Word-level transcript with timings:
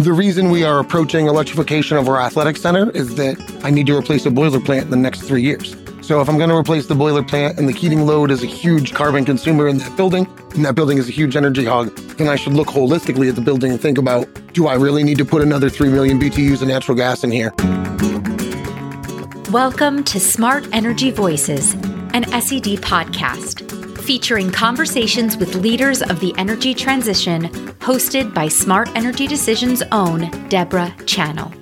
The 0.00 0.14
reason 0.14 0.48
we 0.48 0.64
are 0.64 0.78
approaching 0.78 1.26
electrification 1.26 1.98
of 1.98 2.08
our 2.08 2.18
athletic 2.18 2.56
center 2.56 2.90
is 2.92 3.16
that 3.16 3.36
I 3.62 3.68
need 3.68 3.86
to 3.88 3.94
replace 3.94 4.24
a 4.24 4.30
boiler 4.30 4.58
plant 4.58 4.84
in 4.84 4.90
the 4.90 4.96
next 4.96 5.20
three 5.20 5.42
years. 5.42 5.76
So 6.00 6.22
if 6.22 6.28
I'm 6.30 6.38
going 6.38 6.48
to 6.48 6.56
replace 6.56 6.86
the 6.86 6.94
boiler 6.94 7.22
plant 7.22 7.58
and 7.58 7.68
the 7.68 7.72
heating 7.74 8.06
load 8.06 8.30
is 8.30 8.42
a 8.42 8.46
huge 8.46 8.94
carbon 8.94 9.26
consumer 9.26 9.68
in 9.68 9.76
that 9.76 9.94
building, 9.98 10.26
and 10.54 10.64
that 10.64 10.74
building 10.74 10.96
is 10.96 11.10
a 11.10 11.12
huge 11.12 11.36
energy 11.36 11.66
hog, 11.66 11.94
then 12.16 12.28
I 12.28 12.36
should 12.36 12.54
look 12.54 12.68
holistically 12.68 13.28
at 13.28 13.34
the 13.34 13.42
building 13.42 13.72
and 13.72 13.78
think 13.78 13.98
about, 13.98 14.26
do 14.54 14.68
I 14.68 14.74
really 14.76 15.02
need 15.02 15.18
to 15.18 15.24
put 15.26 15.42
another 15.42 15.68
3 15.68 15.90
million 15.90 16.18
BTUs 16.18 16.62
of 16.62 16.68
natural 16.68 16.96
gas 16.96 17.22
in 17.22 17.30
here? 17.30 17.52
Welcome 19.52 20.02
to 20.04 20.18
Smart 20.18 20.66
Energy 20.72 21.10
Voices, 21.10 21.74
an 22.14 22.24
SED 22.40 22.80
podcast 22.80 23.69
featuring 24.10 24.50
conversations 24.50 25.36
with 25.36 25.54
leaders 25.54 26.02
of 26.02 26.18
the 26.18 26.34
energy 26.36 26.74
transition, 26.74 27.44
hosted 27.78 28.34
by 28.34 28.48
Smart 28.48 28.88
Energy 28.96 29.24
Decisions' 29.24 29.84
own 29.92 30.28
Deborah 30.48 30.92
Chanil. 31.04 31.54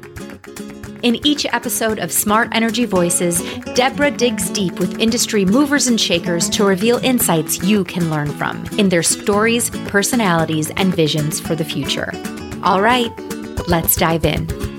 In 1.03 1.17
each 1.27 1.45
episode 1.45 1.99
of 1.99 2.11
Smart 2.11 2.49
Energy 2.53 2.87
Voices, 2.87 3.43
Deborah 3.75 4.11
digs 4.11 4.49
deep 4.49 4.81
with 4.81 4.99
industry 4.99 5.45
movers 5.45 5.89
and 5.89 6.01
shakers 6.01 6.49
to 6.49 6.65
reveal 6.65 6.97
insights 7.05 7.63
you 7.63 7.85
can 7.85 8.09
learn 8.09 8.31
from 8.31 8.65
in 8.79 8.89
their 8.89 9.03
stories, 9.03 9.69
personalities, 9.89 10.71
and 10.71 10.97
visions 10.97 11.39
for 11.39 11.55
the 11.55 11.67
future. 11.67 12.11
All 12.63 12.81
right, 12.81 13.13
let's 13.69 13.95
dive 13.95 14.25
in. 14.25 14.78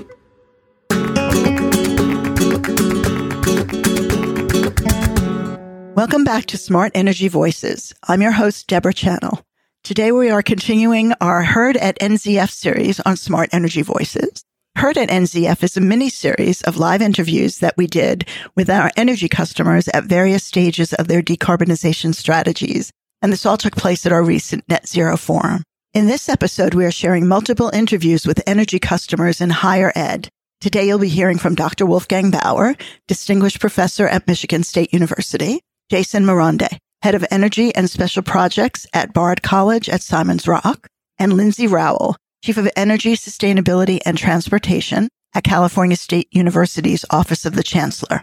Welcome 6.00 6.24
back 6.24 6.46
to 6.46 6.56
Smart 6.56 6.92
Energy 6.94 7.28
Voices. 7.28 7.92
I'm 8.08 8.22
your 8.22 8.30
host, 8.30 8.66
Deborah 8.68 8.94
Chanil. 8.94 9.42
Today 9.84 10.12
we 10.12 10.30
are 10.30 10.40
continuing 10.40 11.12
our 11.20 11.42
Heard 11.42 11.76
at 11.76 11.98
NZF 11.98 12.48
series 12.48 13.00
on 13.00 13.18
Smart 13.18 13.50
Energy 13.52 13.82
Voices. 13.82 14.42
Heard 14.76 14.96
at 14.96 15.10
NZF 15.10 15.62
is 15.62 15.76
a 15.76 15.82
mini 15.82 16.08
series 16.08 16.62
of 16.62 16.78
live 16.78 17.02
interviews 17.02 17.58
that 17.58 17.76
we 17.76 17.86
did 17.86 18.26
with 18.56 18.70
our 18.70 18.90
energy 18.96 19.28
customers 19.28 19.88
at 19.88 20.04
various 20.04 20.42
stages 20.42 20.94
of 20.94 21.06
their 21.06 21.20
decarbonization 21.20 22.14
strategies. 22.14 22.90
And 23.20 23.30
this 23.30 23.44
all 23.44 23.58
took 23.58 23.76
place 23.76 24.06
at 24.06 24.12
our 24.12 24.22
recent 24.22 24.66
net 24.70 24.88
zero 24.88 25.18
forum. 25.18 25.64
In 25.92 26.06
this 26.06 26.30
episode, 26.30 26.72
we 26.72 26.86
are 26.86 26.90
sharing 26.90 27.28
multiple 27.28 27.68
interviews 27.74 28.26
with 28.26 28.42
energy 28.46 28.78
customers 28.78 29.42
in 29.42 29.50
higher 29.50 29.92
ed. 29.94 30.30
Today, 30.62 30.86
you'll 30.86 30.98
be 30.98 31.08
hearing 31.08 31.36
from 31.36 31.54
Dr. 31.54 31.84
Wolfgang 31.84 32.30
Bauer, 32.30 32.74
distinguished 33.06 33.60
professor 33.60 34.08
at 34.08 34.26
Michigan 34.26 34.62
State 34.62 34.94
University, 34.94 35.60
Jason 35.90 36.24
Morande, 36.24 36.78
head 37.02 37.16
of 37.16 37.26
energy 37.32 37.74
and 37.74 37.90
special 37.90 38.22
projects 38.22 38.86
at 38.94 39.12
Bard 39.12 39.42
College 39.42 39.88
at 39.88 40.02
Simon's 40.02 40.46
Rock, 40.46 40.86
and 41.18 41.32
Lindsay 41.32 41.66
Rowell, 41.66 42.14
Chief 42.44 42.56
of 42.58 42.70
Energy, 42.76 43.16
Sustainability, 43.16 43.98
and 44.06 44.16
Transportation 44.16 45.08
at 45.34 45.42
California 45.42 45.96
State 45.96 46.28
University's 46.30 47.04
Office 47.10 47.44
of 47.44 47.56
the 47.56 47.64
Chancellor. 47.64 48.22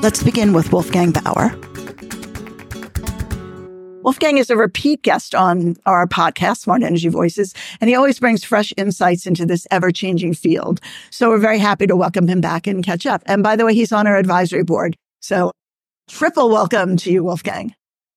Let's 0.00 0.22
begin 0.22 0.52
with 0.52 0.72
Wolfgang 0.72 1.10
Bauer. 1.10 1.58
Wolfgang 4.04 4.38
is 4.38 4.48
a 4.48 4.56
repeat 4.56 5.02
guest 5.02 5.34
on 5.34 5.74
our 5.86 6.06
podcast, 6.06 6.58
Smart 6.58 6.84
Energy 6.84 7.08
Voices, 7.08 7.52
and 7.80 7.90
he 7.90 7.96
always 7.96 8.20
brings 8.20 8.44
fresh 8.44 8.72
insights 8.76 9.26
into 9.26 9.44
this 9.44 9.66
ever 9.72 9.90
changing 9.90 10.34
field. 10.34 10.80
So 11.10 11.30
we're 11.30 11.38
very 11.38 11.58
happy 11.58 11.88
to 11.88 11.96
welcome 11.96 12.28
him 12.28 12.40
back 12.40 12.68
and 12.68 12.84
catch 12.84 13.06
up. 13.06 13.24
And 13.26 13.42
by 13.42 13.56
the 13.56 13.66
way, 13.66 13.74
he's 13.74 13.90
on 13.90 14.06
our 14.06 14.16
advisory 14.16 14.62
board. 14.62 14.94
So 15.18 15.50
triple 16.08 16.50
welcome 16.50 16.96
to 16.98 17.12
you, 17.12 17.24
Wolfgang. 17.24 17.74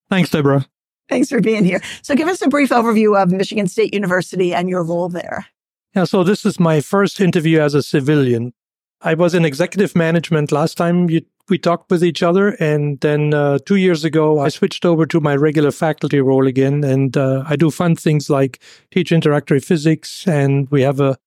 Thanks, 0.10 0.30
Deborah. 0.30 0.66
Thanks 1.08 1.30
for 1.30 1.42
being 1.42 1.66
here. 1.66 1.82
So 2.04 2.16
give 2.16 2.28
us 2.28 2.42
a 2.42 2.48
brief 2.48 2.70
overview 2.70 3.22
of 3.22 3.32
Michigan 3.32 3.68
State 3.68 3.94
University 3.94 4.54
and 4.54 4.70
your 4.70 4.84
role 4.84 5.10
there. 5.10 5.48
Yeah, 5.96 6.04
so 6.04 6.24
this 6.24 6.46
is 6.46 6.60
my 6.60 6.82
first 6.82 7.20
interview 7.20 7.60
as 7.60 7.74
a 7.74 7.82
civilian. 7.82 8.54
I 9.02 9.16
was 9.16 9.34
in 9.34 9.44
executive 9.46 9.96
management 9.96 10.52
last 10.52 10.76
time 10.76 11.10
you, 11.10 11.22
we 11.48 11.58
talked 11.58 11.90
with 11.90 12.04
each 12.04 12.22
other. 12.22 12.50
And 12.60 13.00
then 13.00 13.34
uh, 13.34 13.60
two 13.66 13.78
years 13.78 14.04
ago, 14.04 14.40
I 14.40 14.50
switched 14.50 14.86
over 14.86 15.06
to 15.08 15.20
my 15.20 15.36
regular 15.36 15.72
faculty 15.72 16.20
role 16.22 16.46
again. 16.46 16.84
And 16.84 17.18
uh, 17.18 17.44
I 17.48 17.56
do 17.56 17.72
fun 17.72 17.96
things 17.96 18.30
like 18.30 18.62
teach 18.92 19.12
introductory 19.12 19.60
physics. 19.60 20.28
And 20.28 20.70
we 20.70 20.84
have 20.84 21.00
a 21.00 21.18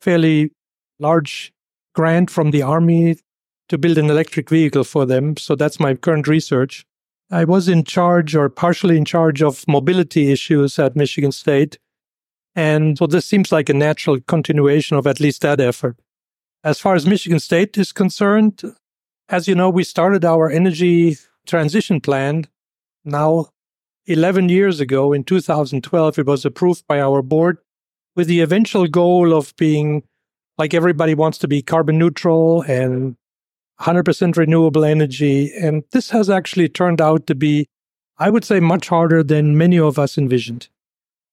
fairly 0.00 0.52
large 1.00 1.52
grant 1.94 2.30
from 2.30 2.52
the 2.52 2.62
Army 2.62 3.16
to 3.68 3.78
build 3.78 3.98
an 3.98 4.10
electric 4.10 4.50
vehicle 4.50 4.84
for 4.84 5.06
them. 5.06 5.36
So 5.36 5.54
that's 5.54 5.80
my 5.80 5.94
current 5.94 6.28
research. 6.28 6.84
I 7.30 7.44
was 7.44 7.68
in 7.68 7.84
charge 7.84 8.36
or 8.36 8.48
partially 8.48 8.96
in 8.96 9.04
charge 9.04 9.42
of 9.42 9.64
mobility 9.66 10.30
issues 10.30 10.78
at 10.78 10.96
Michigan 10.96 11.32
State. 11.32 11.78
And 12.54 12.98
so 12.98 13.06
this 13.06 13.24
seems 13.24 13.50
like 13.50 13.70
a 13.70 13.74
natural 13.74 14.20
continuation 14.20 14.96
of 14.96 15.06
at 15.06 15.20
least 15.20 15.40
that 15.40 15.60
effort. 15.60 15.96
As 16.62 16.78
far 16.78 16.94
as 16.94 17.06
Michigan 17.06 17.40
State 17.40 17.78
is 17.78 17.92
concerned, 17.92 18.62
as 19.28 19.48
you 19.48 19.54
know, 19.54 19.70
we 19.70 19.84
started 19.84 20.24
our 20.24 20.50
energy 20.50 21.16
transition 21.46 22.00
plan 22.00 22.46
now 23.04 23.46
11 24.06 24.48
years 24.48 24.80
ago 24.80 25.12
in 25.12 25.24
2012. 25.24 26.18
It 26.18 26.26
was 26.26 26.44
approved 26.44 26.86
by 26.86 27.00
our 27.00 27.22
board 27.22 27.58
with 28.14 28.26
the 28.26 28.40
eventual 28.40 28.86
goal 28.86 29.32
of 29.32 29.56
being 29.56 30.02
like 30.58 30.74
everybody 30.74 31.14
wants 31.14 31.38
to 31.38 31.48
be 31.48 31.62
carbon 31.62 31.98
neutral 31.98 32.62
and 32.62 33.16
100% 33.82 34.36
renewable 34.36 34.84
energy. 34.84 35.52
And 35.54 35.82
this 35.92 36.10
has 36.10 36.30
actually 36.30 36.68
turned 36.68 37.00
out 37.00 37.26
to 37.26 37.34
be, 37.34 37.66
I 38.18 38.30
would 38.30 38.44
say, 38.44 38.60
much 38.60 38.88
harder 38.88 39.22
than 39.22 39.58
many 39.58 39.78
of 39.78 39.98
us 39.98 40.16
envisioned. 40.16 40.68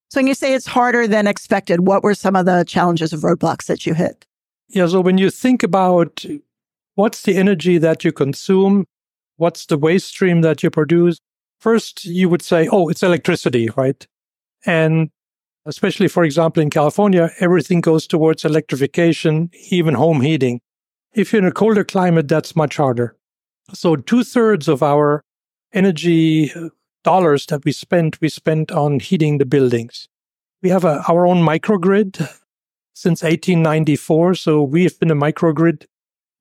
So, 0.09 0.19
when 0.19 0.27
you 0.27 0.33
say 0.33 0.53
it's 0.55 0.65
harder 0.65 1.07
than 1.07 1.27
expected, 1.27 1.81
what 1.81 2.03
were 2.03 2.15
some 2.15 2.35
of 2.35 2.45
the 2.45 2.63
challenges 2.67 3.13
of 3.13 3.21
roadblocks 3.21 3.67
that 3.67 3.85
you 3.85 3.93
hit? 3.93 4.25
Yeah, 4.67 4.87
so 4.87 5.01
when 5.01 5.19
you 5.19 5.29
think 5.29 5.61
about 5.61 6.25
what's 6.95 7.21
the 7.21 7.37
energy 7.37 7.77
that 7.77 8.03
you 8.03 8.11
consume, 8.11 8.85
what's 9.37 9.67
the 9.67 9.77
waste 9.77 10.07
stream 10.07 10.41
that 10.41 10.63
you 10.63 10.69
produce, 10.69 11.19
first 11.59 12.05
you 12.05 12.27
would 12.27 12.41
say, 12.41 12.67
oh, 12.71 12.89
it's 12.89 13.03
electricity, 13.03 13.69
right? 13.75 14.05
And 14.65 15.09
especially, 15.65 16.07
for 16.07 16.23
example, 16.23 16.61
in 16.61 16.69
California, 16.69 17.29
everything 17.39 17.81
goes 17.81 18.07
towards 18.07 18.45
electrification, 18.45 19.49
even 19.69 19.93
home 19.93 20.21
heating. 20.21 20.61
If 21.13 21.33
you're 21.33 21.41
in 21.41 21.47
a 21.47 21.51
colder 21.51 21.83
climate, 21.83 22.27
that's 22.27 22.55
much 22.55 22.77
harder. 22.77 23.15
So 23.73 23.95
two 23.95 24.23
thirds 24.23 24.67
of 24.67 24.83
our 24.83 25.23
energy 25.73 26.51
uh, 26.53 26.69
dollars 27.03 27.45
that 27.47 27.65
we 27.65 27.71
spent, 27.71 28.19
we 28.21 28.29
spent 28.29 28.71
on 28.71 28.99
heating 28.99 29.37
the 29.37 29.45
buildings. 29.45 30.07
We 30.61 30.69
have 30.69 30.83
a, 30.83 31.03
our 31.07 31.25
own 31.25 31.37
microgrid 31.37 32.17
since 32.93 33.23
1894. 33.23 34.35
So 34.35 34.61
we 34.61 34.83
have 34.83 34.99
been 34.99 35.11
a 35.11 35.15
microgrid 35.15 35.85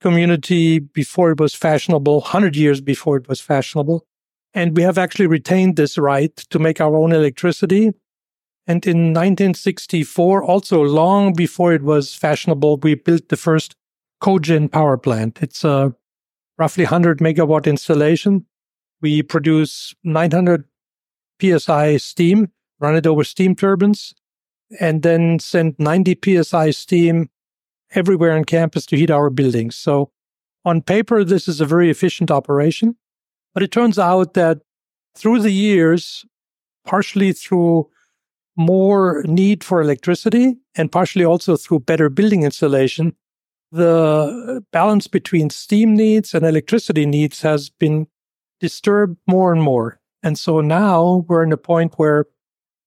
community 0.01 0.79
before 0.79 1.31
it 1.31 1.41
was 1.41 1.55
fashionable, 1.55 2.21
100 2.21 2.57
years 2.57 2.81
before 2.81 3.17
it 3.17 3.29
was 3.29 3.41
fashionable. 3.41 4.07
And 4.55 4.77
we 4.77 4.83
have 4.83 4.99
actually 4.99 5.27
retained 5.27 5.77
this 5.77 5.99
right 5.99 6.35
to 6.37 6.59
make 6.59 6.81
our 6.81 6.97
own 6.97 7.13
electricity. 7.13 7.93
And 8.67 8.85
in 8.87 9.15
1964, 9.15 10.43
also 10.43 10.83
long 10.83 11.33
before 11.33 11.73
it 11.73 11.83
was 11.83 12.15
fashionable, 12.15 12.79
we 12.79 12.95
built 12.95 13.29
the 13.29 13.37
first 13.37 13.75
cogen 14.23 14.71
power 14.71 14.97
plant. 14.97 15.39
It's 15.41 15.65
a 15.65 15.95
roughly 16.59 16.85
100 16.85 17.19
megawatt 17.19 17.67
installation. 17.67 18.47
We 19.01 19.23
produce 19.23 19.95
900 20.05 20.65
psi 21.41 21.97
steam, 21.99 22.51
run 22.81 22.97
it 22.97 23.07
over 23.07 23.25
steam 23.25 23.55
turbines, 23.55 24.15
and 24.81 25.03
then 25.03 25.39
send 25.39 25.77
90 25.79 26.43
psi 26.43 26.71
steam 26.71 27.31
everywhere 27.95 28.37
on 28.37 28.45
campus 28.45 28.85
to 28.87 28.97
heat 28.97 29.11
our 29.11 29.31
buildings. 29.31 29.77
So, 29.77 30.11
on 30.65 30.83
paper, 30.83 31.25
this 31.25 31.49
is 31.49 31.61
a 31.61 31.67
very 31.67 31.89
efficient 31.89 32.31
operation. 32.31 32.97
But 33.55 33.63
it 33.63 33.73
turns 33.73 33.99
out 33.99 34.35
that 34.35 34.59
through 35.17 35.41
the 35.41 35.51
years, 35.51 36.25
partially 36.85 37.33
through 37.33 37.89
more 38.57 39.23
need 39.27 39.63
for 39.63 39.81
electricity 39.81 40.57
and 40.75 40.91
partially 40.91 41.25
also 41.25 41.57
through 41.57 41.81
better 41.81 42.11
building 42.11 42.43
installation, 42.43 43.15
the 43.71 44.65
balance 44.73 45.07
between 45.07 45.51
steam 45.51 45.95
needs 45.95 46.35
and 46.35 46.45
electricity 46.45 47.07
needs 47.07 47.43
has 47.43 47.69
been 47.69 48.07
disturbed 48.61 49.19
more 49.27 49.53
and 49.53 49.63
more. 49.63 50.01
And 50.23 50.39
so 50.39 50.61
now 50.61 51.25
we're 51.29 51.45
in 51.45 51.53
a 51.53 51.59
point 51.59 51.95
where 51.97 52.27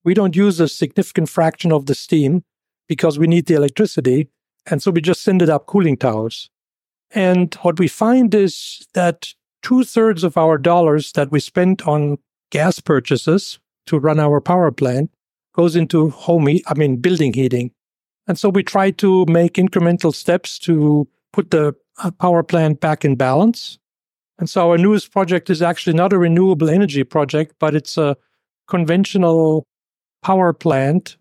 we 0.04 0.13
don't 0.13 0.36
use 0.36 0.60
a 0.60 0.68
significant 0.68 1.30
fraction 1.30 1.72
of 1.72 1.86
the 1.86 1.95
steam 1.95 2.44
because 2.88 3.19
we 3.19 3.28
need 3.28 3.45
the 3.45 3.56
electricity. 3.56 4.30
And 4.66 4.81
so 4.81 4.92
we 4.92 5.01
just 5.01 5.24
send 5.24 5.42
it 5.42 5.50
up 5.50 5.68
cooling 5.68 5.98
towers. 5.98 6.50
And 7.12 7.54
what 7.62 7.80
we 7.80 7.88
find 7.88 8.34
is 8.34 8.88
that 8.94 9.34
two 9.62 9.84
thirds 9.84 10.24
of 10.24 10.38
our 10.38 10.57
dollars 10.57 11.12
that 11.13 11.31
we 11.31 11.39
spend 11.39 11.81
on 11.84 12.18
gas 12.51 12.80
purchases 12.80 13.60
to 13.88 14.00
run 14.00 14.19
our 14.19 14.42
power 14.42 14.72
plant 14.72 15.12
goes 15.54 15.75
into 15.75 16.10
home, 16.10 16.48
I 16.48 16.74
mean, 16.75 16.98
building 16.98 17.34
heating. 17.34 17.72
And 18.31 18.39
so 18.39 18.48
we 18.48 18.63
try 18.63 18.92
to 18.92 19.25
make 19.25 19.56
incremental 19.56 20.16
steps 20.16 20.57
to 20.60 21.06
put 21.33 21.51
the 21.51 21.75
uh, 22.01 22.12
power 22.12 22.44
plant 22.44 22.80
back 22.80 23.04
in 23.04 23.18
balance. 23.18 23.78
And 24.39 24.50
so 24.50 24.72
our 24.72 24.78
newest 24.78 25.12
project 25.12 25.50
is 25.50 25.62
actually 25.62 25.98
not 25.98 26.13
a 26.13 26.18
renewable 26.18 26.69
energy 26.69 27.04
project, 27.04 27.56
but 27.60 27.75
it's 27.75 27.98
a 27.98 28.16
conventional 28.69 29.68
power 30.24 30.54
plant 30.54 31.18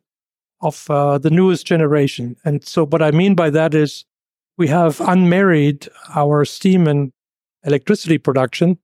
of 0.60 0.88
uh, 0.88 1.18
the 1.18 1.30
newest 1.30 1.66
generation. 1.66 2.36
And 2.44 2.62
so, 2.62 2.86
what 2.86 3.02
I 3.02 3.10
mean 3.10 3.34
by 3.34 3.50
that 3.50 3.74
is 3.74 4.04
we 4.56 4.68
have 4.68 5.00
unmarried 5.00 5.88
our 6.14 6.44
steam 6.44 6.86
and 6.86 7.12
electricity 7.64 8.18
production. 8.18 8.78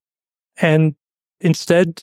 And 0.57 0.97
instead, 1.41 2.03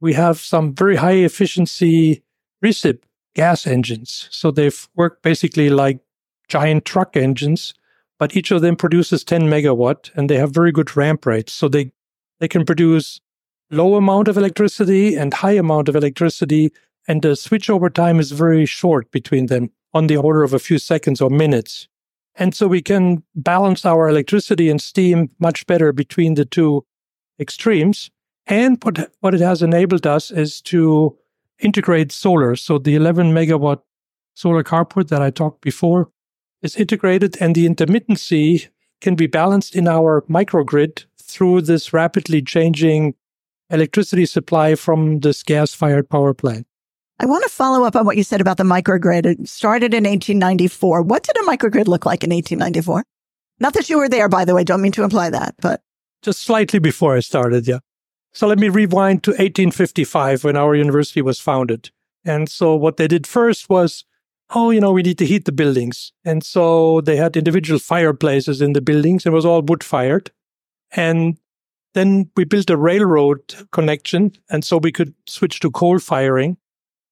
we 0.00 0.12
have 0.12 0.38
some 0.38 0.72
very 0.72 0.94
high 0.94 1.24
efficiency 1.26 2.22
recip 2.64 3.00
gas 3.34 3.66
engines. 3.66 4.28
So 4.30 4.50
they've 4.50 4.88
worked 4.94 5.22
basically 5.22 5.70
like 5.70 6.00
giant 6.48 6.84
truck 6.84 7.16
engines, 7.16 7.74
but 8.18 8.36
each 8.36 8.50
of 8.50 8.62
them 8.62 8.76
produces 8.76 9.24
10 9.24 9.42
megawatt 9.42 10.10
and 10.14 10.30
they 10.30 10.36
have 10.36 10.52
very 10.52 10.72
good 10.72 10.96
ramp 10.96 11.26
rates. 11.26 11.52
So 11.52 11.68
they, 11.68 11.92
they 12.40 12.48
can 12.48 12.64
produce 12.64 13.20
low 13.70 13.96
amount 13.96 14.28
of 14.28 14.36
electricity 14.36 15.16
and 15.16 15.34
high 15.34 15.52
amount 15.52 15.88
of 15.88 15.96
electricity. 15.96 16.72
And 17.08 17.22
the 17.22 17.28
switchover 17.28 17.92
time 17.92 18.20
is 18.20 18.32
very 18.32 18.66
short 18.66 19.10
between 19.10 19.46
them 19.46 19.70
on 19.92 20.06
the 20.06 20.16
order 20.16 20.42
of 20.42 20.54
a 20.54 20.58
few 20.58 20.78
seconds 20.78 21.20
or 21.20 21.30
minutes. 21.30 21.88
And 22.36 22.54
so 22.54 22.66
we 22.66 22.82
can 22.82 23.22
balance 23.34 23.84
our 23.84 24.08
electricity 24.08 24.68
and 24.68 24.80
steam 24.80 25.30
much 25.38 25.66
better 25.66 25.92
between 25.92 26.34
the 26.34 26.44
two 26.44 26.84
extremes. 27.38 28.10
And 28.46 28.82
what, 28.82 29.12
what 29.20 29.34
it 29.34 29.40
has 29.40 29.62
enabled 29.62 30.06
us 30.06 30.30
is 30.30 30.60
to 30.62 31.16
integrate 31.60 32.12
solar. 32.12 32.56
So 32.56 32.78
the 32.78 32.94
11 32.94 33.32
megawatt 33.32 33.80
solar 34.34 34.62
carport 34.62 35.08
that 35.08 35.22
I 35.22 35.30
talked 35.30 35.60
before 35.60 36.10
is 36.62 36.76
integrated 36.76 37.36
and 37.40 37.54
the 37.54 37.68
intermittency 37.68 38.68
can 39.00 39.14
be 39.14 39.26
balanced 39.26 39.76
in 39.76 39.86
our 39.86 40.22
microgrid 40.22 41.04
through 41.20 41.62
this 41.62 41.92
rapidly 41.92 42.42
changing 42.42 43.14
electricity 43.70 44.26
supply 44.26 44.74
from 44.74 45.20
this 45.20 45.42
gas 45.42 45.74
fired 45.74 46.08
power 46.08 46.34
plant. 46.34 46.66
I 47.20 47.26
want 47.26 47.44
to 47.44 47.50
follow 47.50 47.84
up 47.84 47.94
on 47.94 48.04
what 48.06 48.16
you 48.16 48.24
said 48.24 48.40
about 48.40 48.56
the 48.56 48.64
microgrid. 48.64 49.24
It 49.24 49.48
started 49.48 49.94
in 49.94 50.04
1894. 50.04 51.02
What 51.02 51.22
did 51.22 51.36
a 51.36 51.40
microgrid 51.40 51.86
look 51.86 52.04
like 52.04 52.24
in 52.24 52.30
1894? 52.30 53.04
Not 53.60 53.74
that 53.74 53.88
you 53.88 53.98
were 53.98 54.08
there, 54.08 54.28
by 54.28 54.44
the 54.44 54.54
way. 54.54 54.64
Don't 54.64 54.82
mean 54.82 54.92
to 54.92 55.04
imply 55.04 55.30
that, 55.30 55.54
but 55.60 55.80
just 56.22 56.42
slightly 56.42 56.80
before 56.80 57.16
I 57.16 57.20
started. 57.20 57.68
Yeah. 57.68 57.78
So 58.34 58.48
let 58.48 58.58
me 58.58 58.68
rewind 58.68 59.22
to 59.24 59.30
1855 59.30 60.42
when 60.42 60.56
our 60.56 60.74
university 60.74 61.22
was 61.22 61.38
founded. 61.38 61.90
And 62.24 62.48
so 62.48 62.74
what 62.74 62.96
they 62.96 63.06
did 63.06 63.28
first 63.28 63.68
was, 63.68 64.04
oh, 64.54 64.70
you 64.70 64.80
know, 64.80 64.90
we 64.90 65.02
need 65.02 65.18
to 65.18 65.26
heat 65.26 65.44
the 65.44 65.52
buildings. 65.52 66.12
And 66.24 66.42
so 66.42 67.00
they 67.00 67.16
had 67.16 67.36
individual 67.36 67.78
fireplaces 67.78 68.60
in 68.60 68.72
the 68.72 68.80
buildings. 68.80 69.24
It 69.24 69.30
was 69.30 69.46
all 69.46 69.62
wood 69.62 69.84
fired. 69.84 70.32
And 70.90 71.38
then 71.94 72.28
we 72.36 72.44
built 72.44 72.70
a 72.70 72.76
railroad 72.76 73.54
connection. 73.70 74.32
And 74.50 74.64
so 74.64 74.78
we 74.78 74.90
could 74.90 75.14
switch 75.28 75.60
to 75.60 75.70
coal 75.70 76.00
firing. 76.00 76.56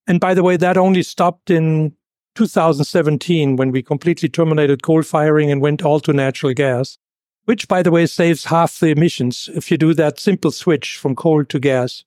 And 0.09 0.19
by 0.19 0.35
the 0.35 0.43
way, 0.43 0.57
that 0.57 0.77
only 0.77 1.05
stopped 1.05 1.51
in 1.51 1.95
2017 2.35 3.55
when 3.55 3.71
we 3.71 3.83
completely 3.83 4.29
terminated 4.29 4.83
coal 4.83 5.03
firing 5.03 5.53
and 5.53 5.61
went 5.61 5.83
all 5.83 6.01
to 6.01 6.13
natural 6.13 6.53
gas, 6.53 6.99
which, 7.45 7.69
by 7.69 7.83
the 7.83 7.91
way, 7.91 8.07
saves 8.07 8.45
half 8.45 8.79
the 8.79 8.89
emissions 8.89 9.49
if 9.55 9.71
you 9.71 9.77
do 9.77 9.95
that 9.95 10.21
simple 10.21 10.51
switch 10.51 10.97
from 10.97 11.17
coal 11.17 11.45
to 11.45 11.59
gas. 11.59 12.05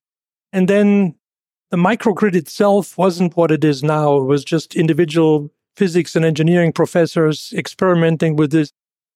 And 0.53 0.67
then 0.67 1.15
the 1.71 1.77
microgrid 1.77 2.35
itself 2.35 2.97
wasn't 2.97 3.35
what 3.35 3.51
it 3.51 3.63
is 3.63 3.83
now. 3.83 4.17
It 4.17 4.25
was 4.25 4.45
just 4.45 4.75
individual 4.75 5.51
physics 5.75 6.15
and 6.15 6.23
engineering 6.23 6.71
professors 6.71 7.53
experimenting 7.55 8.35
with 8.35 8.51
this 8.51 8.71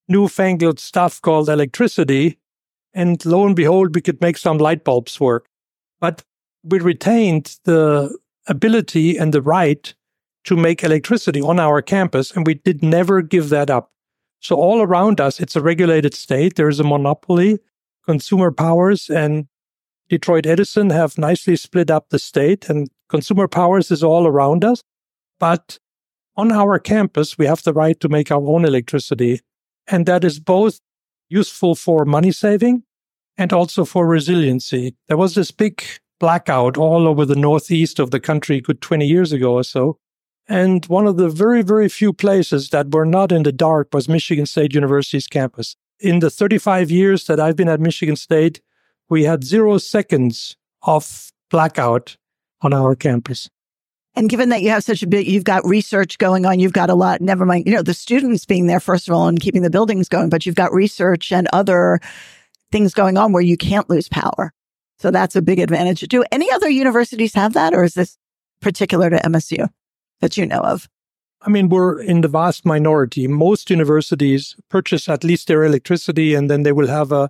newfangled 0.08 0.80
stuff 0.80 1.22
called 1.22 1.48
electricity. 1.48 2.38
And 2.94 3.24
lo 3.26 3.46
and 3.46 3.56
behold, 3.56 3.96
we 3.96 4.02
could 4.02 4.20
make 4.20 4.38
some 4.38 4.58
light 4.58 4.84
bulbs 4.84 5.20
work. 5.20 5.46
But 6.00 6.24
we 6.64 6.80
retained 6.80 7.58
the 7.64 8.18
ability 8.48 9.18
and 9.18 9.34
the 9.34 9.42
right 9.42 9.94
to 10.46 10.58
make 10.58 10.84
electricity 10.84 11.42
on 11.42 11.60
our 11.60 11.82
campus, 11.82 12.32
and 12.32 12.46
we 12.46 12.56
did 12.56 12.82
never 12.82 13.22
give 13.22 13.50
that 13.50 13.70
up. 13.70 13.92
So 14.40 14.56
all 14.56 14.82
around 14.82 15.20
us, 15.20 15.40
it's 15.40 15.56
a 15.56 15.62
regulated 15.62 16.14
state. 16.14 16.56
There 16.56 16.70
is 16.70 16.80
a 16.80 16.84
monopoly. 16.84 17.60
Consumers 18.06 18.54
Power 18.56 18.94
and 19.10 19.48
Detroit 20.10 20.46
Edison 20.46 20.90
have 20.90 21.18
nicely 21.18 21.56
split 21.56 21.92
up 21.92 22.10
the 22.10 22.20
state, 22.20 22.70
and 22.70 22.90
Consumers 23.10 23.50
Power 23.52 23.80
is 23.80 24.04
all 24.04 24.26
around 24.26 24.64
us. 24.64 24.82
But 25.40 25.78
on 26.36 26.52
our 26.52 26.80
campus, 26.80 27.38
we 27.38 27.46
have 27.46 27.64
the 27.64 27.74
right 27.74 28.00
to 28.00 28.10
make 28.10 28.32
our 28.32 28.46
own 28.46 28.66
electricity. 28.66 29.42
And 29.88 30.06
that 30.06 30.24
is 30.24 30.40
both 30.40 30.80
useful 31.30 31.76
for 31.76 32.06
money 32.06 32.32
saving 32.32 32.84
and 33.38 33.54
also 33.54 33.86
for 33.86 34.08
resiliency. 34.08 34.96
There 35.08 35.18
was 35.18 35.36
this 35.36 35.52
big 35.52 35.84
blackout 36.20 36.78
all 36.78 37.08
over 37.08 37.26
the 37.26 37.36
northeast 37.36 38.00
of 38.00 38.12
the 38.12 38.20
country 38.20 38.62
good 38.62 38.82
20 38.82 39.06
years 39.06 39.32
ago 39.32 39.54
or 39.54 39.64
so. 39.64 39.98
And 40.50 40.84
one 40.88 41.06
of 41.06 41.18
the 41.18 41.30
very, 41.30 41.62
very 41.62 41.88
few 41.88 42.12
places 42.12 42.70
that 42.70 42.92
were 42.92 43.06
not 43.06 43.32
in 43.32 43.44
the 43.44 43.52
dark 43.52 43.90
was 43.94 44.10
Michigan 44.10 44.48
State 44.48 44.74
University's 44.74 45.28
campus. 45.28 45.76
In 46.00 46.20
the 46.20 46.32
35 46.32 46.90
years 46.90 47.26
that 47.26 47.40
I've 47.40 47.56
been 47.56 47.70
at 47.70 47.80
Michigan 47.80 48.16
State, 48.16 48.60
we 49.10 49.26
had 49.26 49.44
zero 49.44 49.78
seconds 49.78 50.58
of 50.82 51.32
blackout 51.52 52.18
on 52.62 52.74
our 52.74 52.96
campus. 52.96 53.48
And 54.16 54.28
given 54.28 54.50
that 54.50 54.64
you 54.64 54.72
have 54.72 54.84
such 54.84 55.04
a 55.04 55.08
big, 55.08 55.28
you've 55.28 55.44
got 55.44 55.64
research 55.66 56.18
going 56.18 56.48
on, 56.48 56.60
you've 56.60 56.74
got 56.74 56.90
a 56.90 56.96
lot, 56.96 57.22
never 57.22 57.46
mind, 57.46 57.68
you 57.68 57.74
know, 57.74 57.84
the 57.84 57.94
students 57.94 58.46
being 58.46 58.66
there, 58.66 58.80
first 58.80 59.08
of 59.08 59.14
all, 59.14 59.28
and 59.28 59.40
keeping 59.40 59.62
the 59.62 59.70
buildings 59.70 60.10
going, 60.10 60.30
but 60.30 60.48
you've 60.48 60.56
got 60.56 60.74
research 60.74 61.32
and 61.32 61.48
other 61.54 62.00
things 62.72 62.96
going 62.96 63.18
on 63.18 63.34
where 63.34 63.44
you 63.44 63.56
can't 63.56 63.88
lose 63.88 64.10
power. 64.10 64.52
So 64.98 65.12
that's 65.12 65.36
a 65.36 65.44
big 65.44 65.60
advantage. 65.60 66.02
Do 66.02 66.26
any 66.32 66.52
other 66.52 66.70
universities 66.70 67.36
have 67.36 67.54
that, 67.54 67.76
or 67.76 67.84
is 67.84 67.94
this 67.94 68.18
particular 68.62 69.12
to 69.12 69.18
MSU 69.18 69.70
that 70.22 70.38
you 70.38 70.46
know 70.46 70.60
of? 70.60 70.88
I 71.42 71.50
mean, 71.50 71.70
we're 71.70 72.02
in 72.02 72.22
the 72.22 72.28
vast 72.28 72.66
minority. 72.66 73.28
Most 73.28 73.70
universities 73.70 74.56
purchase 74.70 75.08
at 75.08 75.24
least 75.24 75.48
their 75.48 75.64
electricity, 75.64 76.34
and 76.34 76.50
then 76.50 76.64
they 76.64 76.74
will 76.74 76.88
have 76.88 77.12
a 77.12 77.30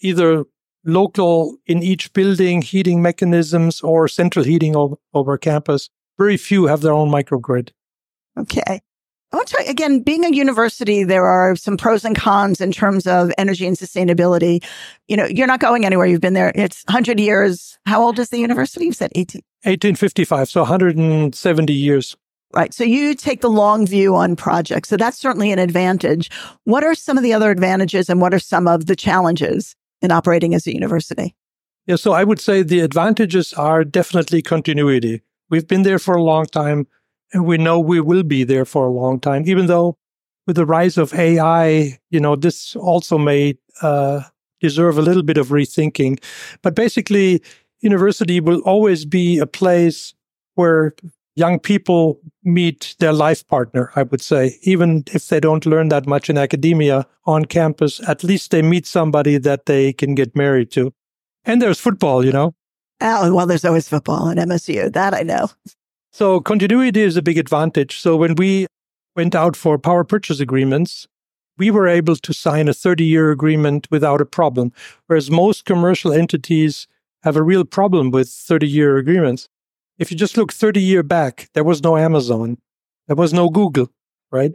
either 0.00 0.44
local 0.84 1.56
in 1.66 1.82
each 1.82 2.12
building 2.12 2.62
heating 2.62 3.02
mechanisms 3.02 3.80
or 3.82 4.08
central 4.08 4.44
heating 4.44 4.74
over, 4.74 4.96
over 5.14 5.38
campus. 5.38 5.90
Very 6.18 6.36
few 6.36 6.66
have 6.66 6.80
their 6.80 6.92
own 6.92 7.10
microgrid. 7.10 7.70
Okay. 8.38 8.80
I 9.32 9.36
want 9.36 9.48
to 9.48 9.64
again, 9.66 10.00
being 10.00 10.24
a 10.26 10.30
university, 10.30 11.04
there 11.04 11.24
are 11.24 11.56
some 11.56 11.78
pros 11.78 12.04
and 12.04 12.14
cons 12.14 12.60
in 12.60 12.70
terms 12.70 13.06
of 13.06 13.32
energy 13.38 13.66
and 13.66 13.76
sustainability. 13.76 14.62
You 15.08 15.16
know, 15.16 15.24
you're 15.24 15.46
not 15.46 15.60
going 15.60 15.86
anywhere. 15.86 16.06
You've 16.06 16.20
been 16.20 16.34
there. 16.34 16.52
It's 16.54 16.84
100 16.84 17.18
years. 17.18 17.78
How 17.86 18.02
old 18.02 18.18
is 18.18 18.28
the 18.28 18.38
university? 18.38 18.86
You 18.86 18.92
said 18.92 19.10
18. 19.14 19.40
1855. 19.64 20.50
So 20.50 20.60
170 20.62 21.72
years. 21.72 22.16
Right. 22.54 22.74
So 22.74 22.84
you 22.84 23.14
take 23.14 23.40
the 23.40 23.50
long 23.50 23.86
view 23.86 24.14
on 24.14 24.36
projects. 24.36 24.90
So 24.90 24.96
that's 24.96 25.18
certainly 25.18 25.52
an 25.52 25.58
advantage. 25.58 26.30
What 26.64 26.84
are 26.84 26.94
some 26.94 27.16
of 27.16 27.22
the 27.22 27.32
other 27.32 27.50
advantages 27.50 28.10
and 28.10 28.20
what 28.20 28.34
are 28.34 28.38
some 28.38 28.68
of 28.68 28.86
the 28.86 28.96
challenges 28.96 29.74
in 30.02 30.10
operating 30.10 30.54
as 30.54 30.66
a 30.66 30.74
university? 30.74 31.34
Yeah. 31.86 31.96
So 31.96 32.12
I 32.12 32.24
would 32.24 32.40
say 32.40 32.62
the 32.62 32.80
advantages 32.80 33.52
are 33.54 33.84
definitely 33.84 34.42
continuity. 34.42 35.22
We've 35.48 35.66
been 35.66 35.82
there 35.82 35.98
for 35.98 36.14
a 36.14 36.22
long 36.22 36.46
time 36.46 36.86
and 37.32 37.46
we 37.46 37.56
know 37.56 37.80
we 37.80 38.00
will 38.00 38.22
be 38.22 38.44
there 38.44 38.66
for 38.66 38.86
a 38.86 38.90
long 38.90 39.18
time, 39.18 39.44
even 39.46 39.66
though 39.66 39.96
with 40.46 40.56
the 40.56 40.66
rise 40.66 40.98
of 40.98 41.14
AI, 41.14 41.98
you 42.10 42.20
know, 42.20 42.36
this 42.36 42.76
also 42.76 43.16
may 43.16 43.56
uh, 43.80 44.22
deserve 44.60 44.98
a 44.98 45.02
little 45.02 45.22
bit 45.22 45.38
of 45.38 45.48
rethinking. 45.48 46.22
But 46.62 46.74
basically, 46.74 47.42
university 47.80 48.40
will 48.40 48.60
always 48.60 49.04
be 49.04 49.38
a 49.38 49.46
place 49.46 50.14
where 50.54 50.94
young 51.34 51.58
people 51.58 52.20
meet 52.44 52.94
their 52.98 53.12
life 53.12 53.46
partner, 53.46 53.90
I 53.96 54.02
would 54.02 54.20
say. 54.20 54.58
Even 54.62 55.04
if 55.12 55.28
they 55.28 55.40
don't 55.40 55.66
learn 55.66 55.88
that 55.88 56.06
much 56.06 56.28
in 56.28 56.38
academia 56.38 57.06
on 57.24 57.44
campus, 57.46 58.00
at 58.08 58.24
least 58.24 58.50
they 58.50 58.62
meet 58.62 58.86
somebody 58.86 59.38
that 59.38 59.66
they 59.66 59.92
can 59.92 60.14
get 60.14 60.36
married 60.36 60.70
to. 60.72 60.92
And 61.44 61.60
there's 61.60 61.80
football, 61.80 62.24
you 62.24 62.32
know. 62.32 62.54
Oh, 63.00 63.34
well, 63.34 63.46
there's 63.46 63.64
always 63.64 63.88
football 63.88 64.28
in 64.28 64.38
MSU. 64.38 64.92
That 64.92 65.14
I 65.14 65.22
know. 65.22 65.50
So 66.12 66.40
continuity 66.40 67.00
is 67.00 67.16
a 67.16 67.22
big 67.22 67.38
advantage. 67.38 67.98
So 67.98 68.16
when 68.16 68.34
we 68.36 68.66
went 69.16 69.34
out 69.34 69.56
for 69.56 69.78
power 69.78 70.04
purchase 70.04 70.40
agreements, 70.40 71.08
we 71.58 71.70
were 71.70 71.88
able 71.88 72.16
to 72.16 72.32
sign 72.32 72.68
a 72.68 72.74
30 72.74 73.04
year 73.04 73.30
agreement 73.30 73.88
without 73.90 74.20
a 74.20 74.26
problem, 74.26 74.72
whereas 75.06 75.30
most 75.30 75.64
commercial 75.64 76.12
entities 76.12 76.86
have 77.22 77.36
a 77.36 77.42
real 77.42 77.64
problem 77.64 78.10
with 78.10 78.28
30 78.28 78.68
year 78.68 78.96
agreements. 78.96 79.48
If 79.98 80.10
you 80.10 80.16
just 80.16 80.36
look 80.36 80.52
30 80.52 80.80
year 80.80 81.02
back, 81.02 81.48
there 81.54 81.64
was 81.64 81.82
no 81.82 81.96
Amazon, 81.96 82.58
there 83.06 83.16
was 83.16 83.32
no 83.32 83.48
Google, 83.48 83.88
right? 84.30 84.54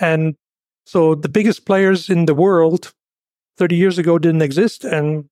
And 0.00 0.36
so 0.86 1.14
the 1.14 1.28
biggest 1.28 1.64
players 1.66 2.10
in 2.10 2.26
the 2.26 2.34
world 2.34 2.92
30 3.56 3.76
years 3.76 3.98
ago 3.98 4.18
didn't 4.18 4.42
exist. 4.42 4.84
And 4.84 5.28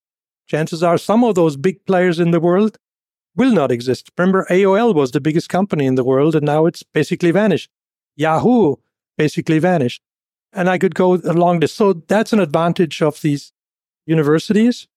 chances 0.47 0.83
are 0.83 0.97
some 0.97 1.23
of 1.23 1.35
those 1.35 1.57
big 1.57 1.85
players 1.85 2.19
in 2.19 2.31
the 2.31 2.39
world 2.39 2.77
will 3.35 3.51
not 3.51 3.71
exist. 3.71 4.11
Remember, 4.17 4.45
AOL 4.49 4.93
was 4.93 5.11
the 5.11 5.21
biggest 5.21 5.49
company 5.49 5.85
in 5.85 5.95
the 5.95 6.03
world, 6.03 6.35
and 6.35 6.45
now 6.45 6.65
it's 6.65 6.83
basically 6.83 7.31
vanished. 7.31 7.69
Yahoo 8.15 8.75
basically 9.17 9.59
vanished. 9.59 10.01
And 10.51 10.69
I 10.69 10.77
could 10.77 10.93
go 10.93 11.15
along 11.15 11.59
this. 11.59 11.73
So 11.73 11.93
that's 11.93 12.33
an 12.33 12.39
advantage 12.39 13.01
of 13.01 13.21
these 13.21 13.51
universities. 14.05 14.87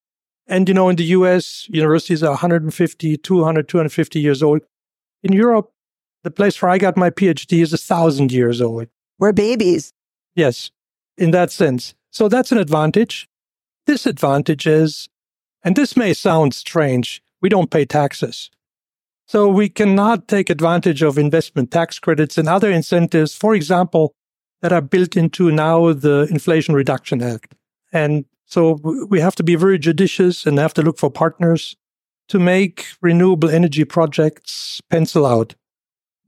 And, 0.47 0.67
you 0.67 0.73
know, 0.73 0.89
in 0.89 0.95
the 0.95 1.03
US, 1.05 1.67
universities 1.69 2.23
are 2.23 2.31
150, 2.31 3.17
200, 3.17 3.67
250 3.67 4.19
years 4.19 4.41
old. 4.41 4.61
In 5.23 5.33
Europe, 5.33 5.71
The 6.27 6.31
place 6.31 6.61
where 6.61 6.69
I 6.69 6.77
got 6.77 6.97
my 6.97 7.09
PhD 7.09 7.61
is 7.61 7.71
a 7.71 7.77
thousand 7.77 8.33
years 8.33 8.59
old. 8.59 8.87
We're 9.17 9.31
babies. 9.31 9.93
Yes, 10.35 10.71
in 11.17 11.31
that 11.31 11.51
sense. 11.51 11.95
So 12.11 12.27
that's 12.27 12.51
an 12.51 12.57
advantage. 12.57 13.29
Disadvantage 13.85 14.67
is, 14.67 15.07
and 15.63 15.77
this 15.77 15.95
may 15.95 16.13
sound 16.13 16.53
strange, 16.53 17.21
we 17.41 17.47
don't 17.47 17.71
pay 17.71 17.85
taxes. 17.85 18.51
So 19.25 19.47
we 19.47 19.69
cannot 19.69 20.27
take 20.27 20.49
advantage 20.49 21.01
of 21.01 21.17
investment 21.17 21.71
tax 21.71 21.97
credits 21.97 22.37
and 22.37 22.49
other 22.49 22.71
incentives, 22.71 23.33
for 23.33 23.55
example, 23.55 24.13
that 24.61 24.73
are 24.73 24.81
built 24.81 25.15
into 25.15 25.49
now 25.49 25.93
the 25.93 26.27
Inflation 26.29 26.73
Reduction 26.73 27.21
Act. 27.21 27.55
And 27.93 28.25
so 28.47 28.79
we 29.09 29.19
have 29.19 29.35
to 29.35 29.43
be 29.43 29.55
very 29.55 29.77
judicious 29.77 30.45
and 30.45 30.57
have 30.57 30.73
to 30.75 30.81
look 30.81 30.97
for 30.97 31.11
partners 31.11 31.75
to 32.29 32.39
make 32.39 32.85
renewable 33.01 33.49
energy 33.49 33.83
projects 33.83 34.81
pencil 34.89 35.25
out. 35.25 35.53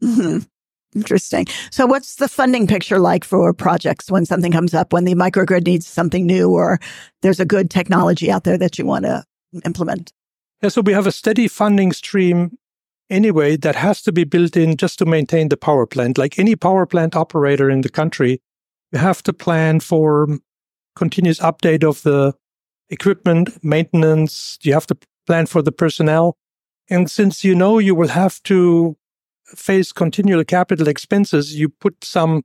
Mm-hmm. 0.03 0.39
Interesting. 0.95 1.45
So, 1.71 1.85
what's 1.85 2.15
the 2.15 2.27
funding 2.27 2.65
picture 2.65 2.99
like 2.99 3.23
for 3.23 3.53
projects 3.53 4.09
when 4.09 4.25
something 4.25 4.51
comes 4.51 4.73
up, 4.73 4.91
when 4.91 5.05
the 5.05 5.13
microgrid 5.13 5.65
needs 5.65 5.85
something 5.85 6.25
new, 6.25 6.49
or 6.49 6.79
there's 7.21 7.39
a 7.39 7.45
good 7.45 7.69
technology 7.69 8.31
out 8.31 8.43
there 8.43 8.57
that 8.57 8.79
you 8.79 8.85
want 8.85 9.05
to 9.05 9.23
implement? 9.63 10.11
Yeah, 10.63 10.69
so 10.69 10.81
we 10.81 10.93
have 10.93 11.05
a 11.05 11.11
steady 11.11 11.47
funding 11.47 11.91
stream 11.91 12.57
anyway 13.09 13.55
that 13.57 13.75
has 13.75 14.01
to 14.01 14.11
be 14.11 14.23
built 14.23 14.57
in 14.57 14.77
just 14.77 14.97
to 14.99 15.05
maintain 15.05 15.49
the 15.49 15.57
power 15.57 15.85
plant. 15.85 16.17
Like 16.17 16.39
any 16.39 16.55
power 16.55 16.87
plant 16.87 17.15
operator 17.15 17.69
in 17.69 17.81
the 17.81 17.89
country, 17.89 18.41
you 18.91 18.99
have 18.99 19.21
to 19.23 19.33
plan 19.33 19.79
for 19.79 20.39
continuous 20.99 21.39
update 21.39 21.83
of 21.83 22.03
the 22.03 22.33
equipment, 22.89 23.63
maintenance. 23.63 24.59
You 24.61 24.73
have 24.73 24.87
to 24.87 24.97
plan 25.25 25.45
for 25.45 25.61
the 25.61 25.71
personnel. 25.71 26.35
And 26.89 27.09
since 27.09 27.43
you 27.43 27.55
know 27.55 27.79
you 27.79 27.95
will 27.95 28.09
have 28.09 28.43
to 28.43 28.97
face 29.45 29.93
continual 29.93 30.43
capital 30.43 30.87
expenses, 30.89 31.57
you 31.57 31.69
put 31.69 32.03
some 32.03 32.41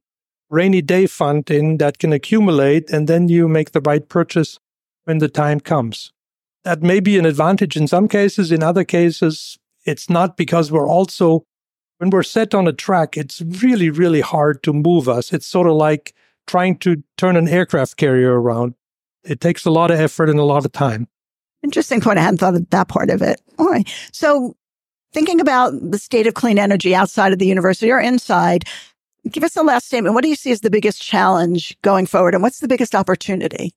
rainy 0.50 0.82
day 0.82 1.06
fund 1.06 1.50
in 1.50 1.78
that 1.78 1.98
can 1.98 2.12
accumulate, 2.12 2.90
and 2.90 3.08
then 3.08 3.28
you 3.28 3.48
make 3.48 3.72
the 3.72 3.80
right 3.80 4.08
purchase 4.08 4.58
when 5.04 5.18
the 5.18 5.28
time 5.28 5.58
comes. 5.58 6.12
That 6.62 6.82
may 6.82 7.00
be 7.00 7.18
an 7.18 7.26
advantage 7.26 7.76
in 7.76 7.88
some 7.88 8.06
cases. 8.08 8.52
In 8.52 8.62
other 8.62 8.84
cases, 8.84 9.58
it's 9.84 10.08
not 10.08 10.36
because 10.36 10.70
we're 10.70 10.88
also, 10.88 11.42
when 11.98 12.10
we're 12.10 12.22
set 12.22 12.54
on 12.54 12.68
a 12.68 12.72
track, 12.72 13.16
it's 13.16 13.42
really, 13.64 13.90
really 13.90 14.20
hard 14.20 14.62
to 14.62 14.72
move 14.72 15.08
us. 15.08 15.32
It's 15.32 15.46
sort 15.46 15.66
of 15.66 15.74
like 15.74 16.14
trying 16.46 16.78
to 16.78 17.02
turn 17.16 17.36
an 17.36 17.48
aircraft 17.48 17.96
carrier 17.96 18.40
around. 18.40 18.74
It 19.24 19.40
takes 19.40 19.64
a 19.64 19.70
lot 19.70 19.90
of 19.90 19.98
effort 19.98 20.28
and 20.28 20.38
a 20.38 20.44
lot 20.44 20.64
of 20.64 20.72
time. 20.72 21.08
Interesting 21.62 22.00
point. 22.00 22.18
I 22.18 22.22
hadn't 22.22 22.38
thought 22.38 22.54
of 22.54 22.68
that 22.70 22.88
part 22.88 23.08
of 23.10 23.22
it. 23.22 23.40
All 23.58 23.68
right. 23.68 23.88
So 24.12 24.54
thinking 25.12 25.40
about 25.40 25.72
the 25.90 25.98
state 25.98 26.26
of 26.26 26.34
clean 26.34 26.58
energy 26.58 26.94
outside 26.94 27.32
of 27.32 27.38
the 27.38 27.46
university 27.46 27.90
or 27.90 28.00
inside, 28.00 28.64
give 29.30 29.44
us 29.44 29.56
a 29.56 29.62
last 29.62 29.86
statement. 29.86 30.14
What 30.14 30.22
do 30.22 30.28
you 30.28 30.36
see 30.36 30.50
as 30.50 30.60
the 30.60 30.70
biggest 30.70 31.00
challenge 31.00 31.80
going 31.82 32.06
forward 32.06 32.34
and 32.34 32.42
what's 32.42 32.60
the 32.60 32.68
biggest 32.68 32.94
opportunity? 32.94 33.72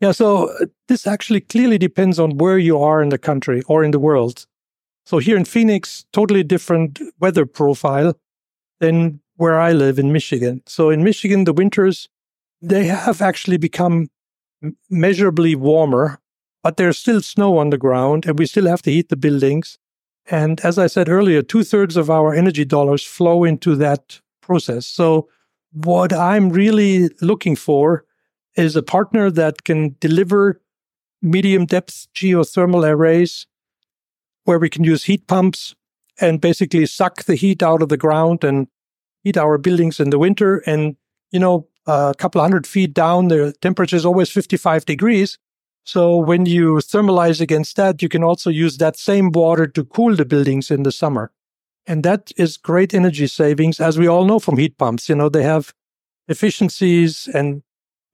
Yeah, 0.00 0.12
so 0.12 0.54
this 0.86 1.06
actually 1.06 1.40
clearly 1.40 1.76
depends 1.76 2.18
on 2.18 2.38
where 2.38 2.56
you 2.56 2.78
are 2.78 3.02
in 3.02 3.08
the 3.08 3.18
country 3.18 3.62
or 3.66 3.82
in 3.82 3.90
the 3.90 3.98
world. 3.98 4.46
So 5.04 5.18
here 5.18 5.36
in 5.36 5.44
Phoenix, 5.44 6.06
totally 6.12 6.44
different 6.44 7.00
weather 7.18 7.46
profile 7.46 8.14
than 8.78 9.20
where 9.38 9.58
I 9.58 9.72
live 9.72 9.98
in 9.98 10.12
Michigan. 10.12 10.62
So 10.66 10.90
in 10.90 11.04
Michigan, 11.04 11.44
the 11.44 11.52
winters, 11.52 12.08
they 12.60 12.86
have 12.86 13.22
actually 13.22 13.56
become 13.56 14.08
measurably 14.90 15.54
warmer, 15.54 16.18
but 16.64 16.76
there's 16.76 16.98
still 16.98 17.20
snow 17.22 17.56
on 17.58 17.70
the 17.70 17.78
ground 17.78 18.26
and 18.26 18.36
we 18.36 18.46
still 18.46 18.66
have 18.66 18.82
to 18.82 18.90
heat 18.90 19.08
the 19.08 19.16
buildings. 19.16 19.78
And 20.28 20.60
as 20.62 20.76
I 20.76 20.88
said 20.88 21.08
earlier, 21.08 21.40
two 21.40 21.62
thirds 21.62 21.96
of 21.96 22.10
our 22.10 22.34
energy 22.34 22.64
dollars 22.64 23.04
flow 23.04 23.44
into 23.44 23.76
that 23.76 24.20
process. 24.42 24.86
So, 24.86 25.28
what 25.72 26.12
I'm 26.12 26.48
really 26.48 27.10
looking 27.20 27.54
for 27.54 28.04
is 28.56 28.74
a 28.74 28.82
partner 28.82 29.30
that 29.30 29.64
can 29.64 29.94
deliver 30.00 30.60
medium 31.22 31.66
depth 31.66 32.08
geothermal 32.14 32.88
arrays 32.88 33.46
where 34.44 34.58
we 34.58 34.70
can 34.70 34.82
use 34.82 35.04
heat 35.04 35.26
pumps 35.26 35.76
and 36.20 36.40
basically 36.40 36.86
suck 36.86 37.24
the 37.24 37.36
heat 37.36 37.62
out 37.62 37.82
of 37.82 37.90
the 37.90 37.98
ground 37.98 38.42
and 38.42 38.66
heat 39.24 39.36
our 39.36 39.58
buildings 39.58 40.00
in 40.00 40.10
the 40.10 40.18
winter. 40.18 40.58
And, 40.66 40.96
you 41.30 41.40
know, 41.40 41.68
a 41.86 42.14
couple 42.16 42.40
hundred 42.40 42.66
feet 42.66 42.94
down, 42.94 43.28
the 43.28 43.54
temperature 43.60 43.96
is 43.96 44.06
always 44.06 44.30
55 44.30 44.84
degrees. 44.84 45.38
So 45.84 46.16
when 46.16 46.44
you 46.44 46.74
thermalize 46.76 47.40
against 47.40 47.76
that, 47.76 48.02
you 48.02 48.10
can 48.10 48.22
also 48.22 48.50
use 48.50 48.76
that 48.76 48.98
same 48.98 49.32
water 49.32 49.66
to 49.66 49.84
cool 49.84 50.14
the 50.14 50.26
buildings 50.26 50.70
in 50.70 50.82
the 50.82 50.92
summer. 50.92 51.32
And 51.86 52.02
that 52.04 52.30
is 52.36 52.58
great 52.58 52.92
energy 52.92 53.26
savings, 53.26 53.80
as 53.80 53.98
we 53.98 54.06
all 54.06 54.26
know 54.26 54.38
from 54.38 54.58
heat 54.58 54.76
pumps. 54.76 55.08
You 55.08 55.14
know, 55.14 55.30
they 55.30 55.42
have 55.44 55.72
efficiencies, 56.28 57.26
and 57.32 57.62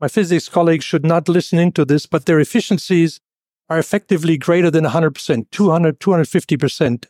my 0.00 0.06
physics 0.06 0.48
colleagues 0.48 0.84
should 0.84 1.04
not 1.04 1.28
listen 1.28 1.58
into 1.58 1.84
this, 1.84 2.06
but 2.06 2.26
their 2.26 2.38
efficiencies 2.38 3.20
are 3.68 3.78
effectively 3.78 4.38
greater 4.38 4.70
than 4.70 4.84
100%, 4.84 5.50
200, 5.50 5.98
250%. 5.98 7.06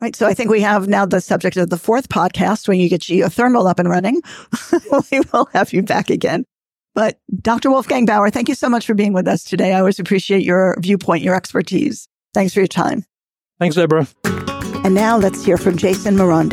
Right. 0.00 0.16
So 0.16 0.26
I 0.26 0.32
think 0.32 0.50
we 0.50 0.62
have 0.62 0.88
now 0.88 1.04
the 1.04 1.20
subject 1.20 1.58
of 1.58 1.68
the 1.68 1.76
fourth 1.76 2.08
podcast 2.08 2.66
when 2.68 2.80
you 2.80 2.88
get 2.88 3.02
geothermal 3.02 3.68
up 3.68 3.78
and 3.78 3.88
running. 3.88 4.22
we 5.10 5.20
will 5.32 5.46
have 5.52 5.74
you 5.74 5.82
back 5.82 6.08
again. 6.08 6.44
But 6.94 7.20
Dr. 7.40 7.70
Wolfgang 7.70 8.06
Bauer, 8.06 8.30
thank 8.30 8.48
you 8.48 8.54
so 8.54 8.68
much 8.68 8.86
for 8.86 8.94
being 8.94 9.12
with 9.12 9.28
us 9.28 9.44
today. 9.44 9.74
I 9.74 9.78
always 9.78 9.98
appreciate 9.98 10.42
your 10.42 10.76
viewpoint, 10.80 11.22
your 11.22 11.34
expertise. 11.34 12.08
Thanks 12.32 12.54
for 12.54 12.60
your 12.60 12.66
time. 12.66 13.04
Thanks, 13.58 13.76
Deborah. 13.76 14.08
And 14.84 14.94
now 14.94 15.18
let's 15.18 15.44
hear 15.44 15.58
from 15.58 15.76
Jason 15.76 16.16
Moronde. 16.16 16.52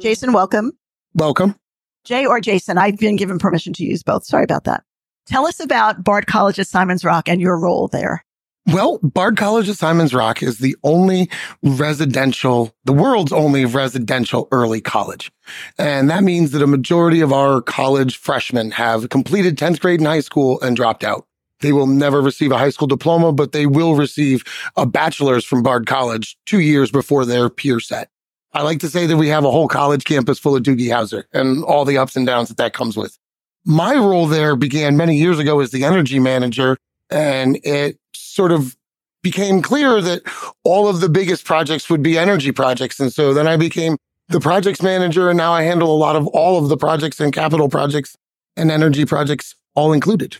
Jason, 0.00 0.32
welcome. 0.32 0.72
Welcome. 1.14 1.56
Jay 2.04 2.24
or 2.24 2.40
Jason, 2.40 2.78
I've 2.78 2.98
been 2.98 3.16
given 3.16 3.38
permission 3.38 3.72
to 3.74 3.84
use 3.84 4.04
both. 4.04 4.24
Sorry 4.24 4.44
about 4.44 4.64
that. 4.64 4.84
Tell 5.26 5.46
us 5.46 5.58
about 5.58 6.04
Bard 6.04 6.28
College 6.28 6.60
at 6.60 6.68
Simon's 6.68 7.04
Rock 7.04 7.28
and 7.28 7.40
your 7.40 7.58
role 7.58 7.88
there. 7.88 8.24
Well, 8.66 8.98
Bard 8.98 9.36
College 9.36 9.68
of 9.68 9.76
Simon's 9.76 10.12
Rock 10.12 10.42
is 10.42 10.58
the 10.58 10.74
only 10.82 11.30
residential, 11.62 12.74
the 12.84 12.92
world's 12.92 13.32
only 13.32 13.64
residential 13.64 14.48
early 14.50 14.80
college. 14.80 15.30
And 15.78 16.10
that 16.10 16.24
means 16.24 16.50
that 16.50 16.62
a 16.62 16.66
majority 16.66 17.20
of 17.20 17.32
our 17.32 17.62
college 17.62 18.16
freshmen 18.16 18.72
have 18.72 19.08
completed 19.08 19.56
10th 19.56 19.78
grade 19.78 20.00
in 20.00 20.06
high 20.06 20.20
school 20.20 20.60
and 20.62 20.74
dropped 20.74 21.04
out. 21.04 21.26
They 21.60 21.72
will 21.72 21.86
never 21.86 22.20
receive 22.20 22.50
a 22.50 22.58
high 22.58 22.70
school 22.70 22.88
diploma, 22.88 23.32
but 23.32 23.52
they 23.52 23.66
will 23.66 23.94
receive 23.94 24.42
a 24.76 24.84
bachelor's 24.84 25.44
from 25.44 25.62
Bard 25.62 25.86
College 25.86 26.36
two 26.44 26.60
years 26.60 26.90
before 26.90 27.24
their 27.24 27.48
peer 27.48 27.78
set. 27.78 28.10
I 28.52 28.62
like 28.62 28.80
to 28.80 28.90
say 28.90 29.06
that 29.06 29.16
we 29.16 29.28
have 29.28 29.44
a 29.44 29.50
whole 29.50 29.68
college 29.68 30.04
campus 30.04 30.40
full 30.40 30.56
of 30.56 30.64
Doogie 30.64 30.88
Howser 30.88 31.24
and 31.32 31.62
all 31.62 31.84
the 31.84 31.98
ups 31.98 32.16
and 32.16 32.26
downs 32.26 32.48
that 32.48 32.56
that 32.56 32.72
comes 32.72 32.96
with. 32.96 33.16
My 33.64 33.94
role 33.94 34.26
there 34.26 34.56
began 34.56 34.96
many 34.96 35.16
years 35.16 35.38
ago 35.38 35.60
as 35.60 35.70
the 35.70 35.84
energy 35.84 36.18
manager 36.18 36.76
and 37.10 37.58
it 37.62 37.98
sort 38.36 38.52
of 38.52 38.76
became 39.22 39.62
clear 39.62 40.00
that 40.00 40.22
all 40.62 40.86
of 40.86 41.00
the 41.00 41.08
biggest 41.08 41.44
projects 41.44 41.90
would 41.90 42.02
be 42.02 42.16
energy 42.16 42.52
projects. 42.52 43.00
And 43.00 43.12
so 43.12 43.34
then 43.34 43.48
I 43.48 43.56
became 43.56 43.96
the 44.28 44.38
projects 44.38 44.82
manager 44.82 45.28
and 45.28 45.36
now 45.36 45.52
I 45.52 45.62
handle 45.62 45.92
a 45.92 45.96
lot 45.96 46.14
of 46.14 46.26
all 46.28 46.62
of 46.62 46.68
the 46.68 46.76
projects 46.76 47.18
and 47.18 47.32
capital 47.32 47.68
projects 47.68 48.16
and 48.56 48.70
energy 48.70 49.04
projects 49.04 49.56
all 49.74 49.92
included. 49.92 50.36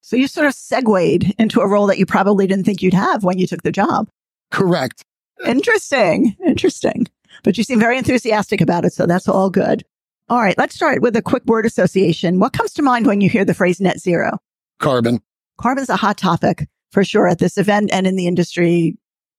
So 0.00 0.16
you 0.16 0.26
sort 0.26 0.46
of 0.46 0.54
segued 0.54 1.34
into 1.38 1.60
a 1.60 1.68
role 1.68 1.86
that 1.88 1.98
you 1.98 2.06
probably 2.06 2.46
didn't 2.46 2.64
think 2.64 2.80
you'd 2.80 2.94
have 2.94 3.24
when 3.24 3.38
you 3.38 3.46
took 3.46 3.62
the 3.62 3.72
job. 3.72 4.08
Correct. 4.50 5.04
Interesting. 5.46 6.36
Interesting. 6.46 7.06
But 7.44 7.58
you 7.58 7.64
seem 7.64 7.78
very 7.78 7.98
enthusiastic 7.98 8.60
about 8.60 8.84
it. 8.84 8.92
So 8.92 9.06
that's 9.06 9.28
all 9.28 9.50
good. 9.50 9.84
All 10.28 10.40
right. 10.40 10.56
Let's 10.56 10.74
start 10.74 11.02
with 11.02 11.16
a 11.16 11.22
quick 11.22 11.44
word 11.44 11.66
association. 11.66 12.38
What 12.38 12.52
comes 12.52 12.72
to 12.74 12.82
mind 12.82 13.06
when 13.06 13.20
you 13.20 13.28
hear 13.28 13.44
the 13.44 13.54
phrase 13.54 13.80
net 13.80 14.00
zero? 14.00 14.38
Carbon. 14.78 15.20
Carbon's 15.58 15.90
a 15.90 15.96
hot 15.96 16.16
topic 16.16 16.66
for 16.90 17.04
sure 17.04 17.26
at 17.28 17.38
this 17.38 17.58
event 17.58 17.90
and 17.92 18.06
in 18.06 18.16
the 18.16 18.26
industry. 18.26 18.96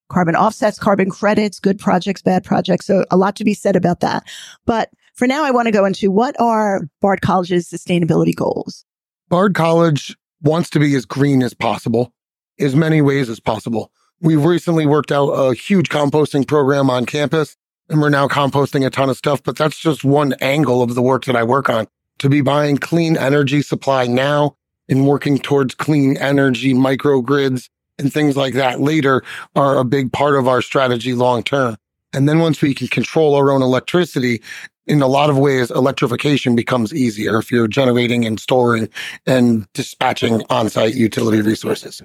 Carbon 0.10 0.36
offsets, 0.36 0.78
carbon 0.78 1.10
credits, 1.10 1.60
good 1.60 1.80
projects, 1.80 2.22
bad 2.22 2.44
projects. 2.44 2.86
So 2.86 3.06
a 3.12 3.18
lot 3.18 3.36
to 3.38 3.46
be 3.46 3.54
said 3.54 3.78
about 3.78 4.02
that. 4.02 4.24
But 4.66 4.90
for 5.16 5.26
now, 5.26 5.44
I 5.46 5.52
want 5.52 5.68
to 5.68 5.72
go 5.72 5.86
into 5.86 6.12
what 6.12 6.40
are 6.40 6.82
Bard 7.00 7.22
College's 7.22 7.70
sustainability 7.70 8.36
goals? 8.36 8.86
Bard 9.30 9.56
College 9.56 10.16
wants 10.42 10.70
to 10.72 10.80
be 10.80 10.96
as 10.96 11.06
green 11.06 11.42
as 11.42 11.54
possible, 11.54 12.12
as 12.60 12.76
many 12.76 13.02
ways 13.02 13.30
as 13.30 13.40
possible. 13.40 13.92
We've 14.20 14.44
recently 14.44 14.86
worked 14.86 15.12
out 15.12 15.30
a 15.30 15.54
huge 15.54 15.90
composting 15.90 16.46
program 16.48 16.90
on 16.90 17.06
campus 17.06 17.56
and 17.90 18.02
we're 18.02 18.10
now 18.10 18.28
composting 18.28 18.86
a 18.86 18.90
ton 18.90 19.10
of 19.10 19.18
stuff, 19.18 19.44
but 19.44 19.58
that's 19.58 19.78
just 19.78 20.04
one 20.04 20.34
angle 20.42 20.82
of 20.82 20.96
the 20.96 21.02
work 21.02 21.26
that 21.26 21.36
I 21.36 21.44
work 21.44 21.70
on 21.70 21.88
to 22.20 22.30
be 22.30 22.42
buying 22.42 22.78
clean 22.78 23.18
energy 23.18 23.62
supply 23.62 24.08
now 24.08 24.56
and 24.90 25.08
working 25.08 25.38
towards 25.40 25.76
clean 25.76 26.18
energy 26.18 26.74
microgrids 26.74 27.70
and 27.98 28.12
things 28.12 28.36
like 28.36 28.54
that 28.56 28.82
later 28.82 29.24
are 29.56 29.78
a 29.78 29.84
big 29.84 30.12
part 30.12 30.36
of 30.36 30.48
our 30.48 30.62
strategy 30.62 31.14
long 31.14 31.44
term. 31.44 31.78
And 32.14 32.28
then 32.28 32.40
once 32.40 32.62
we 32.62 32.74
can 32.74 32.88
control 32.88 33.36
our 33.36 33.52
own 33.52 33.62
electricity, 33.62 34.42
in 34.88 35.02
a 35.02 35.08
lot 35.08 35.30
of 35.30 35.38
ways, 35.38 35.72
electrification 35.72 36.56
becomes 36.56 36.94
easier 36.94 37.38
if 37.38 37.52
you're 37.52 37.68
generating 37.68 38.26
and 38.26 38.40
storing 38.40 38.90
and 39.26 39.72
dispatching 39.74 40.44
on-site 40.50 40.96
utility 40.96 41.42
resources. 41.42 42.02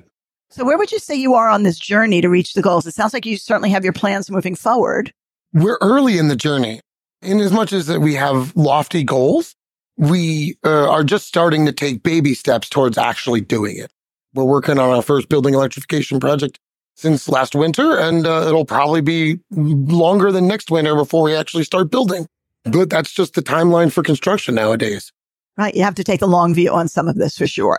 So, 0.50 0.64
where 0.64 0.78
would 0.78 0.92
you 0.92 0.98
say 0.98 1.14
you 1.14 1.34
are 1.34 1.48
on 1.48 1.64
this 1.64 1.78
journey 1.78 2.20
to 2.20 2.28
reach 2.28 2.54
the 2.54 2.62
goals? 2.62 2.86
It 2.86 2.94
sounds 2.94 3.12
like 3.12 3.26
you 3.26 3.36
certainly 3.36 3.70
have 3.70 3.82
your 3.82 3.92
plans 3.92 4.30
moving 4.30 4.54
forward. 4.54 5.12
We're 5.52 5.78
early 5.80 6.18
in 6.18 6.28
the 6.28 6.36
journey. 6.36 6.80
In 7.22 7.40
as 7.40 7.50
much 7.50 7.72
as 7.72 7.86
that 7.86 8.00
we 8.00 8.14
have 8.14 8.54
lofty 8.54 9.02
goals, 9.02 9.56
we 9.96 10.56
uh, 10.64 10.90
are 10.90 11.04
just 11.04 11.26
starting 11.26 11.66
to 11.66 11.72
take 11.72 12.02
baby 12.02 12.34
steps 12.34 12.68
towards 12.68 12.98
actually 12.98 13.40
doing 13.40 13.76
it. 13.78 13.90
We're 14.34 14.44
working 14.44 14.78
on 14.78 14.90
our 14.90 15.02
first 15.02 15.28
building 15.28 15.54
electrification 15.54 16.20
project 16.20 16.60
since 16.94 17.28
last 17.28 17.54
winter, 17.54 17.98
and 17.98 18.26
uh, 18.26 18.44
it'll 18.46 18.64
probably 18.64 19.00
be 19.00 19.38
longer 19.50 20.32
than 20.32 20.46
next 20.46 20.70
winter 20.70 20.94
before 20.94 21.22
we 21.22 21.34
actually 21.34 21.64
start 21.64 21.90
building. 21.90 22.26
But 22.64 22.90
that's 22.90 23.12
just 23.12 23.34
the 23.34 23.42
timeline 23.42 23.92
for 23.92 24.02
construction 24.02 24.54
nowadays. 24.54 25.12
Right. 25.56 25.74
You 25.74 25.82
have 25.84 25.94
to 25.94 26.04
take 26.04 26.20
a 26.20 26.26
long 26.26 26.52
view 26.52 26.70
on 26.72 26.88
some 26.88 27.08
of 27.08 27.16
this 27.16 27.38
for 27.38 27.46
sure. 27.46 27.78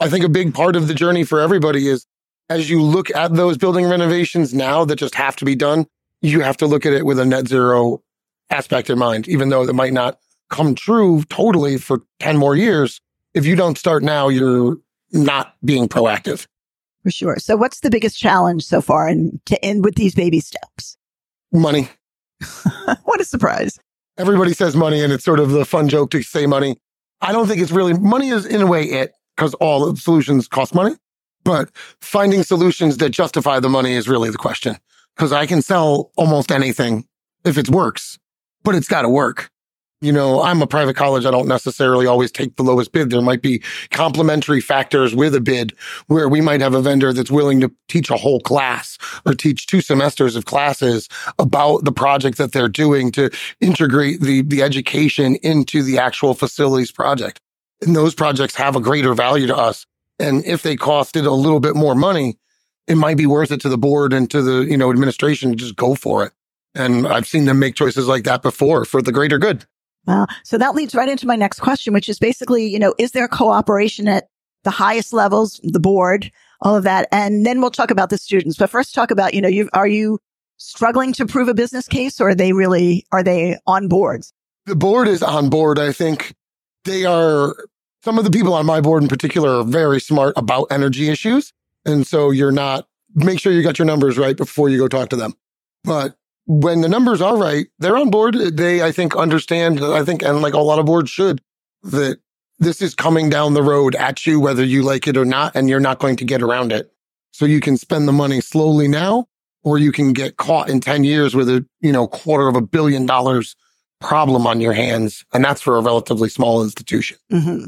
I 0.00 0.08
think 0.08 0.24
a 0.24 0.28
big 0.28 0.54
part 0.54 0.76
of 0.76 0.86
the 0.86 0.94
journey 0.94 1.24
for 1.24 1.40
everybody 1.40 1.88
is 1.88 2.06
as 2.48 2.70
you 2.70 2.80
look 2.80 3.14
at 3.14 3.34
those 3.34 3.58
building 3.58 3.86
renovations 3.86 4.54
now 4.54 4.84
that 4.84 4.96
just 4.96 5.14
have 5.14 5.36
to 5.36 5.44
be 5.44 5.56
done, 5.56 5.86
you 6.22 6.40
have 6.40 6.56
to 6.58 6.66
look 6.66 6.86
at 6.86 6.92
it 6.92 7.04
with 7.04 7.18
a 7.18 7.24
net 7.24 7.48
zero 7.48 8.02
aspect 8.50 8.90
in 8.90 8.98
mind, 8.98 9.28
even 9.28 9.48
though 9.48 9.62
it 9.62 9.74
might 9.74 9.92
not 9.92 10.18
come 10.48 10.74
true 10.74 11.22
totally 11.24 11.78
for 11.78 12.02
10 12.20 12.36
more 12.36 12.56
years. 12.56 13.00
If 13.34 13.44
you 13.46 13.56
don't 13.56 13.78
start 13.78 14.02
now, 14.02 14.28
you're 14.28 14.76
not 15.12 15.54
being 15.64 15.88
proactive. 15.88 16.46
For 17.02 17.10
sure. 17.10 17.36
So 17.38 17.56
what's 17.56 17.80
the 17.80 17.90
biggest 17.90 18.18
challenge 18.18 18.64
so 18.64 18.80
far 18.80 19.08
and 19.08 19.40
to 19.46 19.62
end 19.64 19.84
with 19.84 19.94
these 19.94 20.14
baby 20.14 20.40
steps? 20.40 20.96
Money. 21.52 21.88
what 23.04 23.20
a 23.20 23.24
surprise. 23.24 23.78
Everybody 24.16 24.52
says 24.52 24.74
money 24.74 25.02
and 25.02 25.12
it's 25.12 25.24
sort 25.24 25.40
of 25.40 25.50
the 25.50 25.64
fun 25.64 25.88
joke 25.88 26.10
to 26.10 26.22
say 26.22 26.46
money. 26.46 26.76
I 27.20 27.32
don't 27.32 27.46
think 27.46 27.60
it's 27.60 27.70
really 27.70 27.94
money 27.94 28.30
is 28.30 28.46
in 28.46 28.60
a 28.60 28.66
way 28.66 28.84
it 28.84 29.12
because 29.36 29.54
all 29.54 29.94
solutions 29.96 30.48
cost 30.48 30.74
money, 30.74 30.96
but 31.44 31.70
finding 32.00 32.42
solutions 32.42 32.98
that 32.98 33.10
justify 33.10 33.60
the 33.60 33.68
money 33.68 33.94
is 33.94 34.08
really 34.08 34.30
the 34.30 34.38
question. 34.38 34.76
Cause 35.16 35.32
I 35.32 35.46
can 35.46 35.62
sell 35.62 36.12
almost 36.16 36.52
anything 36.52 37.06
if 37.44 37.58
it 37.58 37.68
works, 37.68 38.18
but 38.62 38.74
it's 38.74 38.86
got 38.86 39.02
to 39.02 39.08
work 39.08 39.50
you 40.00 40.12
know, 40.12 40.42
I'm 40.42 40.62
a 40.62 40.66
private 40.66 40.94
college. 40.94 41.26
I 41.26 41.30
don't 41.32 41.48
necessarily 41.48 42.06
always 42.06 42.30
take 42.30 42.54
the 42.54 42.62
lowest 42.62 42.92
bid. 42.92 43.10
There 43.10 43.20
might 43.20 43.42
be 43.42 43.62
complementary 43.90 44.60
factors 44.60 45.14
with 45.14 45.34
a 45.34 45.40
bid 45.40 45.74
where 46.06 46.28
we 46.28 46.40
might 46.40 46.60
have 46.60 46.74
a 46.74 46.80
vendor 46.80 47.12
that's 47.12 47.30
willing 47.30 47.60
to 47.60 47.72
teach 47.88 48.08
a 48.08 48.16
whole 48.16 48.40
class 48.40 48.96
or 49.26 49.34
teach 49.34 49.66
two 49.66 49.80
semesters 49.80 50.36
of 50.36 50.44
classes 50.44 51.08
about 51.38 51.84
the 51.84 51.90
project 51.90 52.38
that 52.38 52.52
they're 52.52 52.68
doing 52.68 53.10
to 53.12 53.30
integrate 53.60 54.20
the, 54.20 54.42
the 54.42 54.62
education 54.62 55.34
into 55.36 55.82
the 55.82 55.98
actual 55.98 56.34
facilities 56.34 56.92
project. 56.92 57.40
And 57.82 57.96
those 57.96 58.14
projects 58.14 58.54
have 58.54 58.76
a 58.76 58.80
greater 58.80 59.14
value 59.14 59.48
to 59.48 59.56
us. 59.56 59.84
And 60.20 60.44
if 60.44 60.62
they 60.62 60.76
costed 60.76 61.26
a 61.26 61.30
little 61.30 61.60
bit 61.60 61.74
more 61.74 61.94
money, 61.94 62.38
it 62.86 62.96
might 62.96 63.16
be 63.16 63.26
worth 63.26 63.50
it 63.50 63.60
to 63.62 63.68
the 63.68 63.78
board 63.78 64.12
and 64.12 64.30
to 64.30 64.42
the, 64.42 64.62
you 64.62 64.76
know, 64.76 64.90
administration 64.90 65.50
to 65.50 65.56
just 65.56 65.76
go 65.76 65.94
for 65.96 66.24
it. 66.24 66.32
And 66.74 67.06
I've 67.06 67.26
seen 67.26 67.46
them 67.46 67.58
make 67.58 67.74
choices 67.74 68.06
like 68.06 68.24
that 68.24 68.42
before 68.42 68.84
for 68.84 69.02
the 69.02 69.12
greater 69.12 69.38
good. 69.38 69.66
Wow. 70.08 70.26
So 70.42 70.56
that 70.56 70.74
leads 70.74 70.94
right 70.94 71.08
into 71.08 71.26
my 71.26 71.36
next 71.36 71.60
question, 71.60 71.92
which 71.92 72.08
is 72.08 72.18
basically, 72.18 72.66
you 72.66 72.78
know, 72.78 72.94
is 72.98 73.10
there 73.12 73.28
cooperation 73.28 74.08
at 74.08 74.28
the 74.64 74.70
highest 74.70 75.12
levels, 75.12 75.60
the 75.62 75.78
board, 75.78 76.32
all 76.62 76.74
of 76.74 76.82
that? 76.84 77.08
And 77.12 77.44
then 77.44 77.60
we'll 77.60 77.70
talk 77.70 77.90
about 77.90 78.08
the 78.08 78.16
students. 78.16 78.56
But 78.56 78.70
first 78.70 78.94
talk 78.94 79.10
about, 79.10 79.34
you 79.34 79.42
know, 79.42 79.48
you 79.48 79.68
are 79.74 79.86
you 79.86 80.18
struggling 80.56 81.12
to 81.12 81.26
prove 81.26 81.46
a 81.48 81.54
business 81.54 81.86
case 81.86 82.22
or 82.22 82.30
are 82.30 82.34
they 82.34 82.54
really, 82.54 83.04
are 83.12 83.22
they 83.22 83.58
on 83.66 83.86
board? 83.86 84.24
The 84.64 84.74
board 84.74 85.08
is 85.08 85.22
on 85.22 85.50
board. 85.50 85.78
I 85.78 85.92
think 85.92 86.34
they 86.84 87.04
are, 87.04 87.54
some 88.02 88.18
of 88.18 88.24
the 88.24 88.30
people 88.30 88.54
on 88.54 88.64
my 88.64 88.80
board 88.80 89.02
in 89.02 89.10
particular 89.10 89.60
are 89.60 89.64
very 89.64 90.00
smart 90.00 90.32
about 90.38 90.68
energy 90.70 91.10
issues. 91.10 91.52
And 91.84 92.06
so 92.06 92.30
you're 92.30 92.50
not, 92.50 92.88
make 93.14 93.40
sure 93.40 93.52
you 93.52 93.62
got 93.62 93.78
your 93.78 93.86
numbers 93.86 94.16
right 94.16 94.36
before 94.36 94.70
you 94.70 94.78
go 94.78 94.88
talk 94.88 95.10
to 95.10 95.16
them. 95.16 95.34
But 95.84 96.16
when 96.48 96.80
the 96.80 96.88
numbers 96.88 97.20
are 97.20 97.36
right, 97.36 97.66
they're 97.78 97.98
on 97.98 98.08
board. 98.08 98.34
They, 98.34 98.82
I 98.82 98.90
think, 98.90 99.14
understand, 99.14 99.84
I 99.84 100.02
think, 100.02 100.22
and 100.22 100.40
like 100.40 100.54
a 100.54 100.60
lot 100.60 100.78
of 100.78 100.86
boards 100.86 101.10
should, 101.10 101.42
that 101.82 102.20
this 102.58 102.80
is 102.80 102.94
coming 102.94 103.28
down 103.28 103.52
the 103.52 103.62
road 103.62 103.94
at 103.94 104.26
you, 104.26 104.40
whether 104.40 104.64
you 104.64 104.82
like 104.82 105.06
it 105.06 105.18
or 105.18 105.26
not, 105.26 105.54
and 105.54 105.68
you're 105.68 105.78
not 105.78 105.98
going 105.98 106.16
to 106.16 106.24
get 106.24 106.42
around 106.42 106.72
it. 106.72 106.90
So 107.32 107.44
you 107.44 107.60
can 107.60 107.76
spend 107.76 108.08
the 108.08 108.12
money 108.12 108.40
slowly 108.40 108.88
now, 108.88 109.26
or 109.62 109.76
you 109.76 109.92
can 109.92 110.14
get 110.14 110.38
caught 110.38 110.70
in 110.70 110.80
10 110.80 111.04
years 111.04 111.34
with 111.34 111.50
a, 111.50 111.66
you 111.80 111.92
know, 111.92 112.08
quarter 112.08 112.48
of 112.48 112.56
a 112.56 112.62
billion 112.62 113.04
dollars 113.04 113.54
problem 114.00 114.46
on 114.46 114.58
your 114.58 114.72
hands. 114.72 115.26
And 115.34 115.44
that's 115.44 115.60
for 115.60 115.76
a 115.76 115.82
relatively 115.82 116.30
small 116.30 116.62
institution. 116.62 117.18
Mm-hmm. 117.30 117.66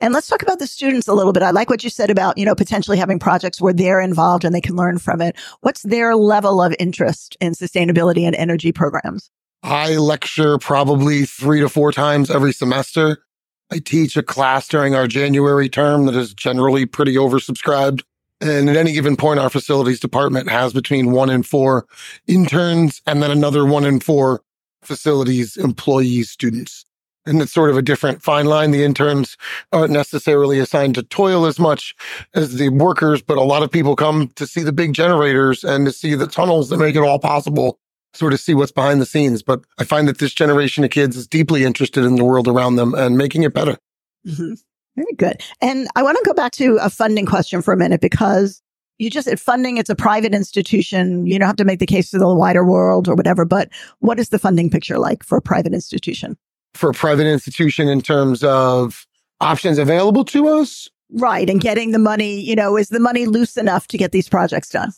And 0.00 0.12
let's 0.12 0.26
talk 0.26 0.42
about 0.42 0.58
the 0.58 0.66
students 0.66 1.08
a 1.08 1.14
little 1.14 1.32
bit. 1.32 1.42
I 1.42 1.50
like 1.50 1.70
what 1.70 1.82
you 1.82 1.88
said 1.88 2.10
about, 2.10 2.36
you 2.36 2.44
know, 2.44 2.54
potentially 2.54 2.98
having 2.98 3.18
projects 3.18 3.60
where 3.60 3.72
they're 3.72 4.00
involved 4.00 4.44
and 4.44 4.54
they 4.54 4.60
can 4.60 4.76
learn 4.76 4.98
from 4.98 5.22
it. 5.22 5.36
What's 5.62 5.82
their 5.82 6.14
level 6.14 6.62
of 6.62 6.74
interest 6.78 7.36
in 7.40 7.52
sustainability 7.52 8.22
and 8.22 8.36
energy 8.36 8.72
programs? 8.72 9.30
I 9.62 9.96
lecture 9.96 10.58
probably 10.58 11.24
three 11.24 11.60
to 11.60 11.68
four 11.68 11.92
times 11.92 12.30
every 12.30 12.52
semester. 12.52 13.24
I 13.72 13.78
teach 13.78 14.16
a 14.16 14.22
class 14.22 14.68
during 14.68 14.94
our 14.94 15.08
January 15.08 15.68
term 15.68 16.06
that 16.06 16.14
is 16.14 16.34
generally 16.34 16.86
pretty 16.86 17.14
oversubscribed. 17.14 18.02
And 18.40 18.68
at 18.68 18.76
any 18.76 18.92
given 18.92 19.16
point, 19.16 19.40
our 19.40 19.50
facilities 19.50 19.98
department 19.98 20.50
has 20.50 20.74
between 20.74 21.10
one 21.10 21.30
and 21.30 21.44
four 21.44 21.86
interns 22.26 23.00
and 23.06 23.22
then 23.22 23.30
another 23.30 23.64
one 23.64 23.84
and 23.84 24.04
four 24.04 24.42
facilities 24.82 25.56
employees, 25.56 26.30
students 26.30 26.85
and 27.26 27.42
it's 27.42 27.52
sort 27.52 27.70
of 27.70 27.76
a 27.76 27.82
different 27.82 28.22
fine 28.22 28.46
line. 28.46 28.70
The 28.70 28.84
interns 28.84 29.36
aren't 29.72 29.92
necessarily 29.92 30.58
assigned 30.58 30.94
to 30.94 31.02
toil 31.02 31.44
as 31.46 31.58
much 31.58 31.94
as 32.34 32.54
the 32.54 32.68
workers, 32.70 33.22
but 33.22 33.38
a 33.38 33.42
lot 33.42 33.62
of 33.62 33.70
people 33.70 33.96
come 33.96 34.28
to 34.36 34.46
see 34.46 34.62
the 34.62 34.72
big 34.72 34.92
generators 34.92 35.64
and 35.64 35.86
to 35.86 35.92
see 35.92 36.14
the 36.14 36.26
tunnels 36.26 36.68
that 36.70 36.78
make 36.78 36.96
it 36.96 37.00
all 37.00 37.18
possible, 37.18 37.78
sort 38.14 38.32
of 38.32 38.40
see 38.40 38.54
what's 38.54 38.72
behind 38.72 39.00
the 39.00 39.06
scenes. 39.06 39.42
But 39.42 39.62
I 39.78 39.84
find 39.84 40.08
that 40.08 40.18
this 40.18 40.32
generation 40.32 40.84
of 40.84 40.90
kids 40.90 41.16
is 41.16 41.26
deeply 41.26 41.64
interested 41.64 42.04
in 42.04 42.16
the 42.16 42.24
world 42.24 42.48
around 42.48 42.76
them 42.76 42.94
and 42.94 43.18
making 43.18 43.42
it 43.42 43.52
better. 43.52 43.76
Mm-hmm. 44.26 44.54
Very 44.96 45.14
good. 45.16 45.42
And 45.60 45.88
I 45.94 46.02
want 46.02 46.16
to 46.16 46.24
go 46.24 46.32
back 46.32 46.52
to 46.52 46.78
a 46.80 46.88
funding 46.88 47.26
question 47.26 47.60
for 47.60 47.74
a 47.74 47.76
minute 47.76 48.00
because 48.00 48.62
you 48.98 49.10
just 49.10 49.28
funding, 49.38 49.76
it's 49.76 49.90
a 49.90 49.94
private 49.94 50.34
institution. 50.34 51.26
You 51.26 51.38
don't 51.38 51.46
have 51.46 51.56
to 51.56 51.64
make 51.64 51.80
the 51.80 51.86
case 51.86 52.10
to 52.10 52.18
the 52.18 52.34
wider 52.34 52.64
world 52.64 53.08
or 53.08 53.14
whatever, 53.14 53.44
but 53.44 53.68
what 53.98 54.18
is 54.18 54.30
the 54.30 54.38
funding 54.38 54.70
picture 54.70 54.98
like 54.98 55.22
for 55.22 55.36
a 55.36 55.42
private 55.42 55.74
institution? 55.74 56.38
For 56.76 56.90
a 56.90 56.94
private 56.94 57.26
institution 57.26 57.88
in 57.88 58.00
terms 58.00 58.44
of 58.44 59.06
options 59.40 59.78
available 59.78 60.24
to 60.26 60.48
us. 60.48 60.88
Right. 61.10 61.48
And 61.48 61.60
getting 61.60 61.92
the 61.92 61.98
money, 61.98 62.40
you 62.40 62.56
know, 62.56 62.76
is 62.76 62.88
the 62.88 63.00
money 63.00 63.26
loose 63.26 63.56
enough 63.56 63.86
to 63.88 63.98
get 63.98 64.12
these 64.12 64.28
projects 64.28 64.70
done? 64.70 64.92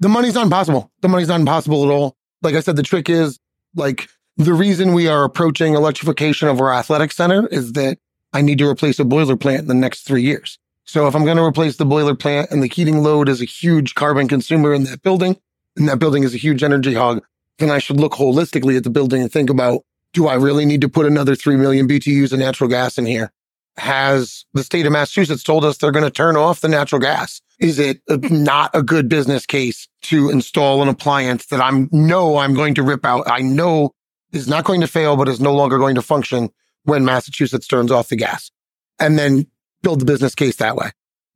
The 0.00 0.08
money's 0.08 0.34
not 0.34 0.44
impossible. 0.44 0.90
The 1.00 1.08
money's 1.08 1.28
not 1.28 1.40
impossible 1.40 1.84
at 1.84 1.90
all. 1.90 2.16
Like 2.42 2.54
I 2.54 2.60
said, 2.60 2.76
the 2.76 2.82
trick 2.82 3.08
is 3.08 3.38
like 3.76 4.08
the 4.36 4.54
reason 4.54 4.94
we 4.94 5.08
are 5.08 5.24
approaching 5.24 5.74
electrification 5.74 6.48
of 6.48 6.60
our 6.60 6.72
athletic 6.72 7.12
center 7.12 7.46
is 7.48 7.72
that 7.74 7.98
I 8.32 8.40
need 8.40 8.58
to 8.58 8.68
replace 8.68 8.98
a 8.98 9.04
boiler 9.04 9.36
plant 9.36 9.60
in 9.60 9.68
the 9.68 9.74
next 9.74 10.02
three 10.02 10.22
years. 10.22 10.58
So 10.84 11.06
if 11.06 11.14
I'm 11.14 11.24
going 11.24 11.36
to 11.36 11.44
replace 11.44 11.76
the 11.76 11.84
boiler 11.84 12.14
plant 12.14 12.50
and 12.50 12.62
the 12.62 12.66
heating 12.66 13.02
load 13.02 13.28
is 13.28 13.40
a 13.40 13.44
huge 13.44 13.94
carbon 13.94 14.26
consumer 14.26 14.74
in 14.74 14.84
that 14.84 15.02
building, 15.02 15.36
and 15.76 15.88
that 15.88 15.98
building 15.98 16.24
is 16.24 16.34
a 16.34 16.38
huge 16.38 16.62
energy 16.62 16.94
hog, 16.94 17.22
then 17.58 17.70
I 17.70 17.78
should 17.78 18.00
look 18.00 18.12
holistically 18.12 18.76
at 18.76 18.84
the 18.84 18.90
building 18.90 19.22
and 19.22 19.30
think 19.30 19.48
about 19.48 19.82
do 20.12 20.28
I 20.28 20.34
really 20.34 20.64
need 20.64 20.80
to 20.82 20.88
put 20.88 21.06
another 21.06 21.34
3 21.34 21.56
million 21.56 21.88
BTUs 21.88 22.32
of 22.32 22.38
natural 22.38 22.68
gas 22.68 22.98
in 22.98 23.06
here? 23.06 23.32
Has 23.78 24.44
the 24.52 24.62
state 24.62 24.84
of 24.84 24.92
Massachusetts 24.92 25.42
told 25.42 25.64
us 25.64 25.78
they're 25.78 25.92
going 25.92 26.04
to 26.04 26.10
turn 26.10 26.36
off 26.36 26.60
the 26.60 26.68
natural 26.68 27.00
gas? 27.00 27.40
Is 27.58 27.78
it 27.78 28.02
not 28.08 28.70
a 28.74 28.82
good 28.82 29.08
business 29.08 29.46
case 29.46 29.88
to 30.02 30.30
install 30.30 30.82
an 30.82 30.88
appliance 30.88 31.46
that 31.46 31.60
I'm 31.60 31.88
know 31.90 32.36
I'm 32.36 32.54
going 32.54 32.74
to 32.74 32.82
rip 32.82 33.06
out? 33.06 33.30
I 33.30 33.40
know 33.40 33.94
is 34.32 34.48
not 34.48 34.64
going 34.64 34.80
to 34.82 34.86
fail, 34.86 35.16
but 35.16 35.28
is 35.28 35.40
no 35.40 35.54
longer 35.54 35.78
going 35.78 35.94
to 35.94 36.02
function 36.02 36.50
when 36.84 37.04
Massachusetts 37.04 37.66
turns 37.66 37.90
off 37.90 38.08
the 38.08 38.16
gas 38.16 38.50
and 38.98 39.18
then 39.18 39.46
build 39.82 40.00
the 40.00 40.04
business 40.04 40.34
case 40.34 40.56
that 40.56 40.76
way. 40.76 40.90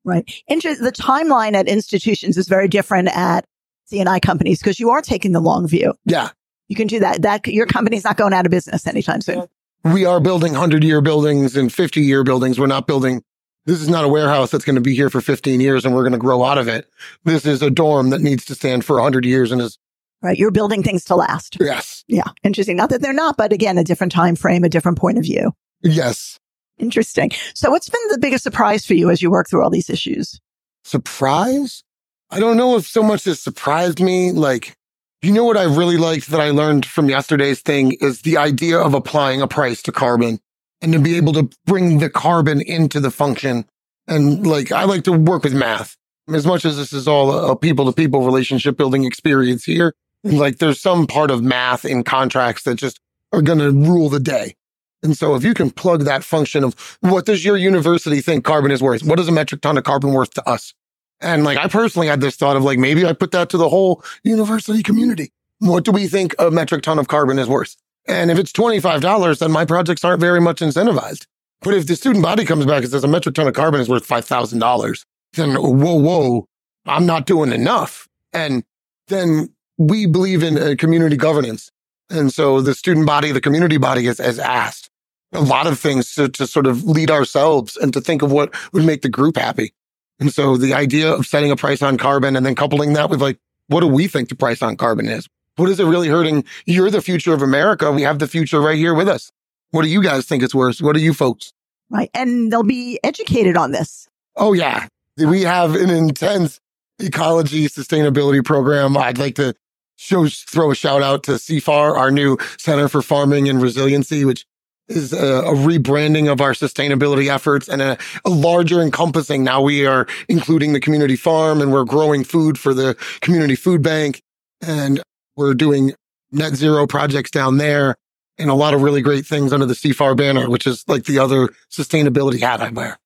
Right. 0.04 0.30
Inter- 0.46 0.76
the 0.76 0.92
timeline 0.92 1.54
at 1.54 1.68
institutions 1.68 2.36
is 2.36 2.48
very 2.48 2.68
different 2.68 3.08
at 3.08 3.44
C&I 3.86 4.20
companies 4.20 4.58
because 4.58 4.78
you 4.78 4.90
are 4.90 5.02
taking 5.02 5.32
the 5.32 5.40
long 5.40 5.66
view. 5.66 5.94
Yeah. 6.04 6.30
You 6.68 6.76
can 6.76 6.86
do 6.86 7.00
that. 7.00 7.22
That 7.22 7.46
your 7.46 7.66
company's 7.66 8.04
not 8.04 8.16
going 8.16 8.32
out 8.32 8.46
of 8.46 8.50
business 8.50 8.86
anytime 8.86 9.20
soon. 9.20 9.46
We 9.84 10.04
are 10.04 10.20
building 10.20 10.52
100 10.52 10.82
year 10.82 11.00
buildings 11.00 11.56
and 11.56 11.72
50 11.72 12.00
year 12.00 12.24
buildings. 12.24 12.58
We're 12.58 12.66
not 12.66 12.86
building 12.86 13.22
this 13.66 13.82
is 13.82 13.88
not 13.88 14.04
a 14.04 14.08
warehouse 14.08 14.52
that's 14.52 14.64
going 14.64 14.76
to 14.76 14.80
be 14.80 14.94
here 14.94 15.10
for 15.10 15.20
15 15.20 15.60
years 15.60 15.84
and 15.84 15.94
we're 15.94 16.02
going 16.02 16.12
to 16.12 16.18
grow 16.18 16.44
out 16.44 16.56
of 16.56 16.68
it. 16.68 16.88
This 17.24 17.44
is 17.44 17.62
a 17.62 17.70
dorm 17.70 18.10
that 18.10 18.20
needs 18.20 18.44
to 18.46 18.54
stand 18.54 18.84
for 18.84 18.94
100 18.94 19.24
years 19.24 19.50
and 19.52 19.60
is 19.60 19.76
right. 20.22 20.38
You're 20.38 20.52
building 20.52 20.82
things 20.82 21.04
to 21.06 21.16
last. 21.16 21.56
Yes. 21.60 22.04
Yeah. 22.06 22.30
Interesting. 22.44 22.76
Not 22.76 22.90
that 22.90 23.02
they're 23.02 23.12
not, 23.12 23.36
but 23.36 23.52
again, 23.52 23.76
a 23.76 23.84
different 23.84 24.12
time 24.12 24.36
frame, 24.36 24.62
a 24.64 24.68
different 24.68 24.98
point 24.98 25.18
of 25.18 25.24
view. 25.24 25.52
Yes. 25.82 26.38
Interesting. 26.78 27.32
So 27.54 27.70
what's 27.70 27.88
been 27.88 28.00
the 28.10 28.18
biggest 28.18 28.44
surprise 28.44 28.86
for 28.86 28.94
you 28.94 29.10
as 29.10 29.20
you 29.20 29.30
work 29.30 29.48
through 29.48 29.64
all 29.64 29.70
these 29.70 29.90
issues? 29.90 30.40
Surprise? 30.84 31.82
I 32.30 32.38
don't 32.38 32.56
know 32.56 32.76
if 32.76 32.86
so 32.86 33.02
much 33.02 33.24
has 33.24 33.40
surprised 33.40 34.00
me. 34.00 34.30
Like 34.30 34.75
you 35.22 35.32
know 35.32 35.44
what 35.44 35.56
I 35.56 35.64
really 35.64 35.96
liked 35.96 36.28
that 36.28 36.40
I 36.40 36.50
learned 36.50 36.86
from 36.86 37.08
yesterday's 37.08 37.60
thing 37.60 37.92
is 38.00 38.22
the 38.22 38.36
idea 38.36 38.78
of 38.78 38.94
applying 38.94 39.40
a 39.40 39.48
price 39.48 39.82
to 39.82 39.92
carbon 39.92 40.40
and 40.82 40.92
to 40.92 40.98
be 40.98 41.16
able 41.16 41.32
to 41.32 41.48
bring 41.64 41.98
the 41.98 42.10
carbon 42.10 42.60
into 42.60 43.00
the 43.00 43.10
function. 43.10 43.64
And 44.06 44.46
like, 44.46 44.72
I 44.72 44.84
like 44.84 45.04
to 45.04 45.12
work 45.12 45.42
with 45.42 45.54
math. 45.54 45.96
as 46.32 46.46
much 46.46 46.64
as 46.64 46.76
this 46.76 46.92
is 46.92 47.08
all 47.08 47.50
a 47.50 47.56
people 47.56 47.86
to 47.86 47.92
people 47.92 48.24
relationship 48.24 48.76
building 48.76 49.04
experience 49.04 49.64
here, 49.64 49.94
like 50.22 50.58
there's 50.58 50.80
some 50.80 51.06
part 51.06 51.30
of 51.30 51.42
math 51.42 51.84
in 51.84 52.04
contracts 52.04 52.64
that 52.64 52.76
just 52.76 53.00
are 53.32 53.42
going 53.42 53.58
to 53.58 53.72
rule 53.72 54.08
the 54.08 54.20
day. 54.20 54.54
And 55.02 55.16
so 55.16 55.34
if 55.34 55.44
you 55.44 55.54
can 55.54 55.70
plug 55.70 56.04
that 56.04 56.24
function 56.24 56.64
of 56.64 56.98
what 57.00 57.26
does 57.26 57.44
your 57.44 57.56
university 57.56 58.20
think 58.20 58.44
carbon 58.44 58.70
is 58.70 58.82
worth? 58.82 59.02
What 59.04 59.20
is 59.20 59.28
a 59.28 59.32
metric 59.32 59.60
ton 59.60 59.78
of 59.78 59.84
carbon 59.84 60.12
worth 60.12 60.34
to 60.34 60.48
us? 60.48 60.74
And 61.20 61.44
like 61.44 61.58
I 61.58 61.68
personally 61.68 62.08
had 62.08 62.20
this 62.20 62.36
thought 62.36 62.56
of 62.56 62.62
like 62.62 62.78
maybe 62.78 63.06
I 63.06 63.12
put 63.12 63.30
that 63.32 63.50
to 63.50 63.56
the 63.56 63.68
whole 63.68 64.04
university 64.22 64.82
community. 64.82 65.32
What 65.58 65.84
do 65.84 65.92
we 65.92 66.06
think 66.06 66.34
a 66.38 66.50
metric 66.50 66.82
ton 66.82 66.98
of 66.98 67.08
carbon 67.08 67.38
is 67.38 67.48
worth? 67.48 67.76
And 68.06 68.30
if 68.30 68.38
it's 68.38 68.52
$25, 68.52 69.38
then 69.38 69.50
my 69.50 69.64
projects 69.64 70.04
aren't 70.04 70.20
very 70.20 70.40
much 70.40 70.60
incentivized. 70.60 71.26
But 71.62 71.74
if 71.74 71.86
the 71.86 71.96
student 71.96 72.22
body 72.22 72.44
comes 72.44 72.66
back 72.66 72.82
and 72.82 72.90
says 72.90 73.02
a 73.02 73.08
metric 73.08 73.34
ton 73.34 73.48
of 73.48 73.54
carbon 73.54 73.80
is 73.80 73.88
worth 73.88 74.06
$5,000, 74.06 75.04
then 75.32 75.54
whoa, 75.54 75.94
whoa, 75.94 76.46
I'm 76.84 77.06
not 77.06 77.26
doing 77.26 77.52
enough. 77.52 78.08
And 78.32 78.62
then 79.08 79.54
we 79.78 80.06
believe 80.06 80.42
in 80.42 80.58
uh, 80.58 80.74
community 80.78 81.16
governance. 81.16 81.70
And 82.10 82.32
so 82.32 82.60
the 82.60 82.74
student 82.74 83.06
body, 83.06 83.32
the 83.32 83.40
community 83.40 83.78
body 83.78 84.04
has, 84.04 84.18
has 84.18 84.38
asked 84.38 84.90
a 85.32 85.40
lot 85.40 85.66
of 85.66 85.78
things 85.78 86.14
to, 86.14 86.28
to 86.28 86.46
sort 86.46 86.66
of 86.66 86.84
lead 86.84 87.10
ourselves 87.10 87.76
and 87.76 87.92
to 87.92 88.00
think 88.00 88.22
of 88.22 88.30
what 88.30 88.54
would 88.72 88.84
make 88.84 89.02
the 89.02 89.08
group 89.08 89.36
happy. 89.36 89.72
And 90.18 90.32
so 90.32 90.56
the 90.56 90.74
idea 90.74 91.12
of 91.12 91.26
setting 91.26 91.50
a 91.50 91.56
price 91.56 91.82
on 91.82 91.98
carbon 91.98 92.36
and 92.36 92.46
then 92.46 92.54
coupling 92.54 92.94
that 92.94 93.10
with 93.10 93.20
like, 93.20 93.38
what 93.68 93.80
do 93.80 93.86
we 93.86 94.08
think 94.08 94.28
the 94.28 94.34
price 94.34 94.62
on 94.62 94.76
carbon 94.76 95.08
is? 95.08 95.28
What 95.56 95.68
is 95.68 95.80
it 95.80 95.84
really 95.84 96.08
hurting? 96.08 96.44
You're 96.66 96.90
the 96.90 97.00
future 97.02 97.32
of 97.34 97.42
America. 97.42 97.90
We 97.90 98.02
have 98.02 98.18
the 98.18 98.28
future 98.28 98.60
right 98.60 98.76
here 98.76 98.94
with 98.94 99.08
us. 99.08 99.32
What 99.70 99.82
do 99.82 99.88
you 99.88 100.02
guys 100.02 100.26
think 100.26 100.42
it's 100.42 100.54
worth? 100.54 100.80
What 100.80 100.94
do 100.94 101.00
you 101.00 101.12
folks? 101.12 101.52
Right. 101.90 102.10
And 102.14 102.52
they'll 102.52 102.62
be 102.62 102.98
educated 103.02 103.56
on 103.56 103.72
this. 103.72 104.08
Oh, 104.36 104.52
yeah. 104.52 104.88
We 105.16 105.42
have 105.42 105.74
an 105.74 105.90
intense 105.90 106.60
ecology 106.98 107.68
sustainability 107.68 108.44
program. 108.44 108.96
I'd 108.96 109.18
like 109.18 109.36
to 109.36 109.54
show, 109.96 110.26
throw 110.28 110.70
a 110.70 110.74
shout 110.74 111.02
out 111.02 111.22
to 111.24 111.32
CFAR, 111.32 111.96
our 111.96 112.10
new 112.10 112.36
Center 112.58 112.88
for 112.88 113.02
Farming 113.02 113.48
and 113.48 113.62
Resiliency, 113.62 114.24
which 114.24 114.46
is 114.88 115.12
a, 115.12 115.42
a 115.42 115.52
rebranding 115.52 116.30
of 116.30 116.40
our 116.40 116.52
sustainability 116.52 117.28
efforts 117.28 117.68
and 117.68 117.82
a, 117.82 117.98
a, 118.24 118.30
larger 118.30 118.80
encompassing. 118.80 119.42
Now 119.42 119.60
we 119.60 119.86
are 119.86 120.06
including 120.28 120.72
the 120.72 120.80
community 120.80 121.16
farm 121.16 121.60
and 121.60 121.72
we're 121.72 121.84
growing 121.84 122.24
food 122.24 122.58
for 122.58 122.72
the 122.72 122.96
community 123.20 123.56
food 123.56 123.82
bank 123.82 124.22
and 124.60 125.02
we're 125.36 125.54
doing 125.54 125.92
net 126.30 126.54
zero 126.54 126.86
projects 126.86 127.30
down 127.30 127.58
there 127.58 127.96
and 128.38 128.50
a 128.50 128.54
lot 128.54 128.74
of 128.74 128.82
really 128.82 129.02
great 129.02 129.26
things 129.26 129.52
under 129.52 129.66
the 129.66 129.74
CFAR 129.74 130.16
banner, 130.16 130.48
which 130.48 130.66
is 130.66 130.84
like 130.86 131.04
the 131.04 131.18
other 131.18 131.48
sustainability 131.70 132.40
hat 132.40 132.60
I 132.60 132.70
wear. 132.70 132.98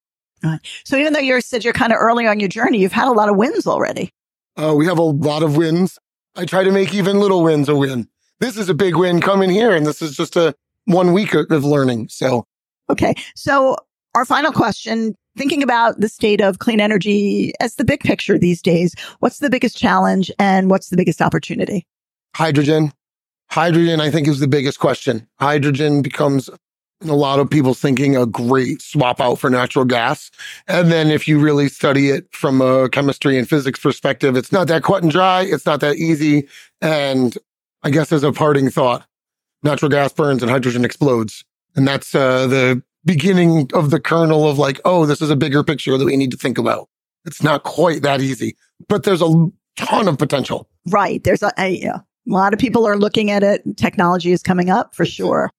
So 0.84 0.96
even 0.96 1.12
though 1.12 1.20
you 1.20 1.40
said 1.40 1.64
you're 1.64 1.72
kind 1.72 1.92
of 1.92 1.98
early 1.98 2.26
on 2.26 2.40
your 2.40 2.48
journey, 2.48 2.78
you've 2.78 2.92
had 2.92 3.08
a 3.08 3.12
lot 3.12 3.28
of 3.28 3.36
wins 3.36 3.66
already. 3.66 4.10
Uh, 4.56 4.74
we 4.76 4.86
have 4.86 4.98
a 4.98 5.02
lot 5.02 5.42
of 5.42 5.56
wins. 5.56 5.98
I 6.34 6.46
try 6.46 6.64
to 6.64 6.72
make 6.72 6.94
even 6.94 7.20
little 7.20 7.42
wins 7.42 7.68
a 7.68 7.76
win. 7.76 8.08
This 8.38 8.56
is 8.56 8.68
a 8.68 8.74
big 8.74 8.96
win 8.96 9.20
coming 9.20 9.50
here, 9.50 9.74
and 9.76 9.86
this 9.86 10.00
is 10.00 10.16
just 10.16 10.36
a 10.36 10.54
one 10.86 11.12
week 11.12 11.34
of 11.34 11.64
learning. 11.64 12.08
So, 12.08 12.46
okay. 12.88 13.14
So 13.34 13.76
our 14.14 14.24
final 14.24 14.52
question, 14.52 15.14
thinking 15.36 15.62
about 15.62 16.00
the 16.00 16.08
state 16.08 16.40
of 16.40 16.58
clean 16.58 16.80
energy 16.80 17.52
as 17.60 17.76
the 17.76 17.84
big 17.84 18.00
picture 18.00 18.38
these 18.38 18.60
days, 18.60 18.94
what's 19.20 19.38
the 19.38 19.50
biggest 19.50 19.76
challenge 19.76 20.30
and 20.38 20.70
what's 20.70 20.88
the 20.88 20.96
biggest 20.96 21.22
opportunity? 21.22 21.86
Hydrogen. 22.34 22.92
Hydrogen, 23.50 24.00
I 24.00 24.10
think, 24.10 24.28
is 24.28 24.38
the 24.38 24.48
biggest 24.48 24.78
question. 24.78 25.26
Hydrogen 25.40 26.02
becomes 26.02 26.48
a 27.02 27.14
lot 27.14 27.38
of 27.40 27.48
people 27.48 27.74
thinking 27.74 28.16
a 28.16 28.26
great 28.26 28.82
swap 28.82 29.20
out 29.20 29.36
for 29.36 29.48
natural 29.48 29.84
gas. 29.84 30.30
And 30.68 30.92
then 30.92 31.10
if 31.10 31.26
you 31.26 31.38
really 31.38 31.68
study 31.68 32.10
it 32.10 32.26
from 32.32 32.60
a 32.60 32.88
chemistry 32.90 33.38
and 33.38 33.48
physics 33.48 33.80
perspective, 33.80 34.36
it's 34.36 34.52
not 34.52 34.68
that 34.68 34.82
cut 34.82 35.02
and 35.02 35.10
dry. 35.10 35.42
It's 35.42 35.66
not 35.66 35.80
that 35.80 35.96
easy. 35.96 36.46
And 36.80 37.36
I 37.82 37.90
guess 37.90 38.12
as 38.12 38.22
a 38.22 38.32
parting 38.32 38.70
thought, 38.70 39.06
natural 39.62 39.90
gas 39.90 40.12
burns 40.12 40.42
and 40.42 40.50
hydrogen 40.50 40.84
explodes. 40.84 41.44
And 41.76 41.86
that's 41.86 42.14
uh, 42.14 42.46
the 42.46 42.82
beginning 43.04 43.70
of 43.74 43.90
the 43.90 44.00
kernel 44.00 44.48
of 44.48 44.58
like, 44.58 44.80
oh, 44.84 45.06
this 45.06 45.22
is 45.22 45.30
a 45.30 45.36
bigger 45.36 45.62
picture 45.62 45.96
that 45.96 46.04
we 46.04 46.16
need 46.16 46.30
to 46.32 46.36
think 46.36 46.58
about. 46.58 46.88
It's 47.24 47.42
not 47.42 47.64
quite 47.64 48.02
that 48.02 48.20
easy, 48.20 48.56
but 48.88 49.04
there's 49.04 49.22
a 49.22 49.48
ton 49.76 50.08
of 50.08 50.18
potential. 50.18 50.68
Right. 50.88 51.22
There's 51.22 51.42
a, 51.42 51.52
a, 51.58 51.82
a 51.84 52.02
lot 52.26 52.52
of 52.52 52.58
people 52.58 52.86
are 52.86 52.96
looking 52.96 53.30
at 53.30 53.42
it. 53.42 53.62
Technology 53.76 54.32
is 54.32 54.42
coming 54.42 54.70
up 54.70 54.94
for 54.94 55.04
sure 55.04 55.50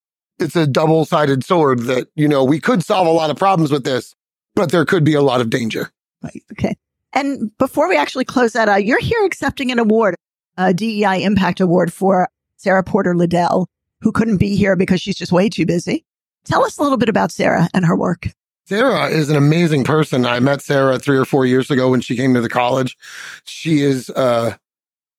it's 0.42 0.56
a 0.56 0.68
double 0.68 1.06
sided 1.06 1.44
sword 1.44 1.82
that, 1.82 2.08
you 2.16 2.28
know, 2.28 2.44
we 2.44 2.60
could 2.60 2.84
solve 2.84 3.08
a 3.08 3.12
lot 3.12 3.30
of 3.30 3.38
problems 3.38 3.72
with 3.72 3.84
this, 3.84 4.16
but 4.56 4.72
there 4.72 4.86
could 4.86 5.04
be 5.04 5.14
a 5.14 5.22
lot 5.22 5.40
of 5.40 5.50
danger. 5.50 5.92
Right. 6.24 6.44
Okay. 6.52 6.76
And 7.14 7.56
before 7.58 7.88
we 7.88 7.98
actually 7.98 8.26
close 8.26 8.54
that, 8.54 8.68
uh, 8.68 8.76
you're 8.76 9.00
here 9.00 9.24
accepting 9.26 9.72
an 9.72 9.80
award, 9.80 10.16
a 10.58 10.74
DEI 10.74 11.24
Impact 11.24 11.60
Award 11.60 11.94
for 11.94 12.28
Sarah 12.58 12.84
Porter 12.84 13.16
Liddell, 13.16 13.68
who 14.02 14.12
couldn't 14.12 14.38
be 14.38 14.56
here 14.56 14.76
because 14.76 15.02
she's 15.02 15.16
just 15.16 15.32
way 15.32 15.50
too 15.50 15.66
busy. 15.66 16.06
Tell 16.46 16.64
us 16.66 16.78
a 16.78 16.84
little 16.84 16.98
bit 16.98 17.10
about 17.10 17.32
Sarah 17.32 17.70
and 17.74 17.86
her 17.86 17.96
work. 17.96 18.30
Sarah 18.66 19.08
is 19.08 19.30
an 19.30 19.36
amazing 19.36 19.84
person. 19.84 20.26
I 20.26 20.40
met 20.40 20.62
Sarah 20.62 20.98
three 20.98 21.18
or 21.18 21.26
four 21.26 21.46
years 21.46 21.70
ago 21.70 21.90
when 21.90 22.02
she 22.02 22.16
came 22.16 22.34
to 22.34 22.42
the 22.42 22.50
college. 22.50 22.98
She 23.44 23.82
is, 23.82 24.10
uh, 24.12 24.56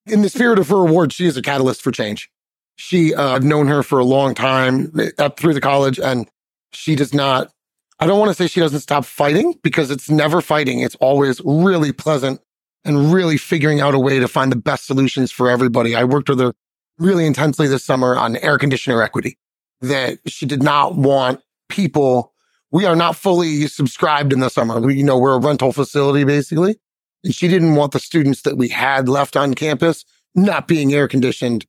in 0.07 0.23
the 0.23 0.29
spirit 0.29 0.59
of 0.59 0.68
her 0.68 0.77
award, 0.77 1.12
she 1.12 1.27
is 1.27 1.37
a 1.37 1.42
catalyst 1.42 1.83
for 1.83 1.92
change. 1.92 2.31
She, 2.77 3.14
uh, 3.14 3.35
I've 3.35 3.45
known 3.45 3.66
her 3.68 3.83
for 3.83 3.99
a 3.99 4.05
long 4.05 4.35
time 4.35 4.92
up 5.18 5.38
through 5.38 5.55
the 5.55 5.61
college 5.61 5.99
and 5.99 6.29
she 6.73 6.97
does 6.97 7.12
not, 7.12 7.53
I 8.01 8.07
don't 8.07 8.18
want 8.18 8.31
to 8.31 8.35
say 8.35 8.47
she 8.47 8.61
doesn't 8.61 8.81
stop 8.81 9.05
fighting 9.05 9.55
because 9.62 9.90
it's 9.90 10.11
never 10.11 10.40
fighting. 10.40 10.81
It's 10.81 10.97
always 10.97 11.40
really 11.45 11.92
pleasant 11.92 12.40
and 12.85 13.12
really 13.12 13.37
figuring 13.37 13.81
out 13.81 13.95
a 13.95 13.99
way 13.99 14.18
to 14.18 14.27
find 14.27 14.51
the 14.51 14.57
best 14.57 14.87
solutions 14.87 15.31
for 15.31 15.49
everybody. 15.49 15.95
I 15.95 16.05
worked 16.05 16.29
with 16.29 16.40
her 16.40 16.55
really 17.02 17.26
intensely 17.26 17.66
this 17.66 17.84
summer 17.84 18.16
on 18.16 18.36
air 18.36 18.58
conditioner 18.58 19.02
equity 19.02 19.38
that 19.80 20.18
she 20.26 20.46
did 20.46 20.62
not 20.62 20.94
want 20.94 21.40
people. 21.68 22.32
We 22.70 22.86
are 22.86 22.96
not 22.96 23.16
fully 23.16 23.66
subscribed 23.66 24.32
in 24.32 24.40
the 24.40 24.48
summer. 24.48 24.80
We, 24.80 24.96
you 24.96 25.04
know, 25.04 25.18
we're 25.18 25.36
a 25.36 25.40
rental 25.40 25.72
facility 25.72 26.24
basically. 26.24 26.76
And 27.24 27.34
she 27.34 27.48
didn't 27.48 27.74
want 27.74 27.92
the 27.92 28.00
students 28.00 28.42
that 28.42 28.56
we 28.56 28.68
had 28.68 29.08
left 29.08 29.36
on 29.36 29.54
campus 29.54 30.04
not 30.34 30.66
being 30.66 30.94
air 30.94 31.08
conditioned 31.08 31.66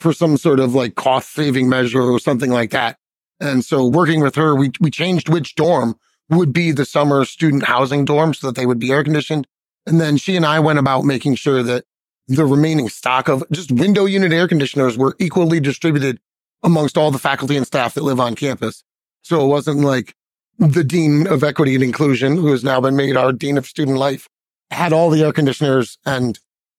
for 0.00 0.12
some 0.12 0.36
sort 0.36 0.60
of 0.60 0.74
like 0.74 0.94
cost 0.94 1.32
saving 1.32 1.68
measure 1.68 2.02
or 2.02 2.18
something 2.18 2.50
like 2.50 2.70
that. 2.70 2.98
And 3.40 3.64
so 3.64 3.86
working 3.86 4.20
with 4.20 4.34
her, 4.36 4.54
we, 4.54 4.70
we 4.80 4.90
changed 4.90 5.28
which 5.28 5.54
dorm 5.54 5.96
would 6.30 6.52
be 6.52 6.72
the 6.72 6.84
summer 6.84 7.24
student 7.24 7.64
housing 7.64 8.04
dorm 8.04 8.34
so 8.34 8.46
that 8.46 8.56
they 8.56 8.66
would 8.66 8.78
be 8.78 8.90
air 8.90 9.04
conditioned. 9.04 9.46
And 9.86 10.00
then 10.00 10.16
she 10.16 10.36
and 10.36 10.44
I 10.44 10.60
went 10.60 10.78
about 10.78 11.04
making 11.04 11.36
sure 11.36 11.62
that 11.62 11.84
the 12.28 12.44
remaining 12.44 12.88
stock 12.88 13.28
of 13.28 13.44
just 13.52 13.70
window 13.70 14.04
unit 14.04 14.32
air 14.32 14.48
conditioners 14.48 14.98
were 14.98 15.14
equally 15.18 15.60
distributed 15.60 16.18
amongst 16.62 16.98
all 16.98 17.10
the 17.10 17.18
faculty 17.18 17.56
and 17.56 17.66
staff 17.66 17.94
that 17.94 18.02
live 18.02 18.18
on 18.18 18.34
campus. 18.34 18.82
So 19.22 19.44
it 19.44 19.48
wasn't 19.48 19.80
like 19.80 20.14
the 20.58 20.84
dean 20.84 21.26
of 21.26 21.44
equity 21.44 21.74
and 21.74 21.84
inclusion, 21.84 22.36
who 22.36 22.50
has 22.50 22.64
now 22.64 22.80
been 22.80 22.96
made 22.96 23.16
our 23.16 23.32
dean 23.32 23.58
of 23.58 23.66
student 23.66 23.98
life, 23.98 24.28
had 24.70 24.92
all 24.92 25.10
the 25.10 25.22
air 25.22 25.32
conditioners 25.32 25.98
and 26.06 26.38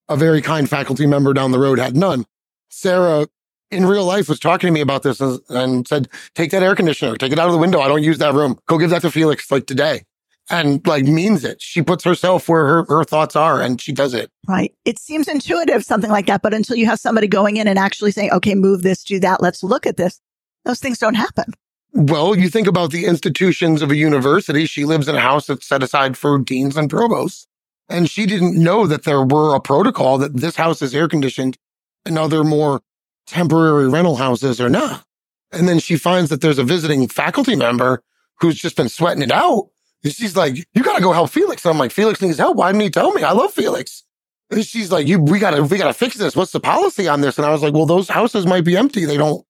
a 0.09 0.17
very 0.17 0.41
kind 0.41 0.69
faculty 0.69 1.05
member 1.05 1.33
down 1.33 1.51
the 1.51 1.59
road 1.59 1.79
had 1.79 1.95
none. 1.95 2.25
Sarah 2.69 3.27
in 3.69 3.85
real 3.85 4.05
life 4.05 4.29
was 4.29 4.39
talking 4.39 4.67
to 4.67 4.71
me 4.71 4.81
about 4.81 5.03
this 5.03 5.21
and, 5.21 5.87
said, 5.87 6.07
take 6.33 6.51
that 6.51 6.63
air 6.63 6.75
conditioner, 6.75 7.15
take 7.15 7.31
it 7.31 7.39
out 7.39 7.47
of 7.47 7.51
the 7.53 7.57
window. 7.57 7.81
I 7.81 7.87
don't 7.87 8.03
use 8.03 8.17
that 8.17 8.33
room. 8.33 8.57
Go 8.67 8.77
give 8.77 8.89
that 8.89 9.01
to 9.03 9.11
Felix 9.11 9.51
like 9.51 9.67
today. 9.67 10.03
And 10.49 10.85
like 10.87 11.03
means 11.03 11.43
it. 11.43 11.61
She 11.61 11.81
puts 11.81 12.05
herself 12.05 12.47
where 12.47 12.65
her, 12.65 12.85
her 12.87 13.03
thoughts 13.03 13.35
are 13.35 13.61
and 13.61 13.81
she 13.81 13.91
does 13.91 14.13
it. 14.13 14.31
Right. 14.47 14.73
It 14.85 14.97
seems 14.97 15.27
intuitive, 15.27 15.83
something 15.83 16.09
like 16.09 16.27
that. 16.27 16.41
But 16.41 16.53
until 16.53 16.77
you 16.77 16.85
have 16.85 16.99
somebody 16.99 17.27
going 17.27 17.57
in 17.57 17.67
and 17.67 17.77
actually 17.77 18.11
saying, 18.11 18.31
okay, 18.31 18.55
move 18.55 18.81
this, 18.81 19.03
do 19.03 19.19
that. 19.19 19.41
Let's 19.41 19.61
look 19.61 19.85
at 19.85 19.97
this. 19.97 20.21
Those 20.63 20.79
things 20.79 20.99
don't 20.99 21.15
happen. 21.15 21.53
Well, 21.93 22.37
you 22.37 22.49
think 22.49 22.67
about 22.67 22.91
the 22.91 23.05
institutions 23.05 23.81
of 23.81 23.91
a 23.91 23.95
university. 23.95 24.65
She 24.65 24.85
lives 24.85 25.07
in 25.07 25.15
a 25.15 25.19
house 25.19 25.47
that's 25.47 25.65
set 25.65 25.83
aside 25.83 26.17
for 26.17 26.37
deans 26.39 26.77
and 26.77 26.89
provosts. 26.89 27.47
And 27.89 28.09
she 28.09 28.25
didn't 28.25 28.61
know 28.61 28.85
that 28.87 29.03
there 29.03 29.23
were 29.23 29.55
a 29.55 29.61
protocol 29.61 30.17
that 30.19 30.35
this 30.35 30.55
house 30.55 30.81
is 30.81 30.93
air 30.93 31.07
conditioned 31.07 31.57
and 32.05 32.17
other 32.17 32.43
more 32.43 32.81
temporary 33.25 33.89
rental 33.89 34.17
houses 34.17 34.59
or 34.61 34.69
not. 34.69 35.03
And 35.51 35.67
then 35.67 35.79
she 35.79 35.97
finds 35.97 36.29
that 36.29 36.41
there's 36.41 36.59
a 36.59 36.63
visiting 36.63 37.07
faculty 37.07 37.55
member 37.55 38.01
who's 38.39 38.59
just 38.59 38.75
been 38.75 38.89
sweating 38.89 39.23
it 39.23 39.31
out. 39.31 39.69
And 40.03 40.13
she's 40.13 40.35
like, 40.35 40.57
you 40.57 40.83
got 40.83 40.95
to 40.95 41.01
go 41.01 41.11
help 41.11 41.29
Felix. 41.31 41.65
And 41.65 41.73
I'm 41.73 41.79
like, 41.79 41.91
Felix 41.91 42.21
needs 42.21 42.37
help. 42.37 42.57
Why 42.57 42.71
didn't 42.71 42.83
he 42.83 42.89
tell 42.89 43.11
me? 43.13 43.23
I 43.23 43.31
love 43.31 43.53
Felix. 43.53 44.03
And 44.49 44.65
she's 44.65 44.91
like, 44.91 45.07
you, 45.07 45.19
we 45.19 45.39
gotta, 45.39 45.63
we 45.63 45.77
gotta 45.77 45.93
fix 45.93 46.15
this. 46.15 46.35
What's 46.35 46.51
the 46.51 46.59
policy 46.59 47.07
on 47.07 47.21
this? 47.21 47.37
And 47.37 47.45
I 47.45 47.51
was 47.51 47.61
like, 47.61 47.73
well, 47.73 47.85
those 47.85 48.07
houses 48.07 48.45
might 48.45 48.63
be 48.63 48.77
empty. 48.77 49.03
They 49.03 49.17
don't 49.17 49.45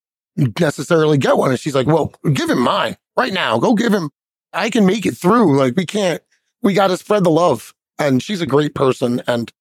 necessarily 0.59 1.17
get 1.17 1.37
one. 1.37 1.51
And 1.51 1.59
she's 1.59 1.75
like, 1.75 1.85
well, 1.85 2.13
give 2.33 2.49
him 2.49 2.61
mine 2.61 2.97
right 3.15 3.33
now. 3.33 3.59
Go 3.59 3.75
give 3.75 3.93
him. 3.93 4.09
I 4.53 4.69
can 4.69 4.85
make 4.85 5.05
it 5.05 5.15
through. 5.15 5.57
Like 5.57 5.75
we 5.75 5.85
can't, 5.85 6.21
we 6.63 6.73
got 6.73 6.87
to 6.87 6.97
spread 6.97 7.23
the 7.23 7.29
love. 7.29 7.73
And 7.99 8.23
she's 8.23 8.41
a 8.41 8.47
great 8.47 8.73
person. 8.73 9.21
And 9.27 9.51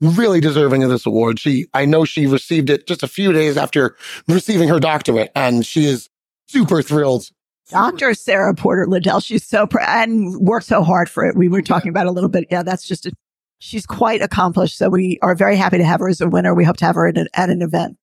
really 0.00 0.40
deserving 0.40 0.82
of 0.82 0.90
this 0.90 1.06
award. 1.06 1.38
She, 1.38 1.66
I 1.74 1.84
know 1.84 2.04
she 2.04 2.26
received 2.26 2.70
it 2.70 2.86
just 2.86 3.02
a 3.02 3.08
few 3.08 3.32
days 3.32 3.56
after 3.56 3.96
receiving 4.28 4.68
her 4.68 4.78
doctorate 4.78 5.32
and 5.34 5.64
she 5.64 5.86
is 5.86 6.08
super 6.48 6.82
thrilled. 6.82 7.30
Dr. 7.70 8.14
Sarah 8.14 8.54
Porter 8.54 8.86
Liddell, 8.86 9.20
she's 9.20 9.44
so 9.44 9.66
proud 9.66 10.08
and 10.08 10.36
worked 10.36 10.66
so 10.66 10.82
hard 10.82 11.10
for 11.10 11.24
it. 11.24 11.36
We 11.36 11.48
were 11.48 11.58
oh, 11.58 11.62
talking 11.62 11.88
about 11.88 12.06
a 12.06 12.12
little 12.12 12.30
bit. 12.30 12.46
Yeah, 12.50 12.62
that's 12.62 12.86
just 12.86 13.06
a 13.06 13.12
She's 13.58 13.86
quite 13.86 14.20
accomplished. 14.20 14.76
So 14.76 14.88
we 14.88 15.18
are 15.22 15.34
very 15.34 15.56
happy 15.56 15.78
to 15.78 15.84
have 15.84 16.00
her 16.00 16.08
as 16.08 16.20
a 16.20 16.28
winner. 16.28 16.54
We 16.54 16.64
hope 16.64 16.76
to 16.78 16.84
have 16.84 16.94
her 16.94 17.08
at 17.08 17.16
an, 17.16 17.28
at 17.34 17.50
an 17.50 17.62
event. 17.62 17.96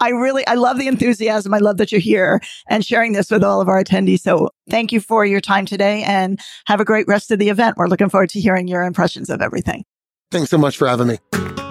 I 0.00 0.10
really, 0.10 0.46
I 0.46 0.54
love 0.54 0.78
the 0.78 0.88
enthusiasm. 0.88 1.54
I 1.54 1.58
love 1.58 1.76
that 1.76 1.92
you're 1.92 2.00
here 2.00 2.40
and 2.68 2.84
sharing 2.84 3.12
this 3.12 3.30
with 3.30 3.44
all 3.44 3.60
of 3.60 3.68
our 3.68 3.82
attendees. 3.82 4.20
So 4.20 4.50
thank 4.68 4.90
you 4.90 5.00
for 5.00 5.24
your 5.24 5.40
time 5.40 5.64
today 5.64 6.02
and 6.02 6.40
have 6.66 6.80
a 6.80 6.84
great 6.84 7.06
rest 7.06 7.30
of 7.30 7.38
the 7.38 7.50
event. 7.50 7.76
We're 7.76 7.86
looking 7.86 8.08
forward 8.08 8.30
to 8.30 8.40
hearing 8.40 8.66
your 8.66 8.82
impressions 8.82 9.30
of 9.30 9.40
everything. 9.40 9.84
Thanks 10.32 10.50
so 10.50 10.58
much 10.58 10.76
for 10.76 10.88
having 10.88 11.06
me. 11.08 11.18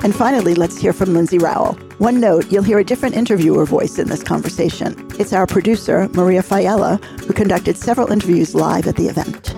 And 0.04 0.16
finally, 0.16 0.56
let's 0.56 0.78
hear 0.78 0.94
from 0.94 1.14
Lindsay 1.14 1.38
Rowell. 1.38 1.74
One 2.00 2.20
note, 2.20 2.52
you'll 2.52 2.64
hear 2.64 2.80
a 2.80 2.84
different 2.84 3.16
interviewer 3.16 3.66
voice 3.66 4.00
in 4.00 4.10
this 4.10 4.24
conversation. 4.24 4.96
It's 5.20 5.32
our 5.32 5.46
producer, 5.46 6.10
Maria 6.14 6.42
Fiella, 6.42 7.04
who 7.20 7.34
conducted 7.34 7.78
several 7.78 8.12
interviews 8.12 8.56
live 8.56 8.88
at 8.88 8.96
the 8.96 9.08
event. 9.08 9.54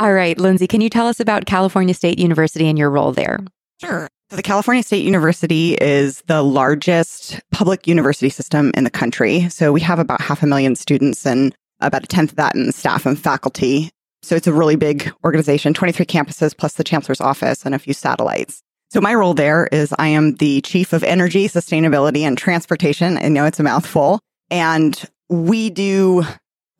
All 0.00 0.14
right, 0.14 0.38
Lindsay, 0.38 0.66
can 0.66 0.80
you 0.80 0.88
tell 0.88 1.06
us 1.06 1.20
about 1.20 1.44
California 1.44 1.92
State 1.92 2.18
University 2.18 2.68
and 2.68 2.78
your 2.78 2.88
role 2.88 3.12
there? 3.12 3.40
Sure. 3.82 4.08
So 4.30 4.36
the 4.36 4.42
California 4.42 4.82
State 4.82 5.04
University 5.04 5.74
is 5.74 6.22
the 6.22 6.42
largest 6.42 7.38
public 7.50 7.86
university 7.86 8.30
system 8.30 8.72
in 8.74 8.84
the 8.84 8.90
country. 8.90 9.50
So 9.50 9.72
we 9.72 9.82
have 9.82 9.98
about 9.98 10.22
half 10.22 10.42
a 10.42 10.46
million 10.46 10.74
students 10.74 11.26
and 11.26 11.54
about 11.80 12.04
a 12.04 12.06
tenth 12.06 12.30
of 12.30 12.36
that 12.36 12.54
in 12.54 12.72
staff 12.72 13.04
and 13.04 13.18
faculty. 13.18 13.90
So 14.22 14.36
it's 14.36 14.46
a 14.46 14.54
really 14.54 14.76
big 14.76 15.12
organization, 15.22 15.74
23 15.74 16.06
campuses 16.06 16.56
plus 16.56 16.74
the 16.74 16.84
chancellor's 16.84 17.20
office 17.20 17.66
and 17.66 17.74
a 17.74 17.78
few 17.78 17.92
satellites. 17.92 18.62
So 18.90 19.00
my 19.00 19.14
role 19.14 19.34
there 19.34 19.68
is 19.70 19.94
I 20.00 20.08
am 20.08 20.34
the 20.34 20.60
chief 20.62 20.92
of 20.92 21.04
energy, 21.04 21.46
sustainability 21.46 22.22
and 22.22 22.36
transportation. 22.36 23.18
I 23.18 23.28
know 23.28 23.44
it's 23.44 23.60
a 23.60 23.62
mouthful 23.62 24.18
and 24.50 25.00
we 25.28 25.70
do 25.70 26.24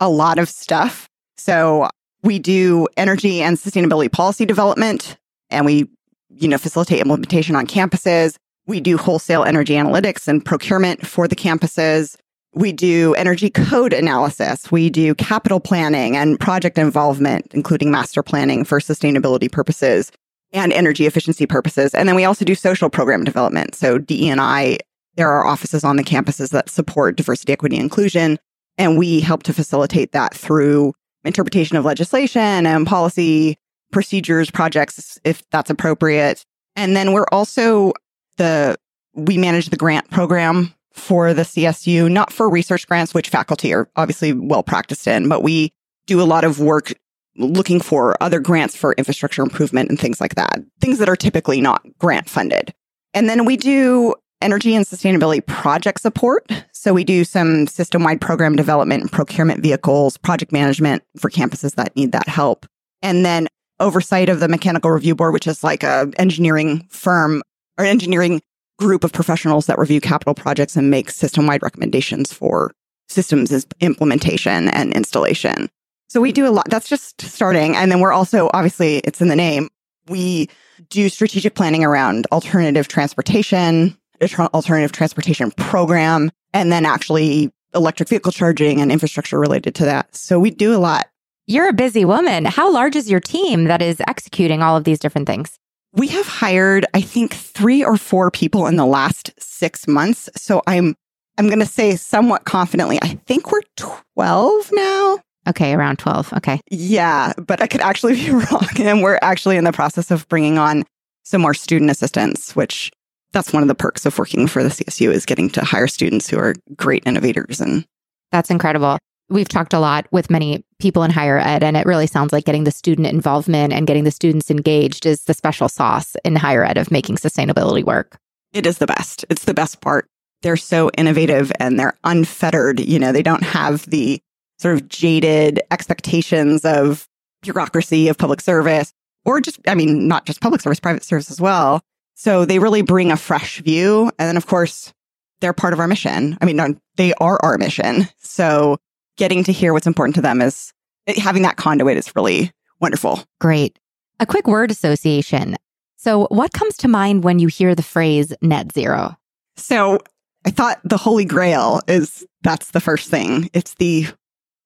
a 0.01 0.09
lot 0.09 0.41
of 0.41 0.49
stuff. 0.49 1.09
So 1.37 1.89
we 2.25 2.41
do 2.41 2.89
energy 2.97 3.43
and 3.43 3.57
sustainability 3.57 4.11
policy 4.11 4.45
development 4.45 5.17
and 5.51 5.65
we 5.65 5.89
you 6.31 6.49
know, 6.49 6.59
facilitate 6.59 7.01
implementation 7.01 7.55
on 7.55 7.67
campuses. 7.67 8.37
We 8.67 8.81
do 8.81 8.97
wholesale 8.97 9.45
energy 9.45 9.75
analytics 9.75 10.27
and 10.27 10.45
procurement 10.45 11.07
for 11.07 11.29
the 11.29 11.37
campuses. 11.37 12.17
We 12.55 12.73
do 12.73 13.15
energy 13.15 13.51
code 13.51 13.93
analysis. 13.93 14.71
We 14.73 14.91
do 14.91 15.15
capital 15.15 15.61
planning 15.61 16.17
and 16.17 16.41
project 16.41 16.77
involvement, 16.77 17.53
including 17.53 17.93
master 17.93 18.23
planning 18.25 18.65
for 18.65 18.81
sustainability 18.81 19.51
purposes 19.51 20.11
and 20.53 20.73
energy 20.73 21.07
efficiency 21.07 21.47
purposes. 21.47 21.95
And 21.95 22.09
then 22.09 22.17
we 22.17 22.25
also 22.25 22.45
do 22.45 22.55
social 22.55 22.91
program 22.91 23.25
development. 23.25 23.75
So 23.75 23.99
DE&I, 23.99 24.79
there 25.17 25.31
are 25.31 25.47
offices 25.47 25.85
on 25.85 25.97
the 25.97 26.05
campuses 26.05 26.51
that 26.51 26.69
support 26.69 27.17
diversity, 27.17 27.53
equity, 27.53 27.77
inclusion. 27.77 28.39
And 28.79 28.99
we 28.99 29.21
help 29.21 29.43
to 29.45 29.53
facilitate 29.53 30.13
that 30.13 30.35
through 30.35 30.95
interpretation 31.25 31.77
of 31.77 31.85
legislation 31.85 32.67
and 32.67 32.87
policy 32.87 33.57
procedures, 33.93 34.51
projects, 34.51 35.19
if 35.25 35.43
that's 35.51 35.71
appropriate. 35.71 36.45
And 36.77 36.97
then 36.97 37.13
we're 37.13 37.27
also 37.31 37.93
the, 38.37 38.77
we 39.15 39.37
manage 39.37 39.69
the 39.69 39.77
grant 39.77 40.11
program 40.11 40.75
for 40.93 41.35
the 41.35 41.43
CSU, 41.43 42.11
not 42.11 42.33
for 42.33 42.49
research 42.49 42.87
grants, 42.87 43.15
which 43.15 43.29
faculty 43.29 43.73
are 43.75 43.89
obviously 43.97 44.33
well 44.33 44.63
practiced 44.63 45.07
in, 45.07 45.29
but 45.29 45.43
we 45.43 45.73
do 46.07 46.21
a 46.21 46.25
lot 46.25 46.45
of 46.45 46.59
work 46.59 46.93
looking 47.37 47.81
for 47.81 48.21
other 48.23 48.41
grants 48.41 48.77
for 48.77 48.95
infrastructure 48.95 49.43
improvement 49.43 49.89
and 49.89 49.99
things 49.99 50.21
like 50.21 50.35
that, 50.35 50.61
things 50.81 50.99
that 50.99 51.09
are 51.09 51.17
typically 51.17 51.61
not 51.61 51.85
grant 51.99 52.29
funded. 52.29 52.75
And 53.15 53.29
then 53.29 53.45
we 53.45 53.57
do 53.57 54.15
energy 54.43 54.75
and 54.75 54.87
sustainability 54.87 55.45
project 55.45 56.01
support. 56.01 56.51
So 56.73 56.95
we 56.95 57.05
do 57.05 57.25
some 57.25 57.67
system 57.67 58.05
wide 58.05 58.21
program 58.21 58.57
development 58.57 59.03
and 59.03 59.13
procurement 59.13 59.63
vehicles, 59.63 60.17
project 60.17 60.53
management 60.53 61.03
for 61.19 61.31
campuses 61.31 61.75
that 61.75 61.95
need 61.95 62.13
that 62.13 62.29
help. 62.29 62.67
And 63.03 63.25
then 63.25 63.49
oversight 63.81 64.29
of 64.29 64.41
the 64.41 64.49
mechanical 64.49 64.91
review 64.91 65.15
board, 65.15 65.33
which 65.33 65.47
is 65.47 65.65
like 65.65 65.83
a 65.83 66.11
engineering 66.19 66.87
firm 66.91 67.43
or 67.79 67.85
engineering 67.85 68.41
group 68.79 69.05
of 69.05 69.13
professionals 69.13 69.67
that 69.67 69.79
review 69.79 70.01
capital 70.01 70.35
projects 70.35 70.77
and 70.77 70.91
make 70.91 71.11
system 71.11 71.47
wide 71.47 71.63
recommendations 71.63 72.33
for 72.33 72.73
systems 73.09 73.67
implementation 73.81 74.69
and 74.69 74.93
installation. 74.95 75.69
So 76.11 76.21
we 76.21 76.33
do 76.33 76.45
a 76.45 76.51
lot. 76.51 76.69
That's 76.69 76.89
just 76.89 77.23
starting. 77.23 77.77
And 77.77 77.91
then 77.91 78.01
we're 78.01 78.13
also, 78.13 78.51
obviously, 78.53 78.97
it's 78.99 79.21
in 79.21 79.29
the 79.29 79.37
name. 79.37 79.69
We 80.09 80.49
do 80.89 81.09
strategic 81.09 81.55
planning 81.55 81.85
around 81.85 82.27
alternative 82.33 82.89
transportation, 82.89 83.97
alternative 84.21 84.91
transportation 84.91 85.53
program, 85.53 86.33
and 86.53 86.73
then 86.73 86.85
actually 86.85 87.53
electric 87.77 88.09
vehicle 88.09 88.33
charging 88.33 88.81
and 88.81 88.91
infrastructure 88.91 89.39
related 89.39 89.77
to 89.77 89.85
that. 89.85 90.13
So 90.17 90.41
we 90.41 90.51
do 90.51 90.75
a 90.75 90.79
lot. 90.79 91.07
You're 91.47 91.69
a 91.69 91.73
busy 91.73 92.05
woman. 92.05 92.45
How 92.45 92.73
large 92.73 92.97
is 92.97 93.09
your 93.09 93.21
team 93.21 93.65
that 93.65 93.81
is 93.81 94.03
executing 94.09 94.63
all 94.63 94.77
of 94.77 94.83
these 94.83 94.99
different 94.99 95.29
things? 95.29 95.61
We 95.93 96.09
have 96.09 96.27
hired, 96.27 96.87
I 96.93 97.03
think, 97.03 97.35
three 97.35 97.85
or 97.85 97.97
four 97.97 98.33
people 98.33 98.67
in 98.67 98.75
the 98.75 98.87
last 98.87 99.31
six 99.39 99.87
months. 99.87 100.29
So 100.35 100.61
I'm, 100.67 100.97
I'm 101.39 101.47
going 101.47 101.61
to 101.61 101.67
say 101.67 101.95
somewhat 101.95 102.47
confidently, 102.47 102.99
I 103.01 103.15
think 103.27 103.53
we're 103.53 103.63
12 103.77 104.71
now. 104.73 105.21
Okay, 105.51 105.75
around 105.75 105.99
12. 105.99 106.33
Okay. 106.35 106.61
Yeah, 106.71 107.33
but 107.37 107.61
I 107.61 107.67
could 107.67 107.81
actually 107.81 108.15
be 108.15 108.31
wrong. 108.31 108.69
And 108.79 109.03
we're 109.03 109.19
actually 109.23 109.57
in 109.57 109.65
the 109.65 109.73
process 109.73 110.11
of 110.11 110.29
bringing 110.29 110.59
on 110.59 110.85
some 111.25 111.43
more 111.43 111.55
student 111.55 111.91
assistants, 111.91 112.57
which 112.57 112.91
that's 113.33 113.53
one 113.53 113.63
of 113.63 113.69
the 113.69 113.75
perks 113.75 114.07
of 114.07 114.19
working 114.19 114.47
for 114.47 114.63
the 114.63 114.71
CSU 114.71 115.13
is 115.13 115.27
getting 115.27 115.51
to 115.51 115.65
hire 115.65 115.87
students 115.87 116.29
who 116.29 116.39
are 116.39 116.55
great 116.77 117.03
innovators 117.07 117.61
and 117.61 117.85
that's 118.33 118.51
incredible 118.51 118.99
we've 119.31 119.49
talked 119.49 119.73
a 119.73 119.79
lot 119.79 120.07
with 120.11 120.29
many 120.29 120.65
people 120.79 121.03
in 121.05 121.11
higher 121.11 121.39
ed, 121.39 121.63
and 121.63 121.77
it 121.77 121.87
really 121.87 122.07
sounds 122.07 122.33
like 122.33 122.45
getting 122.45 122.65
the 122.65 122.71
student 122.71 123.07
involvement 123.07 123.73
and 123.73 123.87
getting 123.87 124.05
the 124.05 124.11
students 124.11 124.51
engaged 124.51 125.07
is 125.07 125.25
the 125.25 125.35
special 125.35 125.69
sauce 125.69 126.17
in 126.25 126.37
higher 126.37 126.65
ed 126.65 126.77
of 126.77 126.91
making 126.91 127.17
sustainability 127.17 127.85
work. 127.85 128.19
It 128.53 128.67
is 128.67 128.79
the 128.79 128.87
best. 128.87 129.25
It's 129.31 129.45
the 129.45 129.55
best 129.55 129.81
part. 129.81 130.07
They're 130.43 130.57
so 130.57 130.91
innovative 130.99 131.53
and 131.61 131.79
they're 131.79 131.97
unfettered. 132.03 132.81
You 132.81 132.99
know, 132.99 133.13
they 133.13 133.23
don't 133.23 133.45
have 133.45 133.87
the 133.87 134.21
sort 134.61 134.75
of 134.75 134.89
jaded 134.89 135.61
expectations 135.71 136.65
of 136.65 137.09
bureaucracy 137.43 138.09
of 138.09 138.19
public 138.19 138.41
service 138.41 138.93
or 139.25 139.41
just, 139.41 139.59
I 139.67 139.75
mean, 139.75 140.07
not 140.07 140.27
just 140.27 140.41
public 140.41 140.61
service, 140.61 140.81
private 140.81 141.05
service 141.05 141.31
as 141.31 141.41
well. 141.41 141.83
So 142.15 142.45
they 142.45 142.59
really 142.59 142.83
bring 142.83 143.11
a 143.11 143.17
fresh 143.17 143.61
view. 143.61 144.11
And 144.19 144.29
then, 144.29 144.37
of 144.37 144.47
course, 144.47 144.93
they're 145.41 145.53
part 145.55 145.73
of 145.73 145.81
our 145.81 145.89
mission. 145.89 146.37
I 146.41 146.45
mean, 146.45 146.57
no, 146.57 146.75
they 146.97 147.15
are 147.15 147.39
our 147.43 147.57
mission. 147.57 148.09
So 148.19 148.77
getting 149.17 149.45
to 149.45 149.53
hear 149.53 149.73
what's 149.73 149.87
important 149.87 150.15
to 150.17 150.23
them 150.23 150.43
is 150.43 150.73
having 151.17 151.43
that 151.43 151.57
conduit 151.57 151.97
is 151.97 152.15
really 152.15 152.53
wonderful. 152.81 153.25
Great. 153.41 153.79
A 154.19 154.27
quick 154.27 154.47
word 154.47 154.71
association. 154.71 155.57
So, 155.97 156.27
what 156.29 156.53
comes 156.53 156.79
to 156.79 156.89
mind 156.89 157.25
when 157.25 157.39
you 157.39 157.49
hear 157.49 157.75
the 157.75 157.83
phrase 157.83 158.33
net 158.41 158.73
zero? 158.73 159.17
So, 159.57 159.99
I 160.47 160.51
thought 160.51 160.81
the 160.85 160.97
holy 160.97 161.27
grail 161.27 161.81
is 161.87 162.27
that's 162.43 162.71
the 162.71 162.81
first 162.81 163.11
thing. 163.11 163.51
It's 163.53 163.75
the 163.75 164.07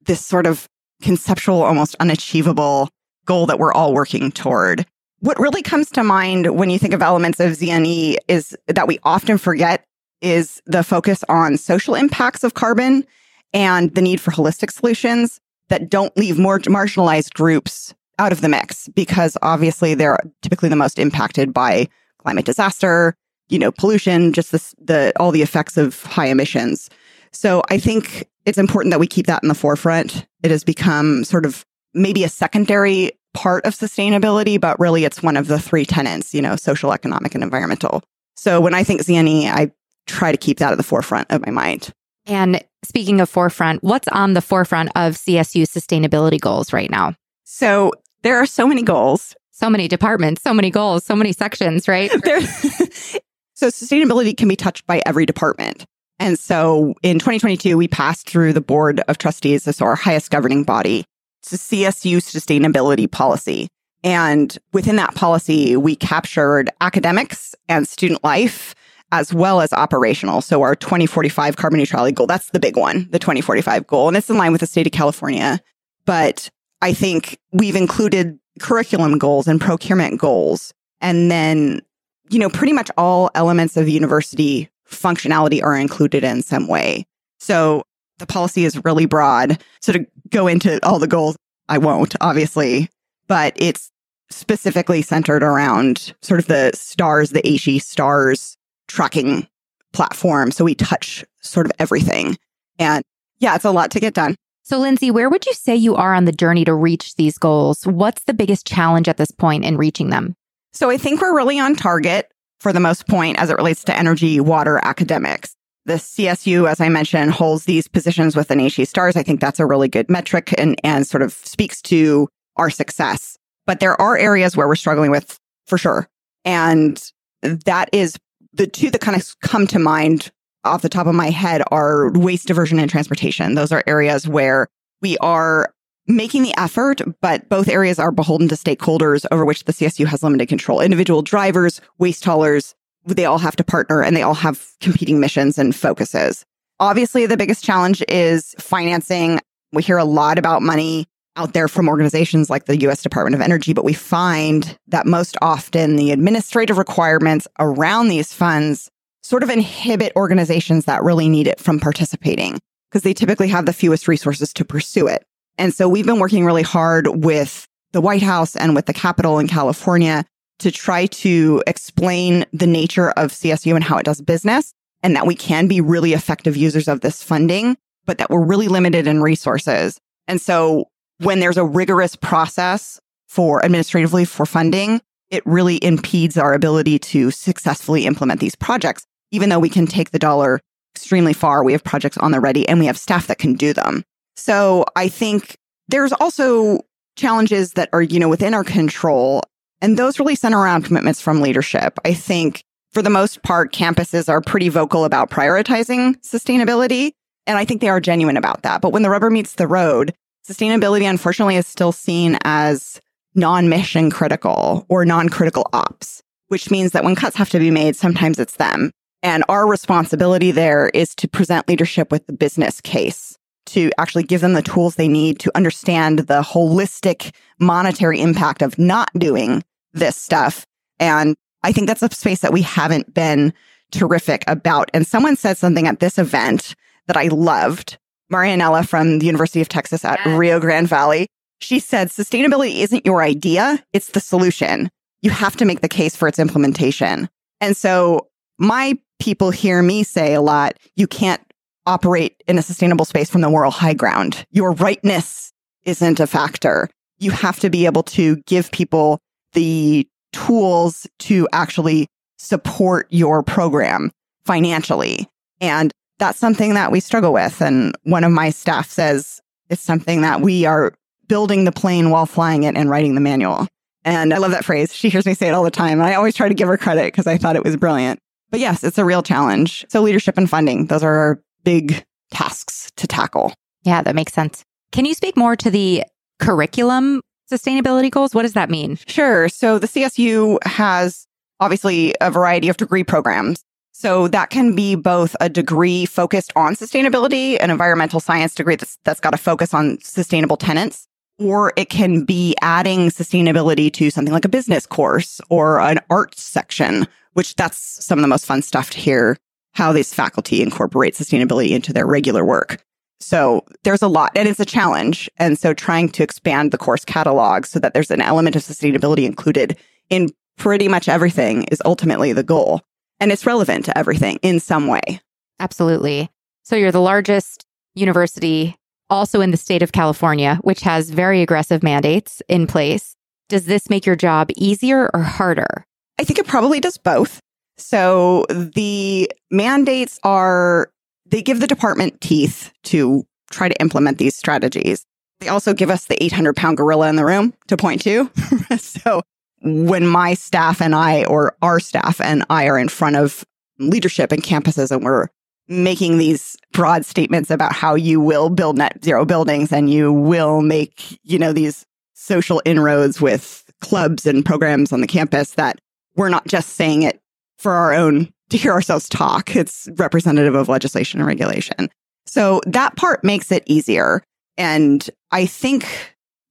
this 0.06 0.24
sort 0.24 0.46
of 0.46 0.68
conceptual, 1.02 1.62
almost 1.62 1.96
unachievable 2.00 2.88
goal 3.26 3.46
that 3.46 3.58
we're 3.58 3.72
all 3.72 3.94
working 3.94 4.30
toward. 4.30 4.86
What 5.20 5.38
really 5.38 5.62
comes 5.62 5.90
to 5.92 6.04
mind 6.04 6.54
when 6.54 6.70
you 6.70 6.78
think 6.78 6.92
of 6.92 7.02
elements 7.02 7.40
of 7.40 7.52
ZNE 7.52 8.16
is 8.28 8.56
that 8.66 8.86
we 8.86 8.98
often 9.04 9.38
forget 9.38 9.84
is 10.20 10.60
the 10.66 10.82
focus 10.82 11.24
on 11.28 11.56
social 11.56 11.94
impacts 11.94 12.44
of 12.44 12.54
carbon 12.54 13.04
and 13.52 13.94
the 13.94 14.02
need 14.02 14.20
for 14.20 14.30
holistic 14.30 14.70
solutions 14.70 15.40
that 15.68 15.88
don't 15.88 16.16
leave 16.16 16.38
more 16.38 16.58
marginalized 16.60 17.32
groups 17.34 17.94
out 18.18 18.32
of 18.32 18.40
the 18.40 18.48
mix 18.48 18.88
because 18.88 19.36
obviously 19.42 19.94
they're 19.94 20.18
typically 20.42 20.68
the 20.68 20.76
most 20.76 20.98
impacted 20.98 21.52
by 21.52 21.88
climate 22.18 22.44
disaster, 22.44 23.14
you 23.48 23.58
know, 23.58 23.72
pollution, 23.72 24.32
just 24.32 24.52
the, 24.52 24.74
the 24.78 25.12
all 25.18 25.30
the 25.30 25.42
effects 25.42 25.76
of 25.76 26.02
high 26.04 26.26
emissions. 26.26 26.88
So 27.32 27.62
I 27.70 27.78
think 27.78 28.26
it's 28.46 28.58
important 28.58 28.92
that 28.92 29.00
we 29.00 29.06
keep 29.06 29.26
that 29.26 29.42
in 29.42 29.48
the 29.48 29.54
forefront. 29.54 30.26
It 30.42 30.50
has 30.50 30.64
become 30.64 31.24
sort 31.24 31.46
of 31.46 31.64
maybe 31.94 32.24
a 32.24 32.28
secondary 32.28 33.12
part 33.32 33.64
of 33.64 33.74
sustainability, 33.74 34.60
but 34.60 34.78
really 34.78 35.04
it's 35.04 35.22
one 35.22 35.36
of 35.36 35.46
the 35.46 35.58
three 35.58 35.84
tenets, 35.84 36.34
you 36.34 36.42
know, 36.42 36.56
social, 36.56 36.92
economic, 36.92 37.34
and 37.34 37.42
environmental. 37.42 38.02
So 38.36 38.60
when 38.60 38.74
I 38.74 38.84
think 38.84 39.02
ZNE, 39.02 39.46
I 39.46 39.72
try 40.06 40.32
to 40.32 40.38
keep 40.38 40.58
that 40.58 40.72
at 40.72 40.76
the 40.76 40.84
forefront 40.84 41.30
of 41.30 41.44
my 41.44 41.50
mind. 41.50 41.90
And 42.26 42.64
speaking 42.84 43.20
of 43.20 43.28
forefront, 43.28 43.82
what's 43.82 44.08
on 44.08 44.34
the 44.34 44.40
forefront 44.40 44.90
of 44.94 45.14
CSU 45.14 45.64
sustainability 45.64 46.40
goals 46.40 46.72
right 46.72 46.90
now? 46.90 47.14
So 47.44 47.92
there 48.22 48.38
are 48.38 48.46
so 48.46 48.66
many 48.66 48.82
goals. 48.82 49.34
So 49.52 49.70
many 49.70 49.86
departments, 49.86 50.42
so 50.42 50.52
many 50.52 50.68
goals, 50.70 51.04
so 51.04 51.14
many 51.14 51.32
sections, 51.32 51.86
right? 51.86 52.10
so 53.54 53.68
sustainability 53.68 54.36
can 54.36 54.48
be 54.48 54.56
touched 54.56 54.84
by 54.84 55.00
every 55.06 55.26
department. 55.26 55.86
And 56.18 56.38
so 56.38 56.94
in 57.02 57.18
2022, 57.18 57.76
we 57.76 57.88
passed 57.88 58.28
through 58.28 58.52
the 58.52 58.60
board 58.60 59.00
of 59.08 59.18
trustees, 59.18 59.64
so 59.64 59.84
our 59.84 59.96
highest 59.96 60.30
governing 60.30 60.64
body, 60.64 61.04
to 61.42 61.56
CSU 61.56 62.18
sustainability 62.18 63.10
policy. 63.10 63.68
And 64.02 64.56
within 64.72 64.96
that 64.96 65.14
policy, 65.14 65.76
we 65.76 65.96
captured 65.96 66.70
academics 66.80 67.54
and 67.68 67.88
student 67.88 68.22
life 68.22 68.74
as 69.12 69.32
well 69.32 69.60
as 69.60 69.72
operational. 69.72 70.40
So 70.40 70.62
our 70.62 70.74
2045 70.74 71.56
carbon 71.56 71.78
neutrality 71.78 72.12
goal, 72.12 72.26
that's 72.26 72.50
the 72.50 72.60
big 72.60 72.76
one, 72.76 73.08
the 73.10 73.18
2045 73.18 73.86
goal. 73.86 74.08
And 74.08 74.16
it's 74.16 74.28
in 74.28 74.36
line 74.36 74.52
with 74.52 74.60
the 74.60 74.66
state 74.66 74.86
of 74.86 74.92
California. 74.92 75.60
But 76.04 76.50
I 76.82 76.92
think 76.92 77.38
we've 77.52 77.76
included 77.76 78.38
curriculum 78.60 79.18
goals 79.18 79.46
and 79.46 79.60
procurement 79.60 80.20
goals 80.20 80.72
And 81.04 81.30
then, 81.30 81.82
you 82.30 82.38
know, 82.38 82.48
pretty 82.48 82.72
much 82.72 82.90
all 82.96 83.30
elements 83.34 83.76
of 83.76 83.84
the 83.84 83.92
university 83.92 84.70
functionality 84.88 85.62
are 85.62 85.76
included 85.76 86.24
in 86.24 86.42
some 86.42 86.66
way. 86.66 87.06
So 87.38 87.82
the 88.18 88.26
policy 88.26 88.64
is 88.64 88.82
really 88.84 89.06
broad. 89.06 89.62
So 89.80 89.92
to 89.92 90.06
go 90.30 90.46
into 90.46 90.84
all 90.86 90.98
the 90.98 91.06
goals, 91.06 91.36
I 91.68 91.78
won't, 91.78 92.14
obviously, 92.20 92.88
but 93.26 93.54
it's 93.56 93.90
specifically 94.30 95.02
centered 95.02 95.42
around 95.42 96.14
sort 96.22 96.40
of 96.40 96.46
the 96.46 96.72
stars, 96.74 97.30
the 97.30 97.42
AASHE 97.42 97.82
STARS 97.82 98.56
tracking 98.88 99.46
platform. 99.92 100.50
So 100.50 100.64
we 100.64 100.74
touch 100.74 101.24
sort 101.40 101.66
of 101.66 101.72
everything. 101.78 102.36
And 102.78 103.02
yeah, 103.38 103.54
it's 103.54 103.64
a 103.64 103.70
lot 103.70 103.90
to 103.92 104.00
get 104.00 104.14
done. 104.14 104.34
So, 104.66 104.78
Lindsay, 104.78 105.10
where 105.10 105.28
would 105.28 105.44
you 105.44 105.52
say 105.52 105.76
you 105.76 105.94
are 105.94 106.14
on 106.14 106.24
the 106.24 106.32
journey 106.32 106.64
to 106.64 106.74
reach 106.74 107.16
these 107.16 107.36
goals? 107.36 107.86
What's 107.86 108.24
the 108.24 108.32
biggest 108.32 108.66
challenge 108.66 109.08
at 109.08 109.18
this 109.18 109.30
point 109.30 109.62
in 109.62 109.76
reaching 109.76 110.08
them? 110.08 110.34
So, 110.72 110.88
I 110.88 110.96
think 110.96 111.20
we're 111.20 111.36
really 111.36 111.58
on 111.58 111.76
target 111.76 112.32
for 112.64 112.72
the 112.72 112.80
most 112.80 113.06
point 113.06 113.38
as 113.38 113.50
it 113.50 113.58
relates 113.58 113.84
to 113.84 113.94
energy, 113.94 114.40
water, 114.40 114.80
academics. 114.82 115.54
The 115.84 115.94
CSU, 115.94 116.66
as 116.66 116.80
I 116.80 116.88
mentioned, 116.88 117.30
holds 117.30 117.66
these 117.66 117.86
positions 117.86 118.34
with 118.34 118.48
the 118.48 118.54
AASHE 118.54 118.88
STARS. 118.88 119.16
I 119.16 119.22
think 119.22 119.38
that's 119.38 119.60
a 119.60 119.66
really 119.66 119.86
good 119.86 120.08
metric 120.08 120.54
and, 120.56 120.80
and 120.82 121.06
sort 121.06 121.22
of 121.22 121.34
speaks 121.34 121.82
to 121.82 122.26
our 122.56 122.70
success. 122.70 123.36
But 123.66 123.80
there 123.80 124.00
are 124.00 124.16
areas 124.16 124.56
where 124.56 124.66
we're 124.66 124.76
struggling 124.76 125.10
with 125.10 125.38
for 125.66 125.76
sure. 125.76 126.08
And 126.46 127.02
that 127.42 127.90
is 127.92 128.16
the 128.54 128.66
two 128.66 128.90
that 128.90 129.02
kind 129.02 129.20
of 129.20 129.38
come 129.40 129.66
to 129.66 129.78
mind 129.78 130.30
off 130.64 130.80
the 130.80 130.88
top 130.88 131.06
of 131.06 131.14
my 131.14 131.28
head 131.28 131.62
are 131.70 132.12
waste 132.12 132.48
diversion 132.48 132.78
and 132.78 132.90
transportation. 132.90 133.56
Those 133.56 133.72
are 133.72 133.84
areas 133.86 134.26
where 134.26 134.68
we 135.02 135.18
are 135.18 135.74
making 136.06 136.42
the 136.42 136.54
effort, 136.58 137.00
but 137.20 137.48
both 137.48 137.68
areas 137.68 137.98
are 137.98 138.12
beholden 138.12 138.48
to 138.48 138.54
stakeholders 138.54 139.24
over 139.30 139.44
which 139.44 139.64
the 139.64 139.72
CSU 139.72 140.06
has 140.06 140.22
limited 140.22 140.48
control. 140.48 140.80
Individual 140.80 141.22
drivers, 141.22 141.80
waste 141.98 142.24
haulers, 142.24 142.74
they 143.06 143.24
all 143.24 143.38
have 143.38 143.56
to 143.56 143.64
partner 143.64 144.02
and 144.02 144.16
they 144.16 144.22
all 144.22 144.34
have 144.34 144.66
competing 144.80 145.20
missions 145.20 145.58
and 145.58 145.74
focuses. 145.74 146.44
Obviously, 146.80 147.26
the 147.26 147.36
biggest 147.36 147.64
challenge 147.64 148.02
is 148.08 148.54
financing. 148.58 149.40
We 149.72 149.82
hear 149.82 149.98
a 149.98 150.04
lot 150.04 150.38
about 150.38 150.62
money 150.62 151.06
out 151.36 151.52
there 151.52 151.68
from 151.68 151.88
organizations 151.88 152.48
like 152.48 152.66
the 152.66 152.80
US 152.88 153.02
Department 153.02 153.34
of 153.34 153.40
Energy, 153.40 153.72
but 153.72 153.84
we 153.84 153.92
find 153.92 154.78
that 154.88 155.06
most 155.06 155.36
often 155.42 155.96
the 155.96 156.12
administrative 156.12 156.78
requirements 156.78 157.48
around 157.58 158.08
these 158.08 158.32
funds 158.32 158.90
sort 159.22 159.42
of 159.42 159.50
inhibit 159.50 160.12
organizations 160.16 160.84
that 160.84 161.02
really 161.02 161.28
need 161.28 161.46
it 161.46 161.58
from 161.58 161.80
participating 161.80 162.58
because 162.90 163.02
they 163.02 163.14
typically 163.14 163.48
have 163.48 163.66
the 163.66 163.72
fewest 163.72 164.06
resources 164.06 164.52
to 164.52 164.64
pursue 164.64 165.06
it. 165.06 165.24
And 165.58 165.72
so 165.72 165.88
we've 165.88 166.06
been 166.06 166.18
working 166.18 166.44
really 166.44 166.62
hard 166.62 167.24
with 167.24 167.66
the 167.92 168.00
White 168.00 168.22
House 168.22 168.56
and 168.56 168.74
with 168.74 168.86
the 168.86 168.92
Capitol 168.92 169.38
in 169.38 169.48
California 169.48 170.24
to 170.58 170.70
try 170.70 171.06
to 171.06 171.62
explain 171.66 172.44
the 172.52 172.66
nature 172.66 173.10
of 173.10 173.32
CSU 173.32 173.74
and 173.74 173.84
how 173.84 173.98
it 173.98 174.04
does 174.04 174.20
business 174.20 174.72
and 175.02 175.14
that 175.16 175.26
we 175.26 175.34
can 175.34 175.68
be 175.68 175.80
really 175.80 176.12
effective 176.12 176.56
users 176.56 176.88
of 176.88 177.00
this 177.00 177.22
funding, 177.22 177.76
but 178.06 178.18
that 178.18 178.30
we're 178.30 178.44
really 178.44 178.68
limited 178.68 179.06
in 179.06 179.20
resources. 179.20 179.98
And 180.26 180.40
so 180.40 180.86
when 181.18 181.40
there's 181.40 181.56
a 181.56 181.64
rigorous 181.64 182.16
process 182.16 183.00
for 183.26 183.64
administratively 183.64 184.24
for 184.24 184.46
funding, 184.46 185.00
it 185.30 185.44
really 185.44 185.82
impedes 185.84 186.38
our 186.38 186.54
ability 186.54 186.98
to 186.98 187.30
successfully 187.30 188.06
implement 188.06 188.40
these 188.40 188.54
projects 188.54 189.06
even 189.34 189.48
though 189.48 189.58
we 189.58 189.68
can 189.68 189.88
take 189.88 190.12
the 190.12 190.18
dollar 190.18 190.60
extremely 190.94 191.32
far, 191.32 191.64
we 191.64 191.72
have 191.72 191.82
projects 191.82 192.16
on 192.18 192.30
the 192.30 192.38
ready 192.38 192.68
and 192.68 192.78
we 192.78 192.86
have 192.86 192.96
staff 192.96 193.26
that 193.26 193.38
can 193.38 193.54
do 193.54 193.72
them. 193.72 194.04
So 194.36 194.84
I 194.96 195.08
think 195.08 195.56
there's 195.88 196.12
also 196.12 196.80
challenges 197.16 197.72
that 197.72 197.88
are, 197.92 198.02
you 198.02 198.18
know, 198.18 198.28
within 198.28 198.54
our 198.54 198.64
control. 198.64 199.42
And 199.80 199.98
those 199.98 200.18
really 200.18 200.34
center 200.34 200.58
around 200.58 200.84
commitments 200.84 201.20
from 201.20 201.40
leadership. 201.40 201.98
I 202.04 202.14
think 202.14 202.64
for 202.92 203.02
the 203.02 203.10
most 203.10 203.42
part, 203.42 203.72
campuses 203.72 204.28
are 204.28 204.40
pretty 204.40 204.68
vocal 204.68 205.04
about 205.04 205.30
prioritizing 205.30 206.16
sustainability. 206.20 207.12
And 207.46 207.58
I 207.58 207.64
think 207.64 207.80
they 207.80 207.88
are 207.88 208.00
genuine 208.00 208.36
about 208.36 208.62
that. 208.62 208.80
But 208.80 208.90
when 208.90 209.02
the 209.02 209.10
rubber 209.10 209.30
meets 209.30 209.54
the 209.54 209.66
road, 209.66 210.14
sustainability, 210.48 211.08
unfortunately, 211.08 211.56
is 211.56 211.66
still 211.66 211.92
seen 211.92 212.38
as 212.44 213.00
non 213.34 213.68
mission 213.68 214.10
critical 214.10 214.86
or 214.88 215.04
non 215.04 215.28
critical 215.28 215.68
ops, 215.72 216.22
which 216.48 216.70
means 216.70 216.92
that 216.92 217.04
when 217.04 217.16
cuts 217.16 217.36
have 217.36 217.50
to 217.50 217.58
be 217.58 217.70
made, 217.70 217.96
sometimes 217.96 218.38
it's 218.38 218.56
them. 218.56 218.90
And 219.22 219.44
our 219.48 219.66
responsibility 219.66 220.50
there 220.50 220.88
is 220.88 221.14
to 221.16 221.28
present 221.28 221.68
leadership 221.68 222.12
with 222.12 222.26
the 222.26 222.32
business 222.32 222.80
case, 222.80 223.36
to 223.66 223.90
actually 223.98 224.24
give 224.24 224.40
them 224.40 224.52
the 224.52 224.62
tools 224.62 224.96
they 224.96 225.08
need 225.08 225.38
to 225.40 225.50
understand 225.54 226.20
the 226.20 226.42
holistic 226.42 227.34
monetary 227.58 228.20
impact 228.20 228.62
of 228.62 228.78
not 228.78 229.10
doing 229.18 229.62
this 229.92 230.16
stuff. 230.16 230.66
And 230.98 231.34
I 231.62 231.72
think 231.72 231.86
that's 231.86 232.02
a 232.02 232.12
space 232.14 232.40
that 232.40 232.52
we 232.52 232.62
haven't 232.62 233.14
been 233.14 233.52
terrific 233.90 234.44
about. 234.46 234.90
And 234.92 235.06
someone 235.06 235.36
said 235.36 235.56
something 235.56 235.86
at 235.86 236.00
this 236.00 236.18
event 236.18 236.74
that 237.06 237.16
I 237.16 237.28
loved. 237.28 237.98
Marianella 238.32 238.88
from 238.88 239.18
the 239.18 239.26
University 239.26 239.60
of 239.60 239.68
Texas 239.68 240.04
at 240.04 240.24
Rio 240.26 240.58
Grande 240.58 240.88
Valley. 240.88 241.26
She 241.60 241.78
said, 241.78 242.08
sustainability 242.08 242.80
isn't 242.80 243.06
your 243.06 243.22
idea, 243.22 243.84
it's 243.92 244.08
the 244.08 244.20
solution. 244.20 244.90
You 245.22 245.30
have 245.30 245.56
to 245.56 245.64
make 245.64 245.80
the 245.80 245.88
case 245.88 246.16
for 246.16 246.26
its 246.26 246.38
implementation. 246.38 247.28
And 247.60 247.76
so 247.76 248.28
my 248.58 248.98
people 249.20 249.50
hear 249.50 249.82
me 249.82 250.02
say 250.02 250.34
a 250.34 250.40
lot, 250.40 250.74
you 250.96 251.06
can't 251.06 251.40
operate 251.86 252.42
in 252.46 252.58
a 252.58 252.62
sustainable 252.62 253.04
space 253.04 253.30
from 253.30 253.40
the 253.40 253.50
moral 253.50 253.70
high 253.70 253.94
ground. 253.94 254.46
Your 254.50 254.72
rightness 254.72 255.52
isn't 255.84 256.20
a 256.20 256.26
factor. 256.26 256.88
You 257.18 257.30
have 257.30 257.60
to 257.60 257.70
be 257.70 257.86
able 257.86 258.02
to 258.04 258.36
give 258.46 258.70
people 258.70 259.20
the 259.52 260.08
tools 260.32 261.06
to 261.20 261.48
actually 261.52 262.08
support 262.38 263.06
your 263.10 263.42
program 263.42 264.10
financially. 264.44 265.28
And 265.60 265.92
that's 266.18 266.38
something 266.38 266.74
that 266.74 266.92
we 266.92 267.00
struggle 267.00 267.32
with. 267.32 267.60
And 267.60 267.96
one 268.02 268.24
of 268.24 268.32
my 268.32 268.50
staff 268.50 268.90
says 268.90 269.40
it's 269.70 269.82
something 269.82 270.22
that 270.22 270.40
we 270.40 270.64
are 270.64 270.94
building 271.28 271.64
the 271.64 271.72
plane 271.72 272.10
while 272.10 272.26
flying 272.26 272.64
it 272.64 272.76
and 272.76 272.90
writing 272.90 273.14
the 273.14 273.20
manual. 273.20 273.66
And 274.04 274.34
I 274.34 274.38
love 274.38 274.50
that 274.50 274.64
phrase. 274.64 274.94
She 274.94 275.08
hears 275.08 275.24
me 275.24 275.34
say 275.34 275.48
it 275.48 275.54
all 275.54 275.64
the 275.64 275.70
time. 275.70 276.00
And 276.00 276.02
I 276.02 276.14
always 276.14 276.34
try 276.34 276.48
to 276.48 276.54
give 276.54 276.68
her 276.68 276.76
credit 276.76 277.06
because 277.06 277.26
I 277.26 277.38
thought 277.38 277.56
it 277.56 277.64
was 277.64 277.76
brilliant. 277.76 278.18
But 278.50 278.60
yes, 278.60 278.84
it's 278.84 278.98
a 278.98 279.04
real 279.04 279.22
challenge. 279.22 279.86
So 279.88 280.02
leadership 280.02 280.36
and 280.36 280.48
funding, 280.48 280.86
those 280.86 281.02
are 281.02 281.40
big 281.64 282.04
tasks 282.30 282.90
to 282.96 283.06
tackle. 283.06 283.52
Yeah, 283.82 284.02
that 284.02 284.14
makes 284.14 284.32
sense. 284.32 284.64
Can 284.92 285.04
you 285.04 285.14
speak 285.14 285.36
more 285.36 285.56
to 285.56 285.70
the 285.70 286.04
curriculum 286.38 287.20
sustainability 287.50 288.10
goals? 288.10 288.34
What 288.34 288.42
does 288.42 288.54
that 288.54 288.70
mean? 288.70 288.98
Sure. 289.06 289.48
So 289.48 289.78
the 289.78 289.86
CSU 289.86 290.58
has 290.64 291.26
obviously 291.60 292.14
a 292.20 292.30
variety 292.30 292.68
of 292.68 292.76
degree 292.76 293.04
programs. 293.04 293.62
So 293.92 294.26
that 294.28 294.50
can 294.50 294.74
be 294.74 294.96
both 294.96 295.36
a 295.40 295.48
degree 295.48 296.04
focused 296.04 296.52
on 296.56 296.74
sustainability, 296.74 297.56
an 297.60 297.70
environmental 297.70 298.18
science 298.18 298.54
degree 298.54 298.76
that's, 298.76 298.98
that's 299.04 299.20
got 299.20 299.34
a 299.34 299.38
focus 299.38 299.72
on 299.72 299.98
sustainable 300.00 300.56
tenants, 300.56 301.06
or 301.38 301.72
it 301.76 301.90
can 301.90 302.24
be 302.24 302.56
adding 302.60 303.10
sustainability 303.10 303.92
to 303.92 304.10
something 304.10 304.34
like 304.34 304.44
a 304.44 304.48
business 304.48 304.84
course 304.84 305.40
or 305.48 305.80
an 305.80 306.00
art 306.10 306.36
section 306.36 307.06
which 307.34 307.54
that's 307.56 308.04
some 308.04 308.18
of 308.18 308.22
the 308.22 308.28
most 308.28 308.46
fun 308.46 308.62
stuff 308.62 308.90
to 308.90 308.98
hear 308.98 309.36
how 309.74 309.92
this 309.92 310.14
faculty 310.14 310.62
incorporate 310.62 311.14
sustainability 311.14 311.70
into 311.70 311.92
their 311.92 312.06
regular 312.06 312.44
work. 312.44 312.82
So 313.20 313.64
there's 313.84 314.02
a 314.02 314.08
lot 314.08 314.32
and 314.34 314.48
it's 314.48 314.60
a 314.60 314.64
challenge. 314.64 315.30
And 315.36 315.58
so 315.58 315.72
trying 315.72 316.08
to 316.10 316.22
expand 316.22 316.70
the 316.70 316.78
course 316.78 317.04
catalog 317.04 317.66
so 317.66 317.78
that 317.80 317.94
there's 317.94 318.10
an 318.10 318.20
element 318.20 318.56
of 318.56 318.62
sustainability 318.62 319.24
included 319.24 319.76
in 320.10 320.30
pretty 320.56 320.88
much 320.88 321.08
everything 321.08 321.64
is 321.64 321.82
ultimately 321.84 322.32
the 322.32 322.42
goal. 322.42 322.82
And 323.20 323.32
it's 323.32 323.46
relevant 323.46 323.84
to 323.86 323.96
everything 323.96 324.38
in 324.42 324.60
some 324.60 324.86
way. 324.86 325.20
Absolutely. 325.58 326.30
So 326.62 326.76
you're 326.76 326.92
the 326.92 327.00
largest 327.00 327.64
university 327.94 328.76
also 329.10 329.40
in 329.40 329.50
the 329.50 329.56
state 329.56 329.82
of 329.82 329.92
California, 329.92 330.58
which 330.62 330.80
has 330.80 331.10
very 331.10 331.42
aggressive 331.42 331.82
mandates 331.82 332.42
in 332.48 332.66
place. 332.66 333.16
Does 333.48 333.66
this 333.66 333.90
make 333.90 334.06
your 334.06 334.16
job 334.16 334.50
easier 334.56 335.10
or 335.14 335.20
harder? 335.20 335.86
I 336.18 336.24
think 336.24 336.38
it 336.38 336.46
probably 336.46 336.80
does 336.80 336.96
both. 336.96 337.40
So 337.76 338.46
the 338.48 339.30
mandates 339.50 340.18
are, 340.22 340.90
they 341.26 341.42
give 341.42 341.60
the 341.60 341.66
department 341.66 342.20
teeth 342.20 342.72
to 342.84 343.26
try 343.50 343.68
to 343.68 343.80
implement 343.80 344.18
these 344.18 344.36
strategies. 344.36 345.04
They 345.40 345.48
also 345.48 345.74
give 345.74 345.90
us 345.90 346.06
the 346.06 346.22
800 346.22 346.56
pound 346.56 346.76
gorilla 346.76 347.08
in 347.08 347.16
the 347.16 347.24
room 347.24 347.54
to 347.68 347.76
point 347.76 348.02
to. 348.02 348.30
so 348.78 349.22
when 349.62 350.06
my 350.06 350.34
staff 350.34 350.80
and 350.80 350.94
I, 350.94 351.24
or 351.24 351.56
our 351.62 351.80
staff 351.80 352.20
and 352.20 352.44
I, 352.50 352.68
are 352.68 352.78
in 352.78 352.88
front 352.88 353.16
of 353.16 353.44
leadership 353.78 354.30
and 354.30 354.42
campuses 354.42 354.90
and 354.90 355.04
we're 355.04 355.28
making 355.66 356.18
these 356.18 356.56
broad 356.72 357.04
statements 357.04 357.50
about 357.50 357.72
how 357.72 357.94
you 357.94 358.20
will 358.20 358.50
build 358.50 358.76
net 358.76 359.02
zero 359.02 359.24
buildings 359.24 359.72
and 359.72 359.90
you 359.90 360.12
will 360.12 360.60
make, 360.60 361.18
you 361.22 361.38
know, 361.38 361.52
these 361.52 361.86
social 362.12 362.62
inroads 362.64 363.20
with 363.20 363.64
clubs 363.80 364.26
and 364.26 364.44
programs 364.44 364.92
on 364.92 365.00
the 365.00 365.06
campus 365.06 365.52
that 365.52 365.78
we're 366.16 366.28
not 366.28 366.46
just 366.46 366.70
saying 366.70 367.02
it 367.02 367.20
for 367.58 367.72
our 367.72 367.92
own 367.92 368.32
to 368.50 368.56
hear 368.56 368.72
ourselves 368.72 369.08
talk. 369.08 369.56
It's 369.56 369.88
representative 369.96 370.54
of 370.54 370.68
legislation 370.68 371.20
and 371.20 371.26
regulation. 371.26 371.90
So 372.26 372.60
that 372.66 372.96
part 372.96 373.24
makes 373.24 373.50
it 373.52 373.62
easier. 373.66 374.22
And 374.56 375.08
I 375.30 375.46
think 375.46 375.86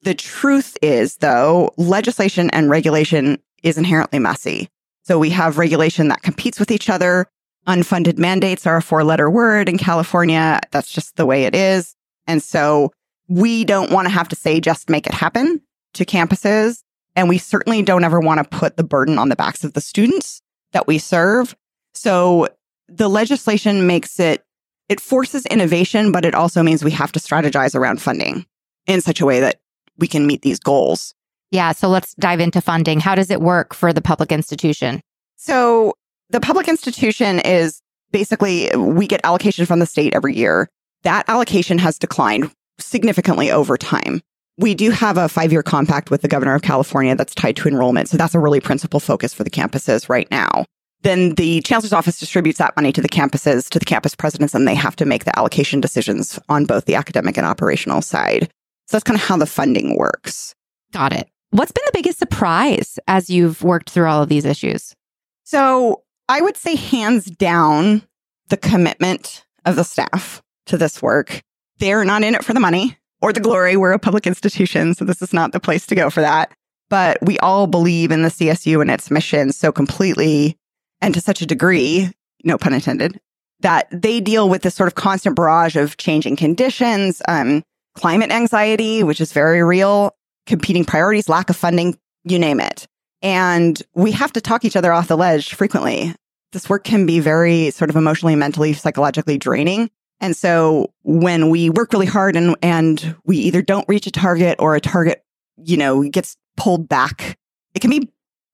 the 0.02 0.14
truth 0.14 0.78
is, 0.82 1.18
though, 1.18 1.74
legislation 1.78 2.50
and 2.52 2.70
regulation 2.70 3.40
is 3.64 3.78
inherently 3.78 4.20
messy. 4.20 4.70
So 5.04 5.18
we 5.18 5.30
have 5.32 5.58
regulation 5.58 6.10
that 6.10 6.22
competes 6.22 6.60
with 6.60 6.72
each 6.72 6.90
other. 6.90 7.28
Unfunded 7.68 8.18
mandates 8.18 8.68
are 8.68 8.78
a 8.78 8.82
four 8.82 9.04
letter 9.04 9.30
word 9.30 9.70
in 9.70 9.78
California. 9.78 10.60
That's 10.72 10.92
just 10.92 11.16
the 11.16 11.26
way 11.26 11.46
it 11.46 11.56
is. 11.56 11.96
And 12.28 12.44
so 12.44 12.92
we 13.30 13.64
don't 13.64 13.92
want 13.92 14.06
to 14.06 14.14
have 14.14 14.28
to 14.30 14.36
say, 14.36 14.60
just 14.60 14.90
make 14.90 15.08
it 15.08 15.14
happen 15.14 15.62
to 15.94 16.06
campuses. 16.06 16.84
And 17.16 17.30
we 17.30 17.38
certainly 17.38 17.82
don't 17.82 18.04
ever 18.04 18.20
want 18.20 18.40
to 18.40 18.58
put 18.58 18.76
the 18.76 18.84
burden 18.84 19.18
on 19.18 19.30
the 19.30 19.36
backs 19.36 19.64
of 19.64 19.74
the 19.74 19.82
students 19.82 20.42
that 20.74 20.88
we 20.88 20.98
serve. 20.98 21.56
So 21.94 22.50
the 22.88 23.08
legislation 23.08 23.88
makes 23.88 24.20
it, 24.20 24.44
it 24.90 25.00
forces 25.00 25.46
innovation, 25.46 26.12
but 26.12 26.26
it 26.26 26.36
also 26.36 26.62
means 26.62 26.84
we 26.84 26.92
have 26.92 27.12
to 27.14 27.20
strategize 27.20 27.76
around 27.76 28.02
funding 28.02 28.46
in 28.86 29.02
such 29.02 29.22
a 29.22 29.26
way 29.26 29.40
that 29.40 29.62
we 29.98 30.08
can 30.08 30.28
meet 30.28 30.42
these 30.42 30.60
goals. 30.60 31.16
Yeah. 31.52 31.72
So 31.72 31.88
let's 31.88 32.16
dive 32.16 32.40
into 32.40 32.62
funding. 32.62 33.00
How 33.00 33.16
does 33.16 33.30
it 33.30 33.40
work 33.40 33.74
for 33.74 33.94
the 33.94 34.02
public 34.02 34.32
institution? 34.32 35.02
So 35.36 35.94
the 36.30 36.42
public 36.42 36.68
institution 36.68 37.40
is 37.40 37.82
basically, 38.12 38.76
we 38.76 39.08
get 39.08 39.22
allocation 39.24 39.66
from 39.66 39.80
the 39.80 39.86
state 39.86 40.14
every 40.14 40.36
year. 40.36 40.68
That 41.04 41.30
allocation 41.30 41.78
has 41.80 42.00
declined 42.00 42.52
significantly 42.80 43.52
over 43.52 43.78
time. 43.78 44.22
We 44.58 44.76
do 44.76 44.92
have 44.92 45.18
a 45.18 45.30
five 45.30 45.52
year 45.52 45.64
compact 45.64 46.12
with 46.12 46.22
the 46.22 46.28
governor 46.28 46.54
of 46.54 46.62
California 46.62 47.16
that's 47.16 47.34
tied 47.34 47.56
to 47.58 47.68
enrollment. 47.68 48.10
So 48.10 48.18
that's 48.18 48.36
a 48.36 48.40
really 48.40 48.60
principal 48.60 49.00
focus 49.00 49.34
for 49.34 49.44
the 49.44 49.50
campuses 49.50 50.10
right 50.10 50.30
now. 50.30 50.66
Then 51.02 51.36
the 51.36 51.62
chancellor's 51.62 51.92
office 51.92 52.20
distributes 52.20 52.60
that 52.60 52.76
money 52.78 52.94
to 52.94 53.02
the 53.02 53.10
campuses, 53.10 53.68
to 53.70 53.80
the 53.80 53.86
campus 53.86 54.16
presidents, 54.16 54.56
and 54.56 54.68
they 54.68 54.76
have 54.76 54.96
to 54.98 55.06
make 55.06 55.26
the 55.26 55.38
allocation 55.38 55.82
decisions 55.82 56.40
on 56.50 56.66
both 56.66 56.86
the 56.86 56.96
academic 56.96 57.36
and 57.36 57.46
operational 57.46 58.02
side. 58.02 58.44
So 58.86 58.98
that's 58.98 59.04
kind 59.04 59.20
of 59.20 59.26
how 59.26 59.38
the 59.38 59.46
funding 59.46 59.98
works. 59.98 60.56
Got 60.92 61.14
it. 61.14 61.28
What's 61.50 61.72
been 61.72 61.84
the 61.86 61.92
biggest 61.94 62.20
surprise 62.20 63.00
as 63.08 63.30
you've 63.30 63.64
worked 63.64 63.90
through 63.90 64.08
all 64.08 64.24
of 64.24 64.30
these 64.30 64.46
issues? 64.46 64.96
So 65.44 66.04
I 66.30 66.42
would 66.42 66.56
say, 66.56 66.76
hands 66.76 67.26
down, 67.26 68.04
the 68.50 68.58
commitment 68.58 69.46
of 69.66 69.76
the 69.76 69.84
staff 69.84 70.42
to 70.68 70.78
this 70.78 71.02
work. 71.02 71.42
They're 71.80 72.06
not 72.06 72.24
in 72.24 72.34
it 72.34 72.46
for 72.46 72.54
the 72.54 72.60
money 72.60 72.98
or 73.24 73.32
the 73.32 73.40
glory. 73.40 73.78
We're 73.78 73.94
a 73.94 74.00
public 74.00 74.28
institution, 74.28 74.94
so 74.94 75.06
this 75.06 75.22
is 75.22 75.32
not 75.32 75.54
the 75.54 75.60
place 75.62 75.86
to 75.88 75.96
go 75.96 76.10
for 76.10 76.20
that. 76.20 76.52
But 76.90 77.18
we 77.22 77.40
all 77.40 77.68
believe 77.68 78.12
in 78.12 78.22
the 78.22 78.30
CSU 78.30 78.82
and 78.82 78.92
its 78.92 79.10
mission 79.10 79.54
so 79.54 79.72
completely 79.72 80.58
and 81.02 81.14
to 81.14 81.22
such 81.22 81.42
a 81.42 81.46
degree, 81.46 82.12
no 82.44 82.58
pun 82.58 82.74
intended, 82.74 83.20
that 83.62 83.88
they 83.92 84.20
deal 84.20 84.50
with 84.50 84.62
this 84.62 84.76
sort 84.76 84.88
of 84.88 84.96
constant 84.96 85.38
barrage 85.38 85.78
of 85.78 85.96
changing 85.96 86.36
conditions, 86.36 87.22
um, 87.30 87.64
climate 87.96 88.30
anxiety, 88.30 89.04
which 89.04 89.22
is 89.22 89.32
very 89.32 89.64
real, 89.64 90.12
competing 90.46 90.84
priorities, 90.84 91.30
lack 91.30 91.50
of 91.50 91.56
funding, 91.56 91.98
you 92.26 92.38
name 92.38 92.60
it. 92.60 92.88
And 93.22 93.82
we 93.96 94.12
have 94.12 94.34
to 94.34 94.42
talk 94.42 94.66
each 94.66 94.76
other 94.76 94.92
off 94.92 95.08
the 95.08 95.16
ledge 95.16 95.54
frequently. 95.54 96.14
This 96.52 96.70
work 96.70 96.84
can 96.84 97.06
be 97.06 97.22
very 97.22 97.72
sort 97.72 97.90
of 97.90 97.96
emotionally, 97.96 98.36
mentally, 98.36 98.74
psychologically 98.74 99.38
draining. 99.38 99.90
And 100.24 100.38
so 100.38 100.90
when 101.02 101.50
we 101.50 101.70
work 101.70 101.92
really 101.92 102.06
hard 102.06 102.38
and, 102.38 102.56
and 102.62 103.14
we 103.26 103.36
either 103.40 103.62
don't 103.62 103.88
reach 103.90 104.08
a 104.08 104.12
target 104.12 104.56
or 104.58 104.74
a 104.74 104.80
target, 104.80 105.22
you 105.58 105.76
know, 105.76 106.02
gets 106.04 106.38
pulled 106.56 106.88
back, 106.88 107.38
it 107.76 107.82
can 107.82 107.90
be 107.90 108.10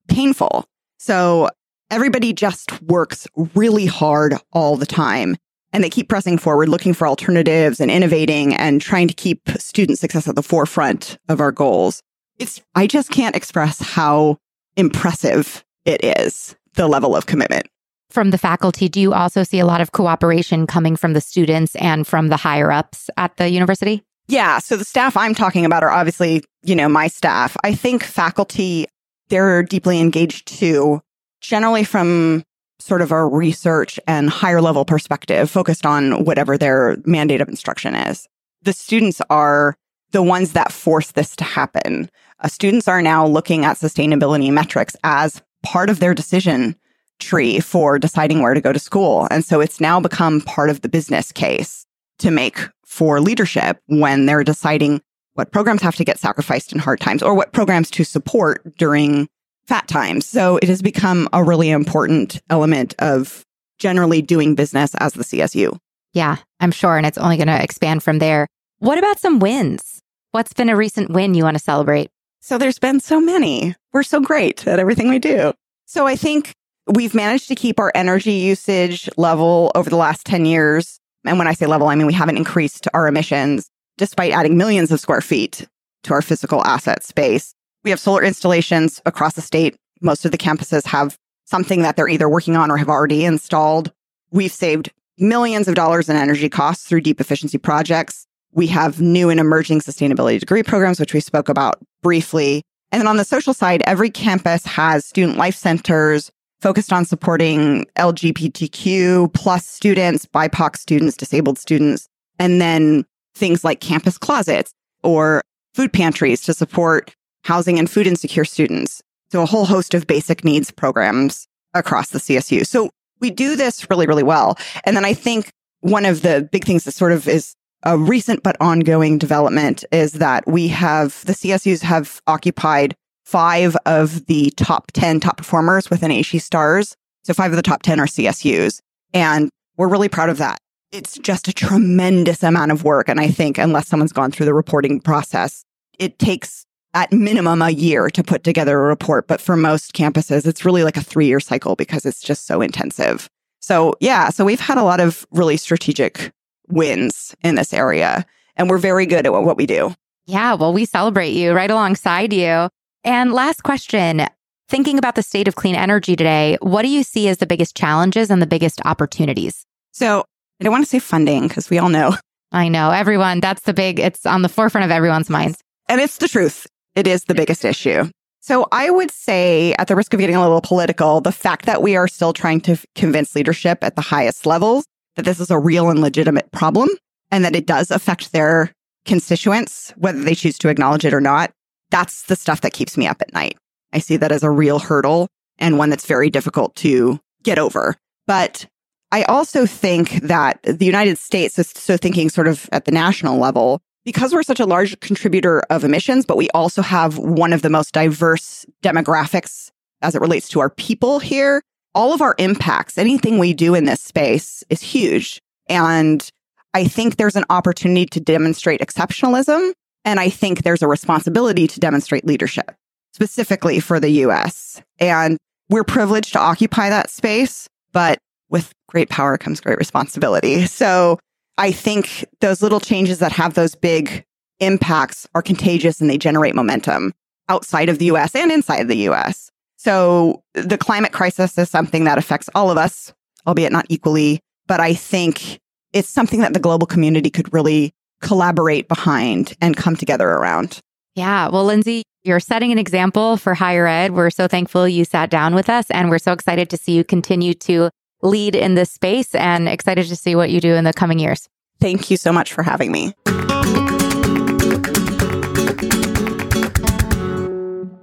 painful. 0.08 0.66
So 0.98 1.48
everybody 1.88 2.32
just 2.32 2.82
works 2.82 3.28
really 3.54 3.86
hard 3.86 4.34
all 4.52 4.76
the 4.76 4.84
time 4.84 5.36
and 5.72 5.84
they 5.84 5.90
keep 5.90 6.08
pressing 6.08 6.38
forward, 6.38 6.68
looking 6.68 6.92
for 6.92 7.06
alternatives 7.06 7.78
and 7.78 7.88
innovating 7.88 8.52
and 8.52 8.80
trying 8.80 9.06
to 9.06 9.14
keep 9.14 9.48
student 9.50 9.96
success 10.00 10.26
at 10.26 10.34
the 10.34 10.42
forefront 10.42 11.18
of 11.28 11.38
our 11.38 11.52
goals. 11.52 12.02
It's, 12.40 12.60
I 12.74 12.88
just 12.88 13.12
can't 13.12 13.36
express 13.36 13.80
how 13.80 14.38
impressive 14.76 15.64
it 15.84 16.04
is, 16.18 16.56
the 16.74 16.88
level 16.88 17.14
of 17.14 17.26
commitment. 17.26 17.68
From 18.10 18.30
the 18.30 18.38
faculty, 18.38 18.88
do 18.88 19.00
you 19.00 19.14
also 19.14 19.44
see 19.44 19.60
a 19.60 19.66
lot 19.66 19.80
of 19.80 19.92
cooperation 19.92 20.66
coming 20.66 20.96
from 20.96 21.12
the 21.12 21.20
students 21.20 21.76
and 21.76 22.04
from 22.04 22.28
the 22.28 22.36
higher 22.36 22.72
ups 22.72 23.08
at 23.16 23.36
the 23.36 23.48
university? 23.48 24.02
Yeah. 24.26 24.58
So 24.58 24.76
the 24.76 24.84
staff 24.84 25.16
I'm 25.16 25.34
talking 25.34 25.64
about 25.64 25.84
are 25.84 25.90
obviously, 25.90 26.42
you 26.62 26.74
know, 26.74 26.88
my 26.88 27.06
staff. 27.06 27.56
I 27.62 27.72
think 27.72 28.02
faculty, 28.02 28.86
they're 29.28 29.62
deeply 29.62 30.00
engaged 30.00 30.48
too, 30.48 31.00
generally 31.40 31.84
from 31.84 32.42
sort 32.80 33.00
of 33.00 33.12
a 33.12 33.26
research 33.26 34.00
and 34.08 34.28
higher 34.28 34.60
level 34.60 34.84
perspective 34.84 35.48
focused 35.48 35.86
on 35.86 36.24
whatever 36.24 36.58
their 36.58 36.96
mandate 37.04 37.40
of 37.40 37.48
instruction 37.48 37.94
is. 37.94 38.26
The 38.62 38.72
students 38.72 39.20
are 39.30 39.76
the 40.10 40.22
ones 40.22 40.52
that 40.52 40.72
force 40.72 41.12
this 41.12 41.36
to 41.36 41.44
happen. 41.44 42.10
Uh, 42.40 42.48
students 42.48 42.88
are 42.88 43.02
now 43.02 43.24
looking 43.24 43.64
at 43.64 43.76
sustainability 43.76 44.50
metrics 44.52 44.96
as 45.04 45.42
part 45.62 45.90
of 45.90 46.00
their 46.00 46.14
decision 46.14 46.74
tree 47.20 47.60
for 47.60 47.98
deciding 47.98 48.40
where 48.40 48.54
to 48.54 48.60
go 48.60 48.72
to 48.72 48.78
school. 48.78 49.28
And 49.30 49.44
so 49.44 49.60
it's 49.60 49.80
now 49.80 50.00
become 50.00 50.40
part 50.40 50.70
of 50.70 50.80
the 50.80 50.88
business 50.88 51.32
case 51.32 51.86
to 52.18 52.30
make 52.30 52.58
for 52.84 53.20
leadership 53.20 53.80
when 53.86 54.26
they're 54.26 54.44
deciding 54.44 55.00
what 55.34 55.52
programs 55.52 55.82
have 55.82 55.96
to 55.96 56.04
get 56.04 56.18
sacrificed 56.18 56.72
in 56.72 56.78
hard 56.78 57.00
times 57.00 57.22
or 57.22 57.34
what 57.34 57.52
programs 57.52 57.90
to 57.92 58.04
support 58.04 58.76
during 58.76 59.28
fat 59.66 59.86
times. 59.88 60.26
So 60.26 60.56
it 60.56 60.68
has 60.68 60.82
become 60.82 61.28
a 61.32 61.44
really 61.44 61.70
important 61.70 62.40
element 62.50 62.94
of 62.98 63.44
generally 63.78 64.20
doing 64.20 64.54
business 64.54 64.94
as 64.96 65.12
the 65.14 65.22
CSU. 65.22 65.78
Yeah, 66.12 66.36
I'm 66.58 66.72
sure. 66.72 66.96
And 66.96 67.06
it's 67.06 67.18
only 67.18 67.36
going 67.36 67.46
to 67.46 67.62
expand 67.62 68.02
from 68.02 68.18
there. 68.18 68.48
What 68.78 68.98
about 68.98 69.20
some 69.20 69.38
wins? 69.38 70.02
What's 70.32 70.52
been 70.52 70.68
a 70.68 70.76
recent 70.76 71.10
win 71.10 71.34
you 71.34 71.44
want 71.44 71.56
to 71.56 71.62
celebrate? 71.62 72.10
So 72.40 72.58
there's 72.58 72.78
been 72.78 73.00
so 73.00 73.20
many. 73.20 73.76
We're 73.92 74.02
so 74.02 74.20
great 74.20 74.66
at 74.66 74.78
everything 74.78 75.08
we 75.08 75.18
do. 75.18 75.52
So 75.86 76.06
I 76.06 76.16
think 76.16 76.54
we've 76.90 77.14
managed 77.14 77.48
to 77.48 77.54
keep 77.54 77.78
our 77.78 77.92
energy 77.94 78.32
usage 78.32 79.08
level 79.16 79.70
over 79.74 79.88
the 79.88 79.96
last 79.96 80.26
10 80.26 80.44
years. 80.44 80.98
And 81.24 81.38
when 81.38 81.46
I 81.46 81.54
say 81.54 81.66
level, 81.66 81.88
I 81.88 81.94
mean 81.94 82.06
we 82.06 82.12
haven't 82.12 82.36
increased 82.36 82.88
our 82.94 83.06
emissions 83.06 83.68
despite 83.96 84.32
adding 84.32 84.56
millions 84.56 84.90
of 84.90 85.00
square 85.00 85.20
feet 85.20 85.66
to 86.04 86.14
our 86.14 86.22
physical 86.22 86.64
asset 86.64 87.04
space. 87.04 87.54
We 87.84 87.90
have 87.90 88.00
solar 88.00 88.24
installations 88.24 89.00
across 89.04 89.34
the 89.34 89.42
state. 89.42 89.76
Most 90.00 90.24
of 90.24 90.32
the 90.32 90.38
campuses 90.38 90.86
have 90.86 91.18
something 91.44 91.82
that 91.82 91.96
they're 91.96 92.08
either 92.08 92.28
working 92.28 92.56
on 92.56 92.70
or 92.70 92.78
have 92.78 92.88
already 92.88 93.24
installed. 93.24 93.92
We've 94.30 94.52
saved 94.52 94.90
millions 95.18 95.68
of 95.68 95.74
dollars 95.74 96.08
in 96.08 96.16
energy 96.16 96.48
costs 96.48 96.86
through 96.86 97.02
deep 97.02 97.20
efficiency 97.20 97.58
projects. 97.58 98.26
We 98.52 98.66
have 98.68 99.00
new 99.00 99.28
and 99.28 99.38
emerging 99.38 99.80
sustainability 99.80 100.40
degree 100.40 100.62
programs, 100.62 100.98
which 100.98 101.12
we 101.12 101.20
spoke 101.20 101.48
about 101.48 101.78
briefly. 102.02 102.62
And 102.90 103.00
then 103.00 103.06
on 103.06 103.18
the 103.18 103.24
social 103.24 103.52
side, 103.52 103.82
every 103.86 104.10
campus 104.10 104.64
has 104.64 105.04
student 105.04 105.36
life 105.36 105.54
centers 105.54 106.30
focused 106.60 106.92
on 106.92 107.04
supporting 107.04 107.86
LGBTQ 107.96 109.32
plus 109.32 109.66
students, 109.66 110.26
BIPOC 110.26 110.76
students, 110.76 111.16
disabled 111.16 111.58
students, 111.58 112.08
and 112.38 112.60
then 112.60 113.04
things 113.34 113.64
like 113.64 113.80
campus 113.80 114.18
closets 114.18 114.72
or 115.02 115.42
food 115.74 115.92
pantries 115.92 116.42
to 116.42 116.54
support 116.54 117.14
housing 117.44 117.78
and 117.78 117.90
food 117.90 118.06
insecure 118.06 118.44
students. 118.44 119.02
So 119.30 119.42
a 119.42 119.46
whole 119.46 119.64
host 119.64 119.94
of 119.94 120.06
basic 120.06 120.44
needs 120.44 120.70
programs 120.70 121.46
across 121.74 122.10
the 122.10 122.18
CSU. 122.18 122.66
So 122.66 122.90
we 123.20 123.30
do 123.30 123.56
this 123.56 123.88
really, 123.88 124.06
really 124.06 124.22
well. 124.22 124.58
And 124.84 124.96
then 124.96 125.04
I 125.04 125.14
think 125.14 125.50
one 125.80 126.04
of 126.04 126.22
the 126.22 126.48
big 126.50 126.64
things 126.64 126.84
that 126.84 126.92
sort 126.92 127.12
of 127.12 127.28
is 127.28 127.54
a 127.84 127.96
recent 127.96 128.42
but 128.42 128.56
ongoing 128.60 129.16
development 129.16 129.84
is 129.92 130.12
that 130.12 130.46
we 130.46 130.68
have 130.68 131.24
the 131.24 131.32
CSUs 131.32 131.80
have 131.80 132.20
occupied 132.26 132.94
five 133.30 133.76
of 133.86 134.26
the 134.26 134.50
top 134.56 134.90
10 134.92 135.20
top 135.20 135.36
performers 135.36 135.88
within 135.88 136.10
AASHE 136.10 136.42
STARS. 136.42 136.96
So 137.22 137.32
five 137.32 137.52
of 137.52 137.56
the 137.56 137.62
top 137.62 137.82
10 137.82 138.00
are 138.00 138.06
CSUs. 138.06 138.80
And 139.14 139.50
we're 139.76 139.86
really 139.86 140.08
proud 140.08 140.30
of 140.30 140.38
that. 140.38 140.58
It's 140.90 141.16
just 141.16 141.46
a 141.46 141.52
tremendous 141.52 142.42
amount 142.42 142.72
of 142.72 142.82
work. 142.82 143.08
And 143.08 143.20
I 143.20 143.28
think 143.28 143.56
unless 143.56 143.86
someone's 143.86 144.12
gone 144.12 144.32
through 144.32 144.46
the 144.46 144.54
reporting 144.54 145.00
process, 145.00 145.64
it 146.00 146.18
takes 146.18 146.66
at 146.92 147.12
minimum 147.12 147.62
a 147.62 147.70
year 147.70 148.10
to 148.10 148.24
put 148.24 148.42
together 148.42 148.76
a 148.76 148.88
report. 148.88 149.28
But 149.28 149.40
for 149.40 149.56
most 149.56 149.92
campuses, 149.92 150.44
it's 150.44 150.64
really 150.64 150.82
like 150.82 150.96
a 150.96 151.02
three 151.02 151.26
year 151.26 151.38
cycle 151.38 151.76
because 151.76 152.04
it's 152.04 152.22
just 152.22 152.48
so 152.48 152.60
intensive. 152.60 153.30
So 153.60 153.94
yeah, 154.00 154.30
so 154.30 154.44
we've 154.44 154.58
had 154.58 154.76
a 154.76 154.82
lot 154.82 154.98
of 154.98 155.24
really 155.30 155.56
strategic 155.56 156.32
wins 156.68 157.36
in 157.44 157.54
this 157.54 157.72
area 157.72 158.26
and 158.56 158.68
we're 158.68 158.78
very 158.78 159.06
good 159.06 159.24
at 159.24 159.32
what 159.32 159.56
we 159.56 159.66
do. 159.66 159.94
Yeah, 160.26 160.54
well, 160.54 160.72
we 160.72 160.84
celebrate 160.84 161.30
you 161.30 161.52
right 161.52 161.70
alongside 161.70 162.32
you. 162.32 162.68
And 163.04 163.32
last 163.32 163.62
question 163.62 164.26
thinking 164.68 164.98
about 164.98 165.16
the 165.16 165.22
state 165.22 165.48
of 165.48 165.56
clean 165.56 165.74
energy 165.74 166.14
today, 166.14 166.56
what 166.60 166.82
do 166.82 166.88
you 166.88 167.02
see 167.02 167.28
as 167.28 167.38
the 167.38 167.46
biggest 167.46 167.76
challenges 167.76 168.30
and 168.30 168.40
the 168.40 168.46
biggest 168.46 168.80
opportunities? 168.84 169.66
So 169.92 170.24
I 170.60 170.64
don't 170.64 170.72
want 170.72 170.84
to 170.84 170.90
say 170.90 171.00
funding 171.00 171.48
because 171.48 171.70
we 171.70 171.78
all 171.78 171.88
know. 171.88 172.16
I 172.52 172.68
know 172.68 172.90
everyone, 172.90 173.40
that's 173.40 173.62
the 173.62 173.74
big, 173.74 173.98
it's 173.98 174.26
on 174.26 174.42
the 174.42 174.48
forefront 174.48 174.84
of 174.84 174.90
everyone's 174.90 175.30
minds. 175.30 175.58
And 175.88 176.00
it's 176.00 176.18
the 176.18 176.28
truth. 176.28 176.66
It 176.94 177.06
is 177.06 177.24
the 177.24 177.34
biggest 177.34 177.64
issue. 177.64 178.10
So 178.40 178.66
I 178.72 178.90
would 178.90 179.10
say, 179.10 179.74
at 179.78 179.88
the 179.88 179.96
risk 179.96 180.14
of 180.14 180.20
getting 180.20 180.36
a 180.36 180.42
little 180.42 180.60
political, 180.60 181.20
the 181.20 181.32
fact 181.32 181.66
that 181.66 181.82
we 181.82 181.96
are 181.96 182.08
still 182.08 182.32
trying 182.32 182.60
to 182.62 182.78
convince 182.94 183.34
leadership 183.34 183.82
at 183.82 183.96
the 183.96 184.02
highest 184.02 184.46
levels 184.46 184.84
that 185.16 185.24
this 185.24 185.40
is 185.40 185.50
a 185.50 185.58
real 185.58 185.90
and 185.90 186.00
legitimate 186.00 186.50
problem 186.52 186.88
and 187.30 187.44
that 187.44 187.54
it 187.54 187.66
does 187.66 187.90
affect 187.90 188.32
their 188.32 188.72
constituents, 189.04 189.92
whether 189.96 190.20
they 190.20 190.34
choose 190.34 190.58
to 190.58 190.68
acknowledge 190.68 191.04
it 191.04 191.14
or 191.14 191.20
not, 191.20 191.50
that's 191.90 192.22
the 192.22 192.36
stuff 192.36 192.60
that 192.62 192.72
keeps 192.72 192.96
me 192.96 193.06
up 193.06 193.20
at 193.20 193.32
night. 193.32 193.58
I 193.92 193.98
see 193.98 194.16
that 194.16 194.32
as 194.32 194.42
a 194.42 194.50
real 194.50 194.78
hurdle 194.78 195.28
and 195.58 195.78
one 195.78 195.90
that's 195.90 196.06
very 196.06 196.30
difficult 196.30 196.74
to 196.76 197.18
get 197.42 197.58
over. 197.58 197.96
But 198.26 198.66
I 199.12 199.24
also 199.24 199.66
think 199.66 200.22
that 200.22 200.62
the 200.62 200.86
United 200.86 201.18
States 201.18 201.58
is 201.58 201.68
so 201.68 201.96
thinking 201.96 202.30
sort 202.30 202.46
of 202.46 202.68
at 202.72 202.84
the 202.84 202.92
national 202.92 203.38
level, 203.38 203.80
because 204.04 204.32
we're 204.32 204.42
such 204.42 204.60
a 204.60 204.66
large 204.66 204.98
contributor 205.00 205.60
of 205.68 205.84
emissions, 205.84 206.24
but 206.24 206.36
we 206.36 206.48
also 206.50 206.80
have 206.80 207.18
one 207.18 207.52
of 207.52 207.62
the 207.62 207.70
most 207.70 207.92
diverse 207.92 208.64
demographics 208.82 209.70
as 210.00 210.14
it 210.14 210.20
relates 210.20 210.48
to 210.50 210.60
our 210.60 210.70
people 210.70 211.18
here. 211.18 211.60
All 211.94 212.14
of 212.14 212.22
our 212.22 212.36
impacts, 212.38 212.96
anything 212.96 213.38
we 213.38 213.52
do 213.52 213.74
in 213.74 213.84
this 213.84 214.00
space 214.00 214.62
is 214.70 214.80
huge. 214.80 215.40
And 215.68 216.26
I 216.72 216.84
think 216.84 217.16
there's 217.16 217.36
an 217.36 217.44
opportunity 217.50 218.06
to 218.06 218.20
demonstrate 218.20 218.80
exceptionalism. 218.80 219.72
And 220.04 220.18
I 220.18 220.30
think 220.30 220.62
there's 220.62 220.82
a 220.82 220.88
responsibility 220.88 221.66
to 221.66 221.80
demonstrate 221.80 222.24
leadership, 222.24 222.74
specifically 223.12 223.80
for 223.80 224.00
the 224.00 224.10
US. 224.24 224.82
And 224.98 225.36
we're 225.68 225.84
privileged 225.84 226.32
to 226.32 226.38
occupy 226.38 226.90
that 226.90 227.10
space, 227.10 227.68
but 227.92 228.18
with 228.48 228.72
great 228.88 229.08
power 229.08 229.38
comes 229.38 229.60
great 229.60 229.78
responsibility. 229.78 230.66
So 230.66 231.18
I 231.58 231.72
think 231.72 232.24
those 232.40 232.62
little 232.62 232.80
changes 232.80 233.18
that 233.20 233.32
have 233.32 233.54
those 233.54 233.74
big 233.74 234.24
impacts 234.58 235.26
are 235.34 235.42
contagious 235.42 236.00
and 236.00 236.10
they 236.10 236.18
generate 236.18 236.54
momentum 236.54 237.12
outside 237.48 237.88
of 237.88 237.98
the 237.98 238.06
US 238.06 238.34
and 238.34 238.50
inside 238.50 238.88
the 238.88 239.08
US. 239.08 239.50
So 239.76 240.42
the 240.54 240.78
climate 240.78 241.12
crisis 241.12 241.56
is 241.56 241.70
something 241.70 242.04
that 242.04 242.18
affects 242.18 242.50
all 242.54 242.70
of 242.70 242.78
us, 242.78 243.12
albeit 243.46 243.72
not 243.72 243.86
equally. 243.88 244.40
But 244.66 244.80
I 244.80 244.94
think 244.94 245.58
it's 245.92 246.08
something 246.08 246.40
that 246.40 246.52
the 246.52 246.60
global 246.60 246.86
community 246.86 247.30
could 247.30 247.52
really 247.52 247.92
collaborate 248.20 248.88
behind 248.88 249.54
and 249.60 249.76
come 249.76 249.96
together 249.96 250.28
around. 250.28 250.78
Yeah. 251.14 251.48
Well, 251.48 251.64
Lindsay, 251.64 252.02
you're 252.22 252.40
setting 252.40 252.72
an 252.72 252.78
example 252.78 253.36
for 253.36 253.54
higher 253.54 253.86
ed. 253.86 254.12
We're 254.12 254.30
so 254.30 254.46
thankful 254.46 254.86
you 254.86 255.04
sat 255.04 255.30
down 255.30 255.54
with 255.54 255.68
us 255.68 255.90
and 255.90 256.10
we're 256.10 256.18
so 256.18 256.32
excited 256.32 256.70
to 256.70 256.76
see 256.76 256.92
you 256.92 257.04
continue 257.04 257.54
to 257.54 257.90
lead 258.22 258.54
in 258.54 258.74
this 258.74 258.92
space 258.92 259.34
and 259.34 259.68
excited 259.68 260.06
to 260.06 260.16
see 260.16 260.34
what 260.34 260.50
you 260.50 260.60
do 260.60 260.74
in 260.74 260.84
the 260.84 260.92
coming 260.92 261.18
years. 261.18 261.48
Thank 261.80 262.10
you 262.10 262.16
so 262.16 262.32
much 262.32 262.52
for 262.52 262.62
having 262.62 262.92
me. 262.92 263.14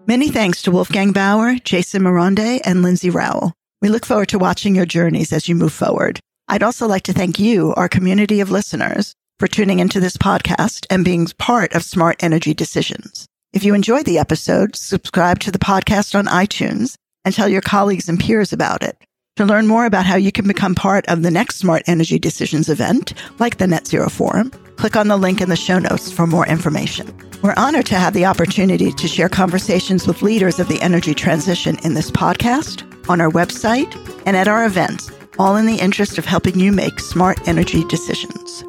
Many 0.07 0.29
thanks 0.29 0.61
to 0.63 0.71
Wolfgang 0.71 1.11
Bauer, 1.11 1.55
Jason 1.55 2.03
Moronde, 2.03 2.39
and 2.65 2.81
Lindsay 2.81 3.09
Rowell. 3.09 3.53
We 3.81 3.89
look 3.89 4.05
forward 4.05 4.29
to 4.29 4.39
watching 4.39 4.73
your 4.73 4.85
journeys 4.85 5.31
as 5.31 5.47
you 5.47 5.53
move 5.53 5.73
forward. 5.73 6.19
I'd 6.47 6.63
also 6.63 6.87
like 6.87 7.03
to 7.03 7.13
thank 7.13 7.37
you, 7.39 7.73
our 7.75 7.89
community 7.89 8.39
of 8.39 8.49
listeners, 8.49 9.13
for 9.39 9.47
tuning 9.47 9.79
into 9.79 9.99
this 9.99 10.17
podcast 10.17 10.85
and 10.89 11.05
being 11.05 11.27
part 11.37 11.73
of 11.73 11.83
Smart 11.83 12.21
Energy 12.23 12.53
Decisions. 12.53 13.27
If 13.53 13.63
you 13.63 13.73
enjoyed 13.73 14.05
the 14.05 14.19
episode, 14.19 14.75
subscribe 14.75 15.39
to 15.39 15.51
the 15.51 15.59
podcast 15.59 16.17
on 16.17 16.25
iTunes 16.25 16.95
and 17.23 17.33
tell 17.33 17.47
your 17.47 17.61
colleagues 17.61 18.09
and 18.09 18.19
peers 18.19 18.51
about 18.51 18.83
it. 18.83 18.97
To 19.37 19.45
learn 19.45 19.67
more 19.67 19.85
about 19.85 20.05
how 20.05 20.15
you 20.15 20.31
can 20.31 20.47
become 20.47 20.73
part 20.73 21.07
of 21.07 21.21
the 21.21 21.29
next 21.29 21.57
Smart 21.57 21.83
Energy 21.85 22.17
Decisions 22.17 22.69
event, 22.69 23.13
like 23.37 23.57
the 23.57 23.67
Net 23.67 23.85
Zero 23.85 24.09
Forum, 24.09 24.49
click 24.77 24.95
on 24.95 25.07
the 25.07 25.17
link 25.17 25.41
in 25.41 25.49
the 25.49 25.55
show 25.55 25.77
notes 25.77 26.11
for 26.11 26.25
more 26.25 26.47
information. 26.47 27.15
We're 27.43 27.53
honored 27.55 27.85
to 27.87 27.95
have 27.95 28.13
the 28.13 28.25
opportunity 28.25 28.91
to 28.91 29.07
share 29.07 29.29
conversations 29.29 30.07
with 30.07 30.23
leaders 30.23 30.59
of 30.59 30.67
the 30.67 30.81
energy 30.81 31.13
transition 31.13 31.77
in 31.83 31.93
this 31.93 32.09
podcast, 32.09 32.83
on 33.07 33.21
our 33.21 33.29
website, 33.29 33.93
and 34.25 34.35
at 34.35 34.47
our 34.47 34.65
events, 34.65 35.11
all 35.37 35.55
in 35.55 35.67
the 35.67 35.77
interest 35.77 36.17
of 36.17 36.25
helping 36.25 36.59
you 36.59 36.71
make 36.71 36.99
smart 36.99 37.47
energy 37.47 37.83
decisions. 37.85 38.63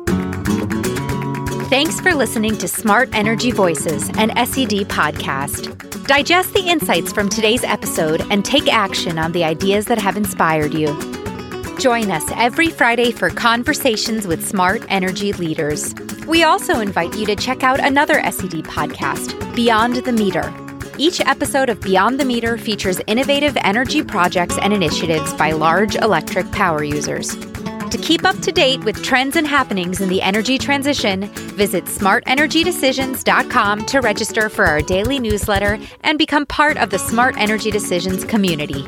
Thanks 1.69 2.01
for 2.01 2.15
listening 2.15 2.57
to 2.59 2.67
Smart 2.67 3.11
Energy 3.13 3.51
Voices, 3.51 4.09
an 4.17 4.31
SED 4.31 4.89
podcast. 4.89 6.07
Digest 6.07 6.55
the 6.55 6.67
insights 6.67 7.13
from 7.13 7.29
today's 7.29 7.63
episode 7.63 8.23
and 8.31 8.43
take 8.43 8.73
action 8.73 9.19
on 9.19 9.33
the 9.33 9.45
ideas 9.45 9.85
that 9.85 9.99
have 9.99 10.17
inspired 10.17 10.73
you. 10.73 10.87
Join 11.79 12.11
us 12.11 12.25
every 12.37 12.71
Friday 12.71 13.13
for 13.13 13.29
conversations 13.29 14.27
with 14.27 14.49
smart 14.49 14.83
energy 14.89 15.35
leaders. 15.35 15.95
We 16.27 16.43
also 16.43 16.81
invite 16.81 17.15
you 17.19 17.27
to 17.27 17.37
check 17.37 17.63
out 17.63 17.81
another 17.81 18.15
SED 18.15 18.65
podcast, 18.65 19.55
Beyond 19.55 19.97
the 19.97 20.13
Meter. 20.13 20.51
Each 20.97 21.21
episode 21.21 21.69
of 21.69 21.83
Beyond 21.83 22.19
the 22.19 22.25
Meter 22.25 22.57
features 22.57 22.99
innovative 23.07 23.59
energy 23.59 24.03
projects 24.03 24.57
and 24.57 24.73
initiatives 24.73 25.35
by 25.35 25.53
large 25.53 25.97
electric 25.97 26.51
power 26.51 26.83
users. 26.83 27.37
To 27.91 27.97
keep 27.97 28.27
up 28.27 28.39
to 28.41 28.53
date 28.53 28.85
with 28.85 29.03
trends 29.03 29.37
and 29.37 29.47
happenings 29.47 30.03
in 30.03 30.11
the 30.11 30.21
energy 30.21 30.59
transition, 30.59 31.23
visit 31.57 31.87
smartenergydecisions.com 31.87 33.87
to 33.87 34.01
register 34.01 34.51
for 34.51 34.67
our 34.67 34.83
daily 34.83 35.19
newsletter 35.19 35.79
and 36.03 36.19
become 36.19 36.45
part 36.45 36.77
of 36.77 36.91
the 36.91 36.99
Smart 36.99 37.39
Energy 37.39 37.71
Decisions 37.71 38.27
community. 38.27 38.85